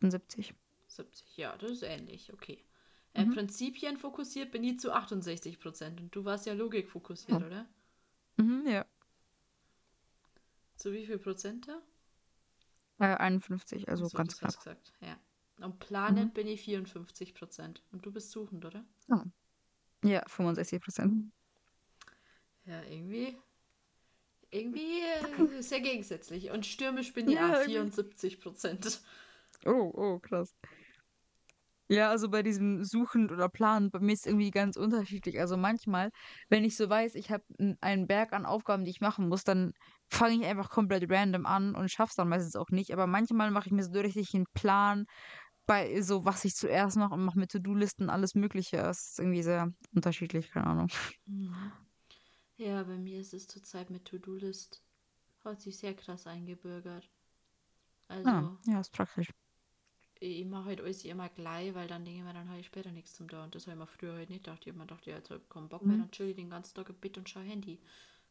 Hm. 0.00 0.10
70. 0.10 0.54
70, 0.88 1.36
ja, 1.36 1.56
das 1.56 1.70
ist 1.70 1.82
ähnlich, 1.82 2.32
okay. 2.32 2.64
Äh, 3.14 3.24
Mhm. 3.24 3.34
Prinzipien 3.34 3.96
fokussiert 3.96 4.52
bin 4.52 4.62
ich 4.64 4.78
zu 4.78 4.92
68% 4.92 6.00
und 6.00 6.14
du 6.14 6.24
warst 6.24 6.46
ja 6.46 6.52
Logik 6.52 6.88
fokussiert, 6.90 7.40
Ja. 7.40 7.46
oder? 7.46 7.66
Mhm, 8.36 8.66
ja. 8.66 8.86
Zu 10.76 10.92
wie 10.92 11.04
viel 11.06 11.18
Prozent 11.18 11.68
da? 11.68 11.82
Äh, 12.98 13.16
51, 13.16 13.88
also 13.88 14.06
so, 14.06 14.16
ganz 14.16 14.38
knapp. 14.38 14.52
du 14.52 14.58
gesagt, 14.58 14.92
ja. 15.00 15.18
Und 15.64 15.78
Planet 15.78 16.28
Mhm. 16.28 16.32
bin 16.32 16.46
ich 16.46 16.62
54% 16.62 17.82
und 17.92 18.06
du 18.06 18.12
bist 18.12 18.30
suchend, 18.30 18.64
oder? 18.64 18.84
Ja, 20.02 20.22
65 20.26 20.80
Prozent. 20.80 21.30
Ja, 22.64 22.82
irgendwie. 22.84 23.36
Irgendwie 24.50 25.00
äh, 25.00 25.02
sehr 25.62 25.80
gegensätzlich. 25.80 26.50
Und 26.50 26.64
stürmisch 26.64 27.12
bin 27.12 27.28
ich 27.28 27.34
Ja, 27.34 27.48
auch 27.50 27.54
irgendwie. 27.56 27.72
74 27.72 28.40
Prozent. 28.40 29.00
Oh, 29.66 29.90
oh, 29.94 30.18
krass. 30.18 30.54
Ja, 31.92 32.08
also 32.10 32.28
bei 32.30 32.44
diesem 32.44 32.84
Suchen 32.84 33.30
oder 33.32 33.48
Planen, 33.48 33.90
bei 33.90 33.98
mir 33.98 34.12
ist 34.12 34.24
irgendwie 34.26 34.52
ganz 34.52 34.76
unterschiedlich. 34.76 35.40
Also 35.40 35.56
manchmal, 35.56 36.10
wenn 36.48 36.62
ich 36.64 36.76
so 36.76 36.88
weiß, 36.88 37.16
ich 37.16 37.30
habe 37.32 37.42
einen 37.80 38.06
Berg 38.06 38.32
an 38.32 38.46
Aufgaben, 38.46 38.84
die 38.84 38.92
ich 38.92 39.00
machen 39.00 39.28
muss, 39.28 39.42
dann 39.42 39.72
fange 40.08 40.36
ich 40.36 40.44
einfach 40.44 40.70
komplett 40.70 41.10
random 41.10 41.46
an 41.46 41.74
und 41.74 41.90
schaff's 41.90 42.14
dann 42.14 42.28
meistens 42.28 42.54
auch 42.54 42.68
nicht. 42.70 42.92
Aber 42.92 43.08
manchmal 43.08 43.50
mache 43.50 43.66
ich 43.66 43.72
mir 43.72 43.82
so 43.82 43.90
richtig 43.98 44.32
einen 44.34 44.46
Plan 44.54 45.06
bei 45.66 46.00
so, 46.02 46.24
was 46.24 46.44
ich 46.44 46.54
zuerst 46.54 46.96
mache 46.96 47.14
und 47.14 47.24
mache 47.24 47.38
mir 47.38 47.48
To-Do-Listen, 47.48 48.08
alles 48.10 48.34
Mögliche. 48.36 48.78
Es 48.78 49.10
ist 49.10 49.18
irgendwie 49.18 49.42
sehr 49.42 49.68
unterschiedlich, 49.94 50.50
keine 50.52 50.66
Ahnung. 50.68 50.88
Mhm. 51.26 51.72
Ja, 52.56 52.82
bei 52.84 52.98
mir 52.98 53.20
ist 53.20 53.34
es 53.34 53.46
zurzeit 53.48 53.90
mit 53.90 54.04
To-Do-List. 54.06 54.82
Hat 55.44 55.60
sich 55.60 55.78
sehr 55.78 55.94
krass 55.96 56.26
eingebürgert. 56.26 57.10
Also, 58.08 58.34
Ah, 58.34 58.58
ja, 58.66 58.80
ist 58.80 58.92
praktisch. 58.92 59.30
Ich 60.20 60.44
mache 60.44 60.66
halt 60.66 60.80
alles 60.80 61.04
immer 61.04 61.28
gleich, 61.30 61.74
weil 61.74 61.88
dann 61.88 62.04
denke 62.04 62.20
ich 62.20 62.24
mir, 62.26 62.32
dann 62.34 62.48
habe 62.48 62.60
ich 62.60 62.66
später 62.66 62.92
nichts 62.92 63.14
zum 63.14 63.26
da. 63.28 63.42
Und 63.44 63.54
das 63.54 63.66
habe 63.66 63.72
ich 63.74 63.78
mir 63.80 63.86
früher 63.86 64.12
halt 64.14 64.28
nicht 64.30 64.44
gedacht. 64.44 64.60
Ich 64.62 64.68
habe 64.68 64.78
mir 64.78 64.84
gedacht, 64.86 65.06
ja, 65.06 65.16
jetzt 65.16 65.30
hab 65.30 65.38
ich 65.42 65.48
keinen 65.48 65.68
Bock 65.68 65.84
mehr, 65.84 65.96
Mhm. 65.96 66.00
dann 66.00 66.10
chill 66.10 66.28
ich 66.28 66.36
den 66.36 66.50
ganzen 66.50 66.74
Tag 66.74 66.88
im 66.90 66.94
Bett 66.96 67.16
und 67.18 67.28
schaue 67.28 67.42
Handy. 67.42 67.78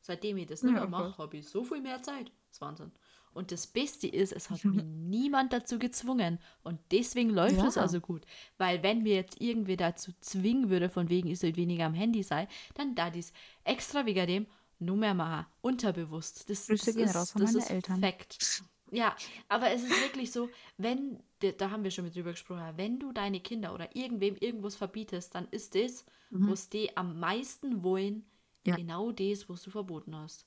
Seitdem 0.02 0.38
ich 0.38 0.46
das 0.48 0.64
nicht 0.64 0.74
Ja, 0.76 0.82
mehr 0.88 0.90
voll. 0.90 1.10
mache, 1.10 1.18
habe 1.18 1.38
ich 1.38 1.48
so 1.48 1.64
viel 1.64 1.82
mehr 1.82 2.02
Zeit. 2.02 2.28
Das 2.48 2.58
ist 2.58 2.62
Wahnsinn. 2.62 2.92
Und 3.34 3.52
das 3.52 3.68
Beste 3.68 4.08
ist, 4.08 4.32
es 4.34 4.50
hat 4.50 4.64
mich 4.66 4.84
niemand 4.86 5.52
dazu 5.54 5.78
gezwungen. 5.78 6.40
Und 6.64 6.80
deswegen 6.92 7.30
läuft 7.32 7.62
es 7.64 7.76
Ja. 7.76 7.82
also 7.82 8.00
gut. 8.00 8.24
Weil 8.58 8.82
wenn 8.82 9.04
mir 9.04 9.16
jetzt 9.16 9.40
irgendwie 9.42 9.76
dazu 9.78 10.12
zwingen 10.22 10.70
würde, 10.70 10.90
von 10.90 11.10
wegen, 11.10 11.30
ich 11.30 11.40
soll 11.40 11.56
weniger 11.56 11.86
am 11.86 11.94
Handy 11.94 12.24
sein, 12.24 12.48
dann 12.76 12.96
da 12.96 13.10
dies 13.10 13.34
extra 13.64 14.06
wegen 14.06 14.26
dem 14.28 14.48
nur 14.80 14.96
mehr 14.96 15.14
machen. 15.14 15.46
Unterbewusst. 15.62 16.50
Das, 16.50 16.68
das 16.68 16.88
ist, 16.88 17.16
das 17.36 17.54
ist 17.56 17.70
Eltern. 17.70 18.00
Fakt. 18.02 18.64
Ja, 18.92 19.16
aber 19.48 19.70
es 19.72 19.84
ist 19.84 20.02
wirklich 20.02 20.32
so, 20.32 20.50
wenn, 20.78 21.22
da- 21.40 21.72
haben 21.72 21.84
wir 21.84 21.92
schon 21.92 22.06
mit 22.06 22.16
drüber 22.16 22.32
gesprochen, 22.32 22.74
wenn 22.76 23.00
du 23.00 23.12
deine 23.12 23.40
Kinder 23.40 23.74
oder 23.74 23.96
irgendwem 23.96 24.36
irgendwas 24.36 24.76
verbietest, 24.76 25.34
dann 25.36 25.48
ist 25.52 25.76
das, 25.76 26.06
was 26.32 26.70
die 26.70 26.96
am 26.98 27.20
meisten 27.20 27.84
wollen, 27.84 28.16
Mhm. 28.16 28.24
Ja. 28.66 28.76
genau 28.76 29.12
das, 29.12 29.48
was 29.50 29.62
du 29.64 29.72
verboten 29.72 30.16
hast. 30.16 30.46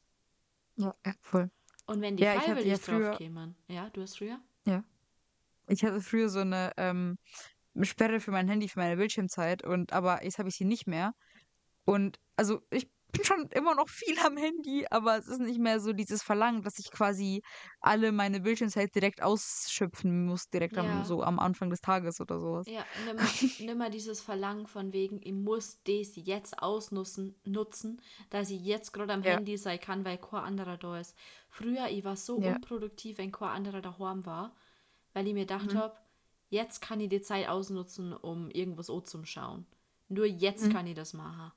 Ja, 0.76 0.94
ja, 1.04 1.14
voll. 1.20 1.50
Und 1.86 2.00
wenn 2.02 2.16
die 2.16 2.22
Ja, 2.22 2.38
freiwillig 2.40 2.66
ja 2.66 2.78
früher- 2.78 3.08
drauf 3.10 3.18
kämen, 3.18 3.56
ja, 3.68 3.90
du 3.90 4.02
hast 4.02 4.18
früher? 4.18 4.40
Ich 5.68 5.84
hatte 5.84 6.00
früher 6.00 6.28
so 6.28 6.40
eine 6.40 6.72
ähm, 6.76 7.16
Sperre 7.82 8.18
für 8.20 8.32
mein 8.32 8.48
Handy, 8.48 8.68
für 8.68 8.80
meine 8.80 8.96
Bildschirmzeit, 8.96 9.64
und 9.64 9.92
aber 9.92 10.22
jetzt 10.24 10.38
habe 10.38 10.48
ich 10.48 10.56
sie 10.56 10.64
nicht 10.64 10.86
mehr. 10.88 11.14
Und 11.84 12.18
also 12.36 12.60
ich 12.70 12.90
bin 13.12 13.24
schon 13.24 13.48
immer 13.52 13.74
noch 13.74 13.88
viel 13.88 14.18
am 14.20 14.36
Handy, 14.36 14.86
aber 14.90 15.18
es 15.18 15.26
ist 15.28 15.40
nicht 15.40 15.60
mehr 15.60 15.80
so 15.80 15.92
dieses 15.92 16.22
Verlangen, 16.22 16.62
dass 16.62 16.78
ich 16.78 16.90
quasi 16.90 17.42
alle 17.80 18.12
meine 18.12 18.40
Bildschirmzeit 18.40 18.94
direkt 18.94 19.22
ausschöpfen 19.22 20.26
muss, 20.26 20.48
direkt 20.48 20.78
Ja. 20.78 20.78
am, 20.78 21.04
so 21.04 21.22
am 21.22 21.38
Anfang 21.38 21.70
des 21.70 21.80
Tages 21.80 22.20
oder 22.20 22.40
sowas. 22.40 22.66
Ja, 22.66 22.86
nimmer, 22.96 23.26
nimmer 23.58 23.90
dieses 23.90 24.20
Verlangen 24.20 24.66
von 24.68 24.92
wegen, 24.92 25.20
ich 25.22 25.32
muss 25.32 25.82
das 25.82 26.12
jetzt 26.14 26.58
ausnutzen, 26.62 27.34
nutzen, 27.44 28.00
dass 28.30 28.50
ich 28.50 28.62
jetzt 28.62 28.92
gerade 28.92 29.12
am 29.12 29.22
Ja. 29.22 29.38
Handy 29.38 29.56
sein 29.56 29.80
kann, 29.80 30.04
weil 30.04 30.18
kein 30.18 30.44
anderer 30.44 30.76
da 30.78 30.98
ist. 31.00 31.16
Früher, 31.48 31.88
ich 31.88 32.04
war 32.04 32.16
so 32.16 32.36
Ja. 32.36 32.58
unproduktiv, 32.58 33.18
wenn 33.18 33.32
kein 33.32 33.48
anderer 33.48 33.82
daheim 33.82 34.24
war, 34.26 34.54
weil 35.12 35.26
ich 35.26 35.34
mir 35.34 35.40
gedacht 35.40 35.74
Mhm. 35.74 35.76
habe, 35.76 35.96
jetzt 36.50 36.80
kann 36.80 37.00
ich 37.00 37.08
die 37.08 37.20
Zeit 37.22 37.48
ausnutzen, 37.48 38.12
um 38.12 38.48
irgendwas 38.50 38.90
anzuschauen. 38.90 39.66
Nur 40.08 40.26
jetzt 40.26 40.68
Mhm. 40.68 40.70
kann 40.70 40.86
ich 40.86 40.94
das 40.94 41.14
machen. 41.14 41.52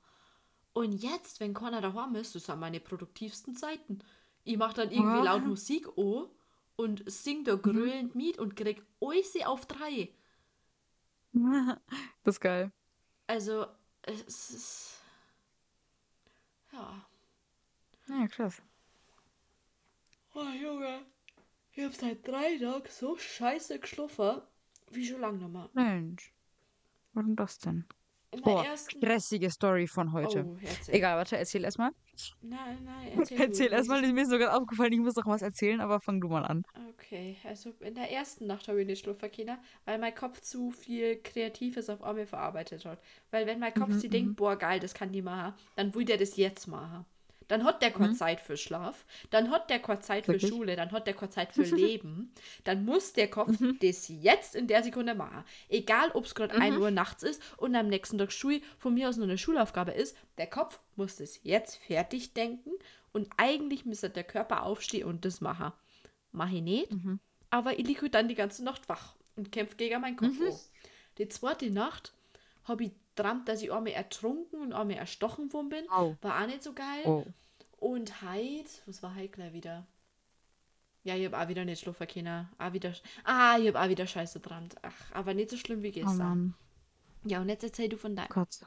Und 0.76 0.92
jetzt, 1.02 1.40
wenn 1.40 1.54
keiner 1.54 1.80
daheim 1.80 2.14
ist, 2.16 2.34
das 2.34 2.44
sind 2.44 2.60
meine 2.60 2.80
produktivsten 2.80 3.56
Zeiten. 3.56 4.00
Ich 4.44 4.58
mache 4.58 4.74
dann 4.74 4.90
irgendwie 4.90 5.24
Ja. 5.24 5.32
laut 5.32 5.46
Musik 5.46 5.88
an 5.96 6.26
und 6.76 7.10
sing 7.10 7.44
da 7.44 7.54
grölend 7.54 8.14
mit 8.14 8.38
und 8.38 8.56
krieg 8.56 8.84
alles 9.00 9.34
auf 9.46 9.64
drei. 9.64 10.12
Das 12.24 12.34
ist 12.34 12.40
geil. 12.40 12.70
Also, 13.26 13.64
es 14.02 14.50
ist. 14.50 15.00
Ja. 16.72 17.06
Ja, 18.08 18.26
krass. 18.28 18.60
Oh, 20.34 20.44
Junge. 20.62 21.06
Ich 21.72 21.84
hab 21.84 21.94
seit 21.94 22.28
drei 22.28 22.58
Tagen 22.58 22.84
so 22.90 23.16
scheiße 23.16 23.78
geschlafen, 23.80 24.42
wie 24.90 25.06
schon 25.06 25.22
lange 25.22 25.48
mehr. 25.48 25.70
Mensch. 25.72 26.34
Warum 27.14 27.34
das 27.34 27.58
denn? 27.60 27.86
In 28.36 28.44
der 28.44 28.54
Boah, 28.54 28.60
ersten. 28.60 29.16
stressige 29.16 29.50
Story 29.50 29.86
von 29.88 30.12
heute. 30.12 30.46
Oh. 30.46 30.58
Egal, 30.88 31.16
warte, 31.16 31.36
erzähl 31.36 31.64
erstmal. 31.64 31.90
Nein, 32.40 32.84
nein, 32.84 33.12
erzähl. 33.12 33.38
Erzähl 33.38 33.72
erstmal, 33.72 34.02
mir 34.12 34.22
ist 34.22 34.30
sogar 34.30 34.56
aufgefallen, 34.56 34.92
ich 34.92 35.00
muss 35.00 35.16
noch 35.16 35.26
was 35.26 35.42
erzählen, 35.42 35.80
aber 35.80 36.00
fang 36.00 36.20
du 36.20 36.28
mal 36.28 36.44
an. 36.44 36.62
Okay, 36.90 37.38
also 37.44 37.70
in 37.80 37.94
der 37.94 38.10
ersten 38.12 38.46
Nacht 38.46 38.68
habe 38.68 38.80
ich 38.82 38.86
nicht 38.86 39.02
schlafen 39.02 39.30
können, 39.30 39.58
weil 39.86 39.98
mein 39.98 40.14
Kopf 40.14 40.40
zu 40.42 40.70
viel 40.70 41.20
Kreatives 41.22 41.88
auf 41.88 42.02
einmal 42.02 42.26
verarbeitet 42.26 42.84
hat. 42.84 43.02
Weil 43.30 43.46
wenn 43.46 43.58
mein 43.60 43.72
Kopf 43.74 43.94
Mhm, 43.94 43.94
sich 43.94 44.10
denkt, 44.10 44.36
boah, 44.36 44.56
geil, 44.56 44.78
das 44.80 44.92
kann 44.94 45.10
die 45.12 45.22
machen, 45.22 45.54
dann 45.74 45.94
will 45.94 46.04
der 46.04 46.18
das 46.18 46.36
jetzt 46.36 46.66
machen. 46.66 47.06
Dann 47.48 47.64
hat 47.64 47.80
der 47.82 47.90
keine 47.92 48.14
Zeit 48.14 48.40
für 48.40 48.56
Schlaf, 48.56 49.04
dann 49.30 49.50
hat 49.50 49.70
der 49.70 49.78
keine 49.78 50.00
Zeit 50.00 50.26
für 50.26 50.32
Mhm. 50.32 50.34
Wirklich? 50.36 50.50
Schule, 50.50 50.76
dann 50.76 50.90
hat 50.90 51.06
der 51.06 51.14
keine 51.14 51.30
Zeit 51.30 51.52
für 51.52 51.62
Leben. 51.76 52.32
Dann 52.64 52.84
muss 52.84 53.12
der 53.12 53.28
Kopf 53.30 53.60
Mhm. 53.60 53.78
das 53.80 54.08
jetzt 54.08 54.54
in 54.56 54.66
der 54.66 54.82
Sekunde 54.82 55.14
machen. 55.14 55.44
Egal, 55.68 56.10
ob 56.12 56.24
es 56.24 56.34
gerade 56.34 56.54
1 56.56 56.76
Uhr 56.78 56.90
nachts 56.90 57.22
ist 57.22 57.40
und 57.56 57.74
am 57.76 57.88
nächsten 57.88 58.18
Tag 58.18 58.32
Schule 58.32 58.60
von 58.78 58.94
mir 58.94 59.08
aus 59.08 59.16
nur 59.16 59.26
eine 59.26 59.38
Schulaufgabe 59.38 59.92
ist, 59.92 60.16
der 60.38 60.48
Kopf 60.48 60.80
muss 60.96 61.16
das 61.16 61.40
jetzt 61.44 61.76
fertig 61.76 62.32
denken 62.34 62.70
und 63.12 63.28
eigentlich 63.36 63.84
müsste 63.84 64.10
der 64.10 64.24
Körper 64.24 64.64
aufstehen 64.64 65.06
und 65.06 65.24
das 65.24 65.40
machen. 65.40 65.72
Mach 66.32 66.50
ich 66.50 66.62
nicht, 66.62 66.90
Mhm. 66.92 67.20
aber 67.50 67.78
ich 67.78 67.86
liege 67.86 68.02
halt 68.02 68.14
dann 68.14 68.28
die 68.28 68.34
ganze 68.34 68.64
Nacht 68.64 68.88
wach 68.88 69.14
und 69.36 69.52
kämpfe 69.52 69.76
gegen 69.76 70.00
meinen 70.00 70.16
Kopf 70.16 70.38
an. 70.40 70.52
Die 71.18 71.28
zweite 71.28 71.70
Nacht 71.70 72.12
habe 72.64 72.84
ich 72.84 72.90
geträumt, 73.16 73.48
dass 73.48 73.62
ich 73.62 73.72
einmal 73.72 73.92
ertrunken 73.92 74.60
und 74.60 74.72
einmal 74.72 74.96
erstochen 74.96 75.52
worden 75.52 75.70
bin. 75.70 75.90
Au. 75.90 76.16
War 76.20 76.42
auch 76.42 76.46
nicht 76.46 76.62
so 76.62 76.72
geil. 76.72 77.04
Oh. 77.04 77.24
Und 77.78 78.22
heute, 78.22 78.70
was 78.86 79.02
war 79.02 79.14
heute 79.14 79.28
gleich 79.28 79.52
wieder? 79.52 79.86
Ja, 81.02 81.14
ich 81.14 81.24
habe 81.26 81.38
auch 81.38 81.48
wieder 81.48 81.64
nicht 81.64 81.80
schlafen 81.80 82.06
können. 82.06 82.48
Auch 82.58 82.72
wieder, 82.72 82.92
ah, 83.24 83.56
ich 83.58 83.68
habe 83.68 83.80
auch 83.80 83.88
wieder 83.88 84.06
Scheiße 84.06 84.40
geträumt. 84.40 84.74
Ach, 84.82 84.94
aber 85.12 85.34
nicht 85.34 85.50
so 85.50 85.56
schlimm 85.56 85.82
wie 85.82 85.90
Oh 85.90 85.92
gestern. 85.92 86.18
Mann, 86.18 86.54
ja, 87.24 87.40
und 87.40 87.48
jetzt 87.48 87.64
erzähl 87.64 87.88
du 87.88 87.96
von 87.96 88.14
deinem. 88.14 88.28
Gott. 88.28 88.60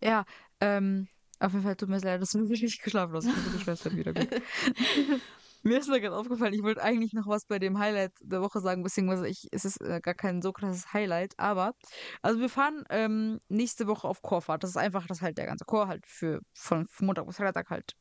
Ja, 0.00 0.24
ähm, 0.60 1.08
auf 1.38 1.52
jeden 1.52 1.64
Fall 1.64 1.76
tut 1.76 1.88
mir 1.88 1.98
leid, 1.98 2.20
dass 2.20 2.32
du 2.32 2.48
wirklich 2.48 2.80
geschlafen 2.80 3.14
hast. 3.14 3.28
Ich 3.56 3.64
dann 3.64 3.96
wieder 3.96 4.12
gut. 4.12 4.28
Mir 5.64 5.78
ist 5.78 5.88
nur 5.88 5.98
gerade 5.98 6.14
aufgefallen, 6.14 6.52
ich 6.52 6.62
wollte 6.62 6.82
eigentlich 6.82 7.14
noch 7.14 7.26
was 7.26 7.46
bei 7.46 7.58
dem 7.58 7.78
Highlight 7.78 8.12
der 8.20 8.42
Woche 8.42 8.60
sagen, 8.60 8.82
beziehungsweise 8.82 9.26
ich, 9.26 9.48
es 9.50 9.64
ist 9.64 9.80
äh, 9.80 9.98
gar 10.02 10.12
kein 10.12 10.42
so 10.42 10.52
krasses 10.52 10.92
Highlight, 10.92 11.32
aber, 11.38 11.72
also 12.20 12.38
wir 12.38 12.50
fahren 12.50 12.84
ähm, 12.90 13.40
nächste 13.48 13.86
Woche 13.86 14.06
auf 14.06 14.20
Chorfahrt. 14.20 14.62
Das 14.62 14.70
ist 14.70 14.76
einfach, 14.76 15.06
dass 15.06 15.22
halt 15.22 15.38
der 15.38 15.46
ganze 15.46 15.64
Chor 15.64 15.88
halt 15.88 16.04
für, 16.06 16.40
von 16.52 16.86
Montag 17.00 17.26
bis 17.26 17.38
Freitag 17.38 17.70
halt 17.70 17.92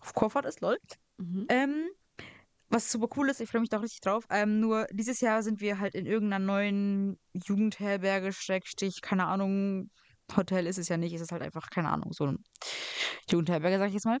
auf 0.00 0.14
Chorfahrt 0.14 0.46
ist, 0.46 0.60
lol. 0.60 0.76
Mhm. 1.18 1.46
Ähm, 1.48 1.86
was 2.70 2.90
super 2.90 3.08
cool 3.16 3.30
ist, 3.30 3.40
ich 3.40 3.48
freue 3.48 3.60
mich 3.60 3.70
da 3.70 3.78
auch 3.78 3.82
richtig 3.82 4.00
drauf. 4.00 4.24
Ähm, 4.28 4.58
nur 4.58 4.86
dieses 4.90 5.20
Jahr 5.20 5.44
sind 5.44 5.60
wir 5.60 5.78
halt 5.78 5.94
in 5.94 6.06
irgendeiner 6.06 6.44
neuen 6.44 7.20
Jugendherberge, 7.34 8.32
Schrägstich, 8.32 9.00
keine 9.00 9.26
Ahnung, 9.26 9.90
Hotel 10.36 10.66
ist 10.66 10.78
es 10.78 10.88
ja 10.88 10.96
nicht, 10.96 11.12
es 11.12 11.20
ist 11.20 11.32
halt 11.32 11.42
einfach, 11.42 11.70
keine 11.70 11.90
Ahnung, 11.90 12.12
so 12.12 12.24
eine 12.24 12.38
Jugendherberge, 13.30 13.78
sag 13.78 13.88
ich 13.88 13.94
jetzt 13.94 14.06
mal. 14.06 14.18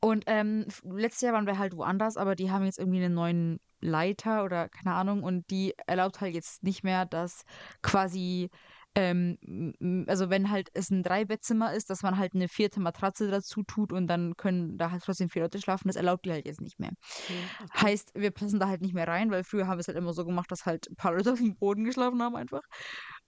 Und 0.00 0.24
ähm, 0.26 0.66
letztes 0.84 1.22
Jahr 1.22 1.34
waren 1.34 1.46
wir 1.46 1.58
halt 1.58 1.76
woanders, 1.76 2.16
aber 2.16 2.36
die 2.36 2.50
haben 2.50 2.64
jetzt 2.64 2.78
irgendwie 2.78 3.04
einen 3.04 3.14
neuen 3.14 3.60
Leiter 3.80 4.44
oder 4.44 4.68
keine 4.68 4.94
Ahnung 4.94 5.22
und 5.22 5.50
die 5.50 5.74
erlaubt 5.86 6.20
halt 6.20 6.34
jetzt 6.34 6.62
nicht 6.62 6.84
mehr, 6.84 7.06
dass 7.06 7.44
quasi, 7.82 8.50
ähm, 8.94 10.04
also 10.06 10.30
wenn 10.30 10.50
halt 10.50 10.68
es 10.74 10.90
ein 10.90 11.02
Dreibettzimmer 11.02 11.72
ist, 11.72 11.90
dass 11.90 12.02
man 12.02 12.18
halt 12.18 12.34
eine 12.34 12.48
vierte 12.48 12.80
Matratze 12.80 13.30
dazu 13.30 13.62
tut 13.62 13.92
und 13.92 14.06
dann 14.06 14.36
können 14.36 14.76
da 14.76 14.90
halt 14.90 15.02
trotzdem 15.02 15.30
vier 15.30 15.42
Leute 15.42 15.60
schlafen, 15.60 15.88
das 15.88 15.96
erlaubt 15.96 16.26
die 16.26 16.32
halt 16.32 16.46
jetzt 16.46 16.60
nicht 16.60 16.78
mehr. 16.78 16.90
Okay, 17.24 17.34
okay. 17.64 17.86
Heißt, 17.86 18.12
wir 18.14 18.30
passen 18.30 18.60
da 18.60 18.68
halt 18.68 18.82
nicht 18.82 18.94
mehr 18.94 19.08
rein, 19.08 19.30
weil 19.30 19.44
früher 19.44 19.66
haben 19.66 19.78
wir 19.78 19.80
es 19.80 19.88
halt 19.88 19.98
immer 19.98 20.12
so 20.12 20.24
gemacht, 20.24 20.50
dass 20.50 20.66
halt 20.66 20.88
ein 20.90 20.96
paar 20.96 21.14
Leute 21.14 21.32
auf 21.32 21.38
dem 21.38 21.56
Boden 21.56 21.84
geschlafen 21.84 22.22
haben 22.22 22.36
einfach. 22.36 22.62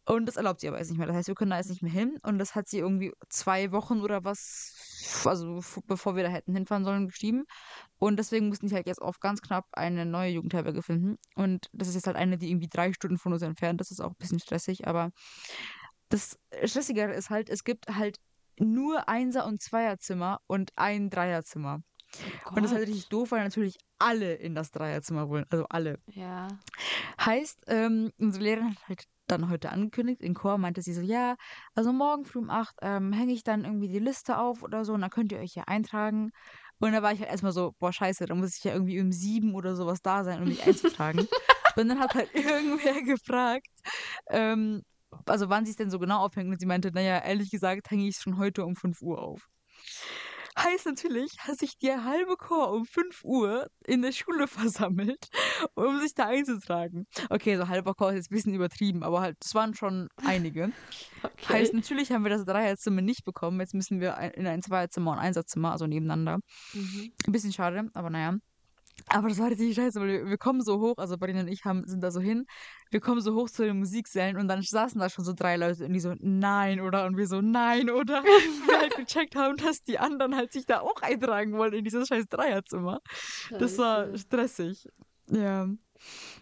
Und 0.05 0.27
das 0.27 0.37
erlaubt 0.37 0.61
sie 0.61 0.69
aber 0.69 0.79
jetzt 0.79 0.89
nicht 0.89 0.99
mehr. 0.99 1.07
Das 1.07 1.17
heißt, 1.17 1.29
wir 1.29 1.35
können 1.37 1.53
da 1.53 1.59
jetzt 1.59 1.71
nicht 1.71 1.83
mehr 1.83 1.93
hin. 1.93 2.19
Und 2.23 2.39
das 2.39 2.55
hat 2.57 2.69
sie 2.69 2.79
irgendwie 2.79 3.13
zwei 3.29 3.71
Wochen 3.71 4.01
oder 4.01 4.25
was 4.25 4.92
also 5.25 5.61
bevor 5.87 6.17
wir 6.17 6.23
da 6.23 6.29
hätten 6.29 6.55
hinfahren 6.55 6.85
sollen, 6.85 7.07
geschrieben. 7.07 7.45
Und 7.99 8.19
deswegen 8.19 8.49
mussten 8.49 8.69
die 8.69 8.75
halt 8.75 8.87
jetzt 8.87 9.03
auf 9.03 9.21
ganz 9.21 9.41
knapp 9.43 9.67
eine 9.73 10.07
neue 10.07 10.33
Jugendherberge 10.33 10.83
finden. 10.83 11.17
Und 11.35 11.69
das 11.73 11.89
ist 11.89 11.95
jetzt 11.95 12.07
halt 12.07 12.17
eine, 12.17 12.39
die 12.39 12.51
irgendwie 12.51 12.69
drei 12.69 12.93
Stunden 12.93 13.19
von 13.19 13.33
uns 13.33 13.43
entfernt. 13.43 13.81
Das 13.81 13.91
ist 13.91 14.01
auch 14.01 14.11
ein 14.11 14.17
bisschen 14.19 14.41
stressig, 14.41 14.87
aber 14.87 15.11
das 16.09 16.39
Stressigere 16.65 17.13
ist 17.13 17.31
halt, 17.31 17.49
es 17.49 17.65
gibt 17.65 17.87
halt 17.89 18.19
nur 18.59 19.09
Einser- 19.09 19.47
und 19.47 19.63
Zweierzimmer 19.63 20.41
und 20.47 20.73
ein 20.77 21.11
Dreierzimmer. 21.11 21.81
Oh 22.47 22.51
Und 22.51 22.63
das 22.63 22.73
ist 22.73 22.77
halt 22.77 22.89
richtig 22.89 23.09
doof, 23.09 23.31
weil 23.31 23.43
natürlich 23.43 23.79
alle 23.99 24.35
in 24.35 24.55
das 24.55 24.71
Dreierzimmer 24.71 25.29
wollen. 25.29 25.47
Also 25.51 25.67
alle. 25.69 25.99
Ja. 26.07 26.49
Heißt, 27.25 27.65
ähm, 27.69 28.13
unsere 28.19 28.45
Lehrerin 28.45 28.71
hat 28.77 28.89
halt 28.89 29.05
dann 29.29 29.51
heute 29.51 29.71
angekündigt, 29.71 30.21
in 30.21 30.35
Chor 30.35 30.59
meinte 30.59 30.83
sie 30.83 30.93
so, 30.93 31.01
ja, 31.01 31.37
also 31.75 31.93
morgen 31.93 32.25
früh 32.25 32.41
um 32.41 32.51
8 32.51 32.77
ähm, 32.83 33.13
hänge 33.13 33.33
ich 33.33 33.45
dann 33.45 33.65
irgendwie 33.65 33.89
die 33.89 33.99
Liste 33.99 34.39
auf 34.39 34.63
oder 34.63 34.85
so 34.85 34.93
und 34.93 35.01
dann 35.01 35.11
könnt 35.11 35.33
ihr 35.33 35.39
euch 35.39 35.53
hier 35.55 35.69
eintragen. 35.69 36.33
Und 36.81 36.93
da 36.93 37.03
war 37.03 37.13
ich 37.13 37.21
halt 37.21 37.31
erstmal 37.31 37.53
so, 37.53 37.75
boah, 37.79 37.93
scheiße, 37.93 38.27
da 38.27 38.35
muss 38.35 38.57
ich 38.57 38.65
ja 38.65 38.73
irgendwie 38.73 39.01
um 39.01 39.13
sieben 39.13 39.55
oder 39.55 39.77
sowas 39.77 40.03
da 40.03 40.25
sein, 40.25 40.43
um 40.43 40.49
mich 40.49 40.63
einzutragen. 40.67 41.29
und 41.77 41.89
dann 41.89 41.99
hat 42.01 42.15
halt 42.15 42.29
irgendwer 42.35 43.03
gefragt, 43.03 43.69
ähm, 44.29 44.83
also 45.27 45.49
wann 45.49 45.65
sie 45.65 45.71
es 45.71 45.77
denn 45.77 45.91
so 45.91 45.99
genau 45.99 46.19
aufhängt. 46.19 46.51
Und 46.51 46.59
sie 46.59 46.67
meinte, 46.67 46.91
naja, 46.93 47.19
ehrlich 47.19 47.51
gesagt, 47.51 47.91
hänge 47.91 48.09
ich 48.09 48.17
es 48.17 48.23
schon 48.23 48.39
heute 48.39 48.65
um 48.65 48.77
5 48.77 49.01
Uhr 49.03 49.23
auf. 49.23 49.49
Heißt 50.59 50.87
natürlich, 50.87 51.31
hat 51.39 51.59
sich 51.59 51.79
der 51.79 52.05
halbe 52.05 52.37
Chor 52.37 52.73
um 52.73 52.85
5 52.85 53.25
Uhr 53.25 53.69
in 53.87 54.03
der 54.03 54.13
Schule 54.13 54.47
versammelt, 55.17 55.29
um 55.75 55.99
sich 56.01 56.15
da 56.15 56.27
einzutragen. 56.27 57.07
Okay, 57.31 57.57
so 57.57 57.69
halber 57.69 57.95
Chor 57.95 58.11
ist 58.11 58.17
jetzt 58.17 58.31
ein 58.31 58.35
bisschen 58.35 58.55
übertrieben, 58.55 59.03
aber 59.03 59.21
halt, 59.21 59.37
es 59.43 59.55
waren 59.55 59.75
schon 59.75 60.09
einige. 60.25 60.73
Okay. 61.23 61.53
Heißt, 61.55 61.75
natürlich 61.75 62.13
haben 62.13 62.25
wir 62.25 62.31
das 62.31 62.45
Dreierzimmer 62.45 63.01
nicht 63.01 63.25
bekommen. 63.25 63.61
Jetzt 63.61 63.75
müssen 63.75 64.01
wir 64.01 64.17
ein- 64.17 64.33
in 64.33 64.47
ein 64.47 64.63
Zweierzimmer 64.63 65.13
und 65.13 65.19
Einsatzzimmer, 65.19 65.73
also 65.73 65.87
nebeneinander. 65.87 66.39
Mhm. 66.75 67.13
Ein 67.27 67.33
bisschen 67.33 67.53
schade, 67.53 67.89
aber 67.95 68.11
naja. 68.11 68.35
Aber 69.09 69.29
das 69.29 69.39
war 69.39 69.49
richtig 69.51 69.75
scheiße, 69.75 70.01
weil 70.01 70.09
wir, 70.09 70.27
wir 70.27 70.39
kommen 70.39 70.63
so 70.63 70.81
hoch, 70.81 70.99
also 70.99 71.17
Barina 71.19 71.41
und 71.41 71.49
ich 71.49 71.65
haben, 71.65 71.87
sind 71.87 72.03
da 72.03 72.11
so 72.11 72.21
hin, 72.21 72.47
wir 72.91 73.01
kommen 73.01 73.21
so 73.21 73.35
hoch 73.35 73.49
zu 73.51 73.65
den 73.65 73.79
Musiksälen 73.79 74.37
und 74.37 74.49
dann 74.49 74.63
saßen 74.63 75.01
da 75.01 75.09
schon 75.09 75.25
so 75.25 75.33
drei 75.33 75.57
Leute 75.57 75.85
und 75.87 75.93
die 75.93 76.01
so, 76.01 76.15
nein, 76.21 76.81
oder? 76.81 77.07
Und 77.07 77.17
wir 77.17 77.27
so, 77.27 77.41
nein, 77.41 77.91
oder? 77.91 78.23
Wir 78.67 78.79
halt 78.79 78.97
gecheckt 78.97 79.35
haben, 79.35 79.57
dass 79.57 79.83
die 79.83 79.99
anderen 79.99 80.37
halt 80.37 80.53
sich 80.53 80.67
da 80.67 80.81
auch 80.81 81.01
eintragen 81.03 81.53
wollen 81.55 81.73
in 81.73 81.85
dieses 81.85 82.09
scheiß 82.09 82.27
Dreierzimmer. 82.29 83.01
Das 83.59 83.79
war 83.79 84.07
Scheiße. 84.07 84.19
stressig. 84.19 84.89
Ja, 85.31 85.69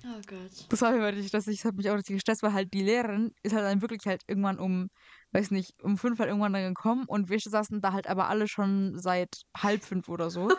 Oh 0.05 0.21
Gott. 0.27 0.67
das 0.71 0.81
war 0.81 0.95
richtig 0.95 1.29
stressig. 1.29 1.57
Das 1.59 1.65
hat 1.67 1.77
mich 1.77 1.91
auch 1.91 1.97
richtig 1.97 2.17
gestresst, 2.17 2.43
weil 2.43 2.53
halt 2.55 2.73
die 2.73 2.83
Lehrerin 2.83 3.33
ist 3.43 3.55
halt 3.55 3.65
dann 3.65 3.83
wirklich 3.83 4.07
halt 4.07 4.23
irgendwann 4.27 4.59
um, 4.59 4.89
weiß 5.33 5.51
nicht, 5.53 5.81
um 5.83 5.97
fünf 5.97 6.19
halt 6.19 6.29
irgendwann 6.29 6.53
dann 6.53 6.75
gekommen 6.75 7.05
und 7.07 7.29
wir 7.29 7.39
saßen 7.39 7.81
da 7.81 7.93
halt 7.93 8.09
aber 8.09 8.29
alle 8.29 8.49
schon 8.49 8.99
seit 8.99 9.43
halb 9.57 9.85
fünf 9.85 10.09
oder 10.09 10.31
so. 10.31 10.51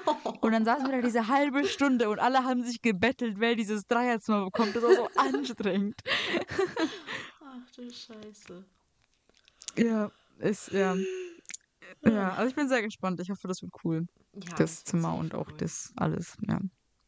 Und 0.41 0.51
dann 0.51 0.65
saßen 0.65 0.85
wir 0.85 0.97
da 0.97 1.01
diese 1.01 1.27
halbe 1.27 1.65
Stunde 1.65 2.09
und 2.09 2.19
alle 2.19 2.43
haben 2.43 2.63
sich 2.63 2.81
gebettelt, 2.81 3.35
wer 3.39 3.55
dieses 3.55 3.85
Dreierzimmer 3.85 4.45
bekommt. 4.45 4.75
Das 4.75 4.83
war 4.83 4.95
so 4.95 5.09
anstrengend. 5.15 5.99
Ach 7.43 7.71
du 7.75 7.89
Scheiße. 7.91 8.63
Ja, 9.77 10.11
ist, 10.39 10.71
ja. 10.71 10.95
Ja, 12.03 12.33
also 12.33 12.49
ich 12.49 12.55
bin 12.55 12.67
sehr 12.67 12.81
gespannt. 12.81 13.19
Ich 13.19 13.29
hoffe, 13.29 13.47
das 13.47 13.61
wird 13.61 13.73
cool. 13.83 14.07
Ja, 14.33 14.55
das 14.55 14.83
Zimmer 14.83 15.15
und 15.15 15.35
auch 15.35 15.47
cool. 15.49 15.57
das 15.57 15.93
alles. 15.95 16.37
Ja. 16.47 16.59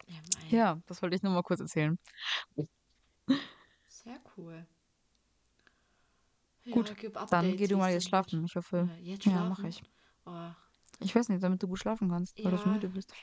Ja, 0.08 0.20
ja, 0.50 0.82
das 0.86 1.02
wollte 1.02 1.16
ich 1.16 1.24
nur 1.24 1.34
mal 1.34 1.44
kurz 1.44 1.62
erzählen. 1.62 1.98
Sehr 3.88 4.20
cool. 4.38 4.68
Gut, 6.72 6.90
ja, 6.90 7.10
Dann 7.30 7.56
geh 7.58 7.68
du 7.68 7.78
mal 7.78 7.92
jetzt 7.92 8.08
schlafen. 8.08 8.44
Ich 8.46 8.56
hoffe. 8.56 8.90
Ja, 8.90 8.96
jetzt 8.98 9.26
Ja, 9.26 9.32
schlafen? 9.32 9.50
mache 9.50 9.68
ich. 9.68 9.82
Oh, 10.26 10.52
Ich 11.00 11.14
weiß 11.16 11.30
nicht, 11.30 11.44
damit 11.44 11.62
du 11.62 11.68
gut 11.68 11.80
schlafen 11.80 12.10
kannst, 12.10 12.44
weil 12.44 12.52
du 12.52 12.58
so 12.58 12.70
Ja. 12.70 12.74
müde 12.74 12.90
bist. 12.90 13.14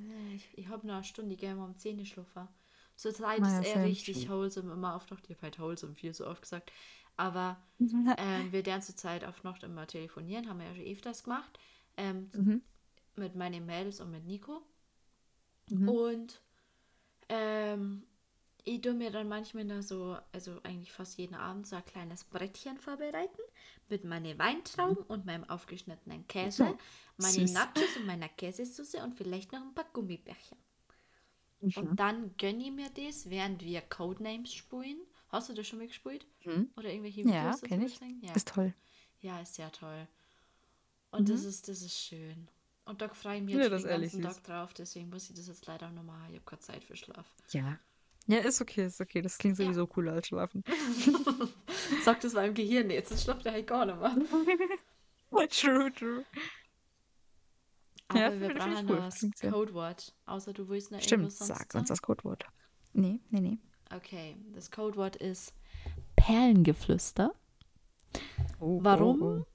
nee, 0.00 0.34
ich, 0.36 0.48
ich 0.56 0.68
habe 0.68 0.86
noch 0.86 0.94
eine 0.94 1.04
Stunde, 1.04 1.34
ich 1.34 1.40
gehe 1.40 1.54
mal 1.54 1.64
um 1.64 1.76
10 1.76 1.98
Uhr 1.98 2.06
schlafen. 2.06 2.48
Zurzeit 2.96 3.40
Naja, 3.40 3.60
ist 3.60 3.74
er 3.74 3.82
richtig 3.84 4.28
wholesome, 4.28 4.72
immer 4.72 4.94
auf 4.94 5.10
Nacht. 5.10 5.24
Ich 5.28 5.36
habe 5.36 5.42
halt 5.42 5.58
wholesome 5.58 5.94
viel 5.94 6.14
so 6.14 6.26
oft 6.26 6.42
gesagt. 6.42 6.72
Aber 7.16 7.58
ähm, 8.16 8.52
wir 8.52 8.64
werden 8.66 8.82
zurzeit 8.82 9.24
auf 9.24 9.42
Nacht 9.42 9.62
immer 9.64 9.86
telefonieren, 9.86 10.48
haben 10.48 10.60
wir 10.60 10.66
ja 10.66 10.74
schon 10.74 10.86
öfters 10.86 11.24
gemacht. 11.24 11.58
Ähm, 11.96 12.30
Mhm. 12.34 12.62
mit 13.16 13.34
meinen 13.36 13.66
Mädels 13.66 14.00
und 14.00 14.10
mit 14.10 14.24
Nico. 14.26 14.62
Mhm. 15.70 15.88
Und 15.88 16.40
ähm, 17.28 18.06
ich 18.66 18.80
tue 18.82 18.92
mir 18.94 19.10
dann 19.10 19.28
manchmal 19.28 19.64
da 19.64 19.80
so, 19.80 20.18
also 20.32 20.60
eigentlich 20.64 20.92
fast 20.92 21.16
jeden 21.18 21.34
Abend 21.34 21.66
so 21.66 21.76
ein 21.76 21.84
kleines 21.84 22.24
Brettchen 22.24 22.76
vorbereiten 22.78 23.40
mit 23.88 24.04
meinen 24.04 24.38
Weintrauben 24.38 25.04
und 25.04 25.24
meinem 25.24 25.44
aufgeschnittenen 25.48 26.26
Käse, 26.26 26.76
meine. 27.16 27.44
Nachos 27.52 27.96
und 27.96 28.06
meiner 28.06 28.28
Käsesoße 28.28 29.02
und 29.02 29.14
vielleicht 29.14 29.52
noch 29.52 29.62
ein 29.62 29.72
paar 29.74 29.86
Gummibärchen. 29.92 30.58
Mhm. 31.60 31.72
Und 31.76 31.96
dann 32.00 32.36
gönne 32.36 32.64
ich 32.64 32.72
mir 32.72 32.90
das, 32.90 33.30
während 33.30 33.62
wir 33.62 33.80
Codenames 33.82 34.52
spielen. 34.52 35.00
Hast 35.28 35.48
du 35.48 35.54
das 35.54 35.66
schon 35.66 35.78
mal 35.78 35.88
gespielt? 35.88 36.26
Mhm. 36.44 36.70
Oder 36.76 36.90
irgendwelche 36.90 37.22
Ja, 37.22 37.26
Videos 37.26 37.60
dazu 37.60 37.66
kenn 37.66 37.82
ich. 37.82 38.00
Ja. 38.22 38.34
Ist 38.34 38.48
toll. 38.48 38.74
Ja, 39.20 39.40
ist 39.40 39.54
sehr 39.54 39.72
toll. 39.72 40.06
Und 41.10 41.28
das 41.28 41.42
Mhm. 41.42 41.48
ist, 41.48 41.68
das 41.68 41.82
ist 41.82 41.96
schön. 41.98 42.48
Und 42.84 43.00
da 43.00 43.08
freue 43.08 43.38
ich 43.38 43.42
mich 43.44 43.54
Ja, 43.54 43.62
jetzt 43.62 43.72
das 43.72 43.82
den 43.82 43.90
ganzen. 44.00 44.22
Tag 44.22 44.44
drauf, 44.44 44.74
deswegen 44.74 45.08
muss 45.08 45.28
ich 45.30 45.36
das 45.36 45.48
jetzt 45.48 45.66
leider 45.66 45.88
auch 45.88 45.92
noch 45.92 46.02
machen. 46.04 46.26
Ich 46.30 46.36
habe 46.36 46.44
keine 46.44 46.60
Zeit 46.60 46.84
für 46.84 46.96
Schlaf. 46.96 47.34
Ja. 47.50 47.78
Ja, 48.26 48.38
ist 48.38 48.60
okay, 48.60 48.86
ist 48.86 49.00
okay. 49.00 49.22
Das 49.22 49.38
klingt 49.38 49.58
Ja. 49.58 49.64
sowieso 49.66 49.86
cooler 49.86 50.12
als 50.14 50.28
schlafen. 50.28 50.64
Sagt 52.04 52.24
es 52.24 52.32
meinem 52.34 52.54
Gehirn 52.54 52.90
jetzt, 52.90 53.10
das 53.12 53.22
schlaft 53.22 53.46
er 53.46 53.52
halt 53.52 53.66
gar 53.66 53.86
nicht 53.86 53.98
mehr. 54.00 55.48
true, 55.48 55.92
true. 55.92 56.24
Aber 58.08 58.18
Ja, 58.20 58.40
wir 58.40 58.54
brauchen 58.54 58.88
cool. 58.90 58.96
noch 58.96 59.04
das 59.04 59.26
Codewort. 59.40 60.14
Außer 60.26 60.52
du 60.52 60.68
willst 60.68 60.90
noch 60.92 61.00
Stimmt, 61.00 61.32
sonst 61.32 61.48
sag 61.48 61.74
uns 61.74 61.88
das 61.88 62.02
Codewort. 62.02 62.44
Nee, 62.92 63.20
nee, 63.30 63.40
nee. 63.40 63.58
Okay, 63.94 64.36
das 64.54 64.70
Codewort 64.70 65.16
ist 65.16 65.54
Perlengeflüster. 66.16 67.32
Oh, 68.58 68.78
Warum? 68.82 69.22
Oh, 69.22 69.46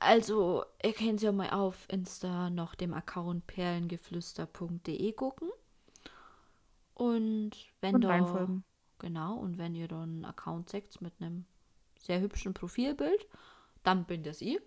Also, 0.00 0.64
ihr 0.84 0.92
könnt 0.92 1.22
ja 1.22 1.32
mal 1.32 1.50
auf 1.50 1.86
Insta 1.88 2.50
nach 2.50 2.74
dem 2.74 2.94
Account 2.94 3.46
perlengeflüster.de 3.46 5.12
gucken. 5.12 5.50
Und 7.02 7.52
wenn 7.80 7.94
Und 7.94 8.04
da. 8.04 8.48
Genau, 8.98 9.36
und 9.36 9.58
wenn 9.58 9.74
ihr 9.74 9.88
dann 9.88 10.02
einen 10.02 10.24
Account 10.24 10.70
seht 10.70 11.00
mit 11.00 11.14
einem 11.20 11.46
sehr 11.98 12.20
hübschen 12.20 12.54
Profilbild, 12.54 13.26
dann 13.82 14.04
bin 14.06 14.22
das 14.22 14.40
ich. 14.40 14.60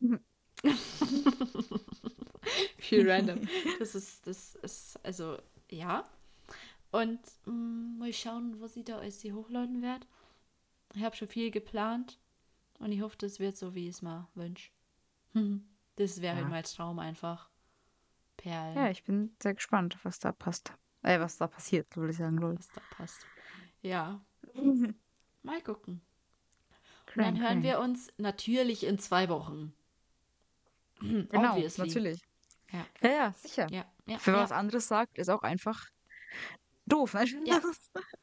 Mhm. 0.00 0.18
Viel 2.78 3.10
random. 3.10 3.40
Das 3.78 3.94
ist, 3.94 4.26
das 4.26 4.54
ist, 4.56 4.98
also, 5.04 5.38
ja. 5.70 6.08
Und 6.92 7.20
mm, 7.46 7.98
mal 7.98 8.12
schauen, 8.12 8.60
was 8.60 8.76
ich 8.76 8.84
da 8.84 8.98
als 8.98 9.20
sie 9.20 9.32
hochladen 9.32 9.82
werde. 9.82 10.06
Ich 10.94 11.02
habe 11.04 11.16
schon 11.16 11.28
viel 11.28 11.50
geplant 11.50 12.18
und 12.80 12.92
ich 12.92 13.02
hoffe, 13.02 13.16
das 13.18 13.40
wird 13.40 13.56
so, 13.56 13.74
wie 13.74 13.88
ich 13.88 13.96
es 13.96 14.02
mir 14.02 14.28
wünsche. 14.34 14.70
Das 15.96 16.20
wäre 16.20 16.36
halt 16.36 16.46
Ja. 16.46 16.48
mein 16.48 16.62
Traum 16.64 16.98
einfach. 17.00 17.50
Perlen, 18.44 18.76
Ja, 18.76 18.90
ich 18.90 19.02
bin 19.04 19.34
sehr 19.42 19.54
gespannt, 19.54 19.96
was 20.02 20.18
da 20.18 20.30
passt. 20.32 20.72
Äh, 21.02 21.18
was 21.18 21.38
da 21.38 21.46
passiert, 21.46 21.96
würde 21.96 22.10
ich 22.12 22.18
sagen, 22.18 22.36
lol. 22.36 22.58
was 22.58 22.68
da 22.68 22.82
passt. 22.90 23.26
Ja, 23.80 24.22
mal 25.42 25.62
gucken. 25.62 26.02
Und 27.16 27.22
dann 27.22 27.40
hören 27.40 27.62
wir 27.62 27.80
uns 27.80 28.12
natürlich 28.18 28.84
in 28.84 28.98
zwei 28.98 29.28
Wochen. 29.28 29.72
Genau, 31.00 31.52
Obviously. 31.52 31.86
natürlich. 31.86 32.22
Ja. 32.72 32.86
Ja, 33.02 33.10
ja, 33.10 33.32
sicher. 33.32 33.66
Ja, 33.70 33.84
ja, 34.06 34.18
Wer 34.24 34.34
was 34.34 34.52
anderes 34.52 34.88
sagt, 34.88 35.18
ist 35.18 35.28
auch 35.28 35.42
einfach 35.42 35.90
doof. 36.86 37.14
Ne? 37.14 37.26
Ja. 37.44 37.60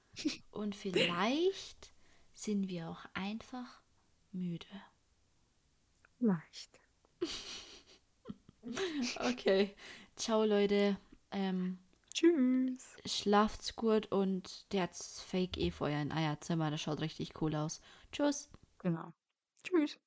Und 0.51 0.75
vielleicht 0.75 1.93
sind 2.33 2.69
wir 2.69 2.89
auch 2.89 3.05
einfach 3.13 3.81
müde. 4.31 4.67
Leicht. 6.19 6.79
Okay. 9.19 9.75
Ciao, 10.21 10.45
Leute. 10.45 10.97
Ähm, 11.31 11.79
Tschüss. 12.13 12.95
schlaft's 13.07 13.75
gut 13.75 14.11
und 14.11 14.71
der 14.71 14.83
hat's 14.83 15.19
Fake 15.19 15.57
Efeu 15.57 15.91
in 15.91 16.11
Eierzimmer. 16.11 16.69
Das 16.69 16.79
schaut 16.79 17.01
richtig 17.01 17.41
cool 17.41 17.55
aus. 17.55 17.81
Tschüss. 18.11 18.47
Genau. 18.77 19.13
Tschüss. 19.63 19.97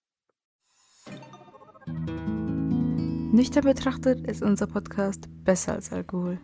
Nüchtern 3.32 3.64
betrachtet 3.64 4.24
ist 4.28 4.40
unser 4.40 4.68
Podcast 4.68 5.26
besser 5.42 5.72
als 5.72 5.90
Alkohol. 5.90 6.38